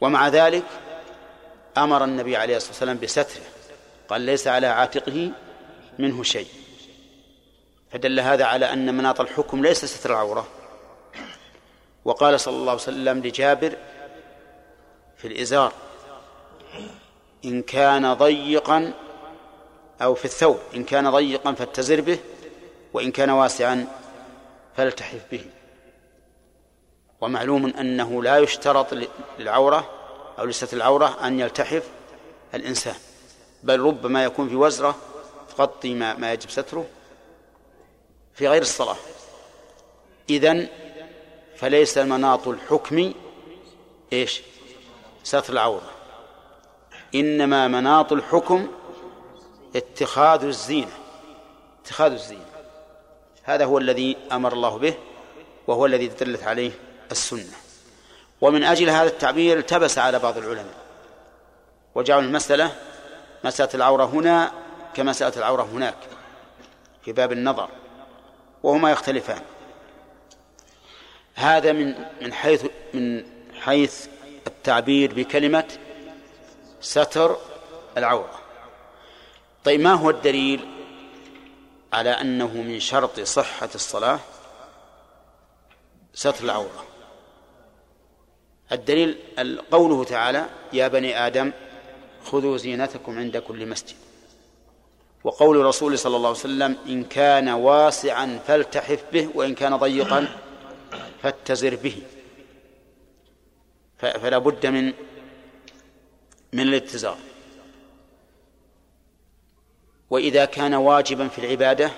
[0.00, 0.64] ومع ذلك
[1.76, 3.42] أمر النبي عليه الصلاة والسلام بستره.
[4.08, 5.32] قال ليس على عاتقه
[5.98, 6.48] منه شيء.
[7.90, 10.46] فدل هذا على أن مناط الحكم ليس ستر العورة.
[12.04, 13.76] وقال صلى الله عليه وسلم لجابر
[15.16, 15.72] في الإزار
[17.44, 18.92] إن كان ضيقا
[20.02, 22.18] أو في الثوب إن كان ضيقا فاتزر به
[22.92, 23.86] وإن كان واسعا
[24.76, 25.44] فالتحف به.
[27.20, 28.86] ومعلوم أنه لا يشترط
[29.38, 29.90] للعورة
[30.38, 31.82] أو لستر العورة أن يلتحف
[32.54, 32.94] الإنسان
[33.62, 34.96] بل ربما يكون في وزرة
[35.56, 36.86] تغطي ما, ما يجب ستره
[38.34, 38.96] في غير الصلاة.
[40.30, 40.68] إذن
[41.56, 43.12] فليس مناط الحكم
[44.12, 44.42] إيش؟
[45.24, 45.90] ستر العورة.
[47.14, 48.68] إنما مناط الحكم
[49.76, 50.92] اتخاذ الزينة.
[51.82, 52.46] اتخاذ الزينة.
[53.42, 54.94] هذا هو الذي أمر الله به
[55.66, 56.70] وهو الذي دلت عليه
[57.10, 57.56] السنة.
[58.40, 60.74] ومن أجل هذا التعبير التبس على بعض العلماء.
[61.94, 62.72] وجعلوا المسألة
[63.44, 64.52] مسألة العورة هنا
[64.94, 65.96] كمسألة العورة هناك
[67.04, 67.68] في باب النظر
[68.62, 69.42] وهما يختلفان.
[71.34, 73.24] هذا من من حيث من
[73.60, 74.06] حيث
[74.46, 75.68] التعبير بكلمة
[76.80, 77.36] ستر
[77.96, 78.38] العورة.
[79.64, 80.68] طيب ما هو الدليل
[81.92, 84.18] على أنه من شرط صحة الصلاة
[86.14, 86.84] ستر العورة؟
[88.72, 89.18] الدليل
[89.70, 91.52] قوله تعالى يا بني آدم
[92.24, 93.96] خذوا زينتكم عند كل مسجد.
[95.24, 100.28] وقول الرسول صلى الله عليه وسلم إن كان واسعا فالتحف به وإن كان ضيقا
[101.22, 102.02] فاتزر به.
[103.98, 104.86] فلا بد من
[106.52, 107.18] من الاتزار.
[110.10, 111.90] وإذا كان واجبا في العبادة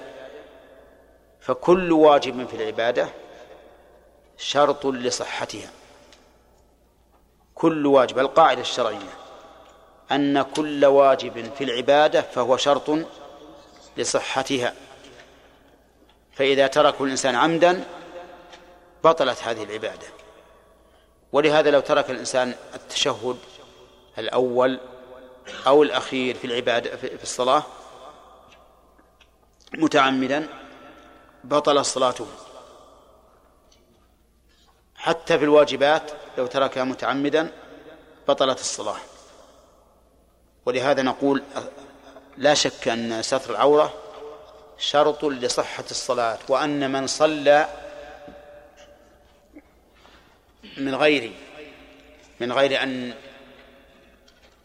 [1.41, 3.09] فكل واجب في العبادة
[4.39, 5.71] شرط لصحتها.
[7.59, 8.19] كل واجب.
[8.19, 9.19] القاعدة الشرعية
[10.13, 12.91] أن كل واجب في العبادة فهو شرط
[13.97, 14.75] لصحتها.
[16.33, 17.85] فإذا تركه الإنسان عمدا
[19.05, 20.07] بطلت هذه العبادة.
[21.33, 23.37] ولهذا لو ترك الإنسان التشهد
[24.19, 24.81] الأول
[25.67, 27.63] أو الأخير في العبادة في الصلاة
[29.75, 30.49] متعمدا
[31.45, 32.27] بطل صلاته.
[35.09, 37.53] حتى في الواجبات لو تركها متعمدا
[38.29, 38.97] بطلت الصلاة.
[40.67, 41.43] ولهذا نقول
[42.37, 43.95] لا شك أن ستر العورة
[44.79, 47.69] شرط لصحة الصلاة وأن من صلى
[50.77, 51.33] من غير
[52.41, 53.15] من غير أن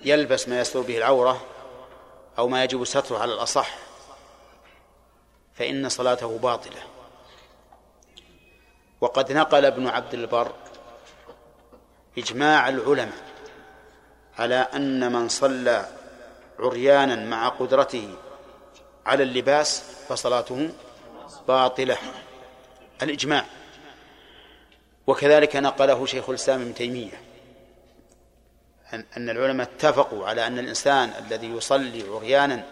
[0.02, 1.46] يلبس ما يستر به العورة
[2.38, 3.76] أو ما يجب ستره على الأصح
[5.56, 6.93] فإن صلاته باطلة.
[9.04, 10.52] وقد نقل ابن عبد البر
[12.18, 13.24] إجماع العلماء
[14.38, 15.86] على أن من صلى
[16.60, 18.16] عريانا مع قدرته
[19.06, 20.70] على اللباس فصلاته
[21.48, 21.98] باطلة.
[23.02, 23.46] الإجماع.
[25.08, 27.22] وكذلك نقله شيخ الإسلام ابن تيمية.
[28.94, 32.66] أن العلماء اتفقوا على أن الإنسان الذي يصلي عريانا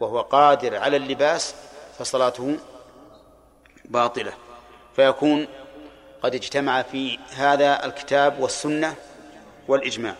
[0.00, 1.54] وهو قادر على اللباس
[1.98, 2.58] فصلاته
[3.84, 4.41] باطلة.
[4.96, 5.46] فيكون
[6.22, 8.94] قد اجتمع في هذا الكتاب والسنة
[9.68, 10.14] والإجماع.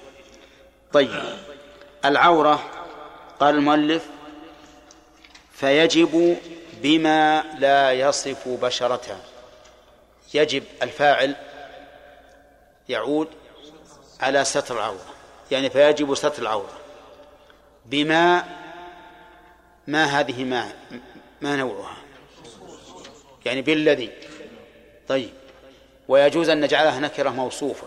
[0.93, 1.23] طيب
[2.05, 2.71] العورة
[3.41, 4.07] قال المؤلف
[5.53, 6.37] فيجب
[6.83, 9.21] بما لا يصف بشرتها
[10.35, 11.37] يجب الفاعل
[12.89, 13.29] يعود
[14.21, 15.15] على ستر العورة
[15.51, 16.79] يعني فيجب ستر العورة.
[17.87, 18.45] بما
[19.87, 20.73] ما هذه ما
[21.41, 21.97] ما نوعها؟
[23.45, 24.11] يعني بالذي.
[25.13, 25.31] طيب.
[26.09, 27.87] ويجوز أن نجعلها نكرة موصوفة.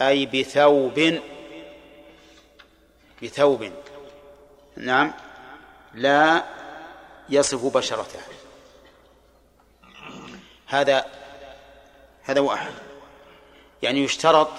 [0.00, 1.20] أي بثوب.
[3.22, 3.72] بثوب.
[4.76, 5.12] نعم.
[5.94, 6.44] لا
[7.28, 8.18] يصف بشرته
[10.66, 11.06] هذا
[12.22, 12.72] هذا واحد
[13.82, 14.50] يعني يشترط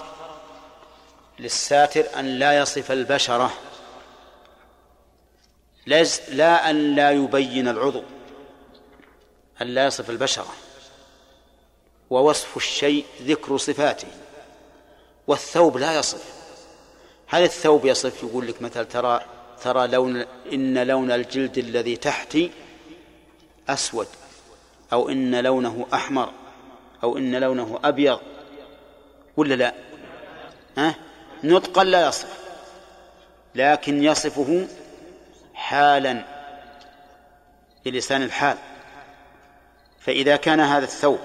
[1.38, 3.52] للساتر أن لا يصف البشرة.
[6.28, 8.02] لا أن لا يبين العضو.
[9.62, 10.69] أن لا يصف البشرة.
[12.10, 14.08] ووصف الشيء ذكر صفاته
[15.26, 16.24] والثوب لا يصف.
[17.26, 19.20] هل الثوب يصف؟ يقول لك مثلا ترى
[19.62, 22.50] ترى لون إن لون الجلد الذي تحتي
[23.68, 24.06] أسود
[24.92, 26.32] أو إن لونه أحمر
[27.02, 28.20] أو إن لونه أبيض
[29.36, 29.74] ولا لا؟
[30.78, 30.94] ها؟
[31.44, 32.40] نطقا لا يصف
[33.54, 34.66] لكن يصفه
[35.54, 36.24] حالا
[37.84, 38.56] بلسان الحال.
[40.00, 41.18] فإذا كان هذا الثوب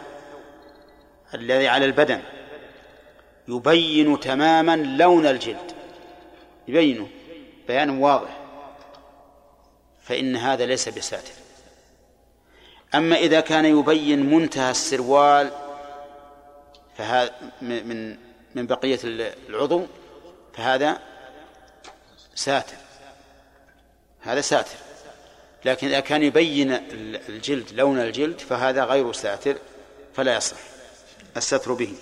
[1.35, 2.21] الذي على البدن
[3.47, 5.71] يبين تماما لون الجلد.
[6.67, 7.07] يبينه
[7.67, 8.37] بيان واضح.
[10.03, 11.33] فإن هذا ليس بساتر.
[12.95, 15.51] أما إذا كان يبين منتهى السروال
[16.97, 17.31] فهذا
[17.61, 18.17] من
[18.55, 18.99] من بقية
[19.49, 19.85] العضو
[20.53, 20.99] فهذا
[22.35, 22.77] ساتر.
[24.21, 24.77] هذا ساتر.
[25.65, 26.71] لكن إذا كان يبين
[27.29, 29.57] الجلد لون الجلد فهذا غير ساتر
[30.13, 30.74] فلا يصح.
[31.37, 31.93] الستر به.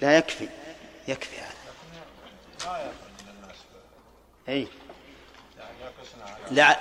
[0.00, 0.48] لا يكفي.
[1.08, 1.54] يكفي هذا.
[4.48, 4.68] إي.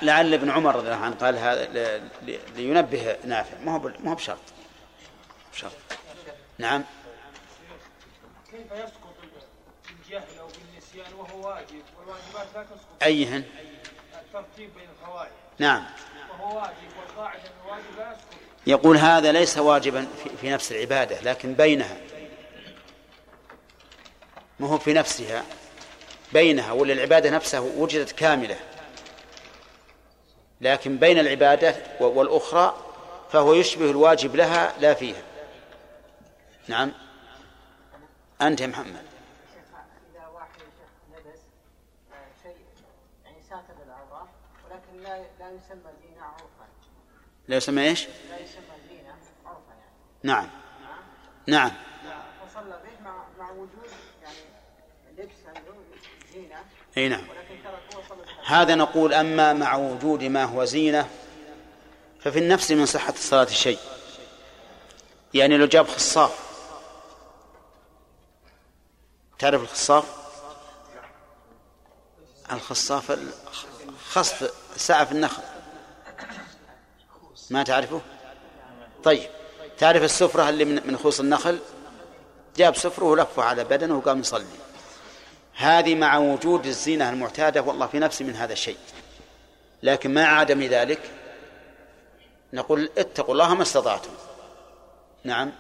[0.02, 1.66] لعل ابن عمر رضي الله عنه قال هذا
[2.56, 3.58] لينبه نافع.
[3.60, 4.38] ما هو ما هو بشرط.
[5.54, 5.72] بشرط.
[6.58, 6.84] نعم.
[8.76, 9.16] كيف يسقط
[9.88, 13.44] بالجهل أو بالنسيان وهو واجب والواجبات لا تسقط أيهن؟
[14.14, 15.86] الترتيب بين الفوائد نعم.
[16.30, 18.26] وهو واجب والقاعده ان الواجب لا يسقط
[18.68, 20.08] يقول هذا ليس واجبا
[20.42, 21.98] في نفس العبادة لكن بينها.
[24.60, 25.44] ما هو في نفسها؟
[26.34, 28.58] بينها ولا العبادة نفسها وجدت كاملة.
[30.62, 32.78] لكن بين العبادة والأخرى
[33.32, 35.22] فهو يشبه الواجب لها لا فيها.
[36.68, 37.05] نعم.
[38.48, 39.06] أنت يا محمد.
[40.14, 40.62] إذا واحد
[41.12, 41.40] لبس
[42.14, 42.56] آه، شيء
[43.26, 44.30] يعني ساتر للعورة
[44.66, 46.68] ولكن لا لا يسمى زينة عرفا.
[47.48, 49.16] لا يسمى إيش؟ لا يسمى زينة
[49.46, 49.92] عرفا يعني.
[50.24, 50.50] نعم.
[51.48, 51.72] نعم؟
[52.48, 53.90] فصلى به مع مع وجود
[54.24, 54.38] يعني
[55.18, 55.36] لبس
[56.34, 56.58] زينة.
[56.98, 57.24] أي نعم.
[58.46, 61.10] هذا نقول أما مع وجود ما هو زينة
[62.20, 63.80] ففي النفس من صحة الصلاة شيء.
[65.34, 66.55] يعني لو جاب خصاف
[69.40, 70.06] تعرف الخصاف؟
[72.52, 73.32] الخصاف ال-
[74.12, 75.44] خصف سعف النخل.
[77.50, 78.02] ما تعرفه؟
[79.04, 79.30] طيب
[79.78, 81.60] تعرف السفرة اللي من من خوص النخل؟
[82.58, 84.46] جاب سفرة ولفه على بدنه وقام يصلي.
[85.56, 88.78] هذه مع وجود الزينة المعتادة والله في نفسي من هذا الشيء.
[89.84, 91.12] لكن مع عدم ذلك.
[92.54, 94.10] نقول اتقوا الله ما استطعتم.
[95.24, 95.52] نعم.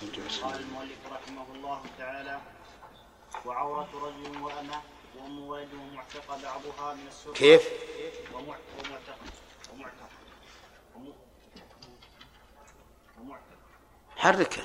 [0.00, 2.40] صل وسلم قال المؤلف رحمه الله تعالى
[3.46, 4.80] وعورة رجل وأمة
[5.16, 5.38] وأم
[5.74, 7.68] ومعتق بعضها من السرة كيف؟
[8.32, 9.18] ومع- ومعتق
[9.72, 10.08] ومعتق
[10.96, 11.12] وم-
[13.20, 13.42] ومعتق
[14.16, 14.62] حركه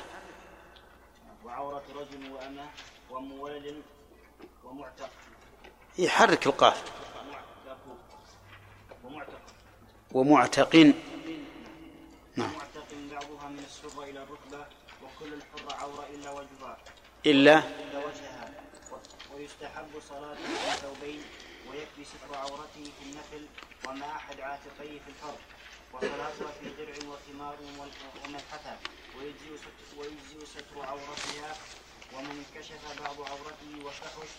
[1.45, 2.69] وعورة رجل وأمة
[3.09, 3.81] وأم ولد
[4.63, 5.09] ومعتق
[5.97, 6.83] يحرك القاف.
[7.19, 7.77] ومعتق
[9.03, 9.41] ومعتق
[10.11, 10.75] ومعتق
[12.35, 12.51] نعم.
[12.53, 14.65] ومعتق بعضها من السرة إلى الركبة.
[15.03, 16.77] وكل الحر عورة إلا وجهها.
[17.25, 18.53] إلا إلا وجهها.
[19.35, 21.23] ويستحب صلاته في ثوبين
[21.69, 23.45] ويكفي ستر عورته في النفل
[23.87, 25.39] وما أحد عاتقيه في الفرض
[25.93, 28.77] وصلاتها في درع وخمار وال- وملحفة.
[29.17, 31.55] ويجزئ ستر, ويجزئ ستر عورتها
[32.13, 34.29] ومن انكشف بعض عورته وفحش.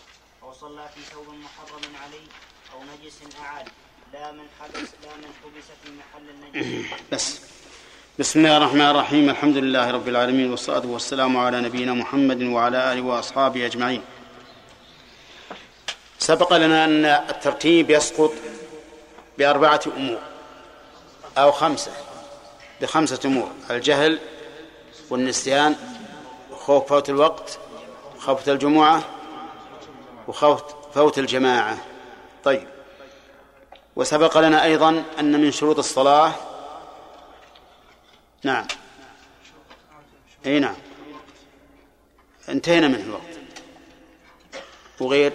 [0.43, 2.27] أو صلى في ثوب محرم عليه
[2.73, 3.69] أو نجس أعاد.
[4.13, 6.93] لا من حبس لا من حبس في محل النجس.
[7.11, 7.39] بس.
[8.19, 13.01] بسم الله الرحمن الرحيم الحمد لله رب العالمين والصلاة والسلام على نبينا محمد وعلى آله
[13.01, 14.01] وأصحابه أجمعين
[16.19, 18.31] سبق لنا أن الترتيب يسقط
[19.37, 20.19] بأربعة أمور
[21.37, 21.91] أو خمسة
[22.81, 24.19] بخمسة أمور الجهل
[25.09, 25.75] والنسيان
[26.51, 27.59] وخوف فوت الوقت
[28.17, 29.03] وخوف الجمعة
[30.27, 30.61] وخوف
[30.93, 31.77] فوت الجماعة
[32.43, 32.67] طيب
[33.95, 36.31] وسبق لنا أيضا أن من شروط الصلاة
[38.43, 38.67] نعم.
[40.45, 40.75] إي نعم.
[42.49, 43.39] انتهينا منه الوقت.
[44.99, 45.33] وغير؟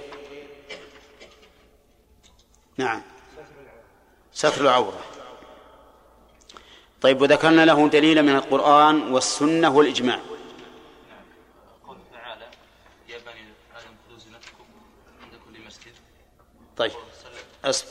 [2.76, 3.02] نعم.
[4.32, 5.04] ستر العورة.
[7.00, 10.20] طيب وذكرنا له دليلا من القرآن والسنة والإجماع.
[11.86, 12.46] قوله تعالى
[13.08, 13.44] يا بني
[13.76, 14.64] آدم خذوا زينتكم
[15.22, 15.92] عند كل مسجد.
[16.76, 16.92] طيب.
[17.64, 17.88] أصبر.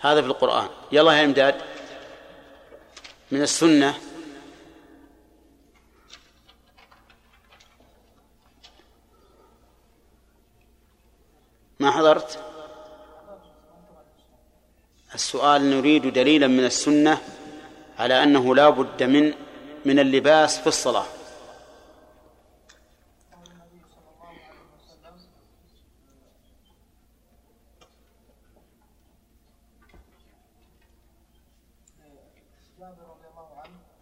[0.00, 0.68] هذا في القرآن.
[0.92, 1.60] يلا يا إمداد.
[3.30, 4.09] من السنة
[11.80, 12.38] ما حضرت؟
[15.14, 17.18] السؤال نريد دليلا من السنة
[17.98, 19.34] على أنه لا بد من
[19.84, 21.04] من اللباس في الصلاة.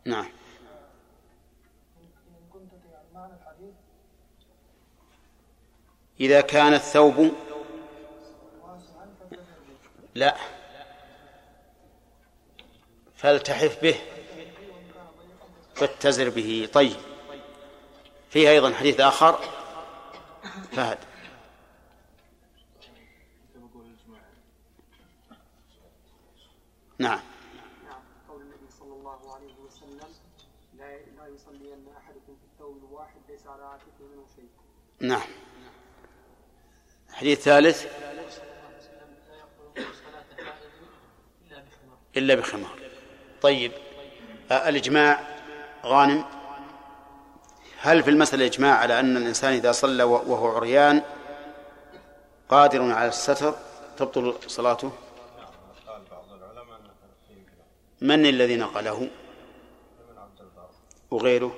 [0.05, 0.29] نعم.
[6.21, 7.33] إذا كان الثوب
[10.19, 10.37] لا.
[13.15, 14.01] فالتحف به
[15.75, 16.69] فاتزر به.
[16.73, 16.97] طيب.
[18.31, 19.39] فيه أيضا حديث آخر.
[20.73, 20.99] فهد.
[26.99, 27.21] نعم.
[27.85, 30.11] نعم قول النبي صلى الله عليه وسلم
[31.19, 34.49] لا يصلين أحدكم في الثوب الواحد ليس على عاتقه منه شيء.
[35.01, 35.29] نعم.
[37.13, 37.87] حديث ثالث.
[42.19, 42.79] إلا بخمار.
[43.43, 43.73] طيب
[44.51, 45.21] آه، الإجماع
[45.85, 46.25] غانم
[47.81, 51.03] هل في المسألة إجماع على أن الإنسان إذا صلى وهو عريان
[52.49, 53.55] قادر على الستر
[53.97, 54.93] تبطل صلاته؟
[58.01, 59.09] من الذي نقله؟
[61.11, 61.57] وغيره؟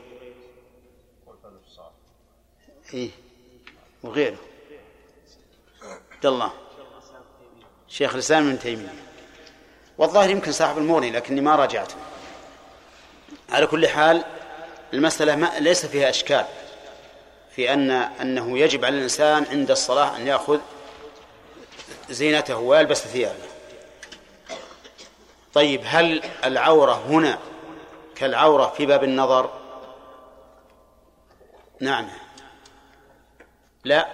[2.94, 3.10] إيه
[4.02, 4.38] وغيره.
[6.12, 6.52] عبد الله.
[7.88, 9.09] شيخ الإسلام ابن تيمية.
[10.00, 11.94] والظاهر يمكن صاحب المغني لكني ما راجعته
[13.50, 14.24] على كل حال
[14.94, 16.46] المسألة ما ليس فيها إشكال
[17.50, 20.58] في أن أنه يجب على الإنسان عند الصلاة أن يأخذ
[22.10, 23.44] زينته ويلبس ثيابه.
[25.54, 27.38] طيب هل العورة هنا
[28.14, 29.50] كالعورة في باب النظر؟
[31.80, 32.08] نعم.
[33.84, 34.08] لا.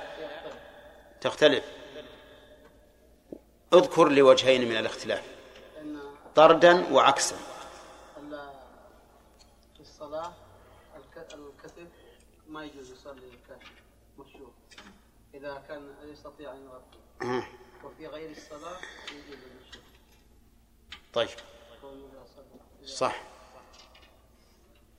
[1.21, 1.65] تختلف.
[3.75, 5.36] اذكر لوجهين من الاختلاف.
[6.37, 7.37] طردا وعكسا.
[9.75, 10.33] في الصلاة
[10.97, 11.87] الك- الكتف
[12.49, 13.69] ما يجوز يصلي الكتف
[14.19, 14.51] مكشوف
[15.35, 17.43] إذا كان يستطيع أن يغطي.
[17.85, 18.77] وفي غير الصلاة
[19.13, 19.83] يجوز المكشوف.
[21.15, 21.29] طيب.
[22.87, 23.17] صح.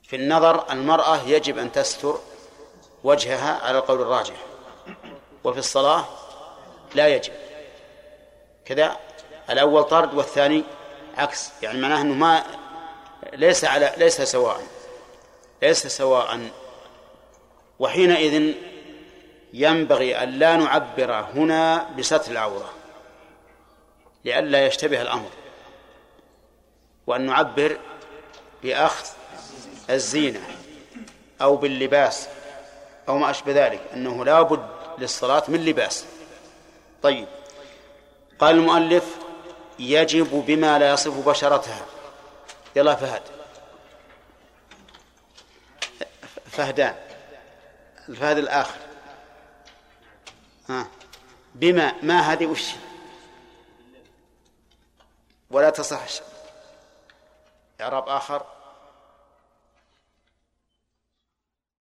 [0.04, 2.20] في النظر المرأة يجب أن تستر
[3.04, 4.46] وجهها على القول الراجح.
[5.44, 6.06] وفي الصلاة
[6.96, 7.34] لا يجب.
[8.66, 8.98] كذا.
[9.50, 10.64] الأول طرد والثاني
[11.18, 12.44] عكس يعني معناه أنه ما
[13.34, 14.62] ليس على ليس سواء
[15.62, 16.50] ليس سواء.
[17.80, 18.54] وحينئذ
[19.54, 22.74] ينبغي أن لا نعبر هنا بستر العورة
[24.26, 25.30] لئلا يشتبه الأمر
[27.08, 27.78] وأن نعبر
[28.64, 29.06] بأخذ
[29.90, 30.42] الزينة
[31.42, 32.28] أو باللباس
[33.10, 34.68] أو ما أشبه ذلك أنه لا بد
[34.98, 36.06] للصلاة من لباس.
[37.04, 37.28] طيب
[38.40, 39.18] قال المؤلف
[39.80, 41.86] يجب بما لا يصف بشرتها.
[42.76, 43.22] يلا فهد.
[46.46, 46.96] فهدان.
[48.10, 48.80] الفهد الآخر.
[50.70, 50.88] ها.
[51.56, 52.70] بما ما هذه وش؟
[55.52, 56.02] ولا تصح.
[57.82, 58.57] إعراب آخر.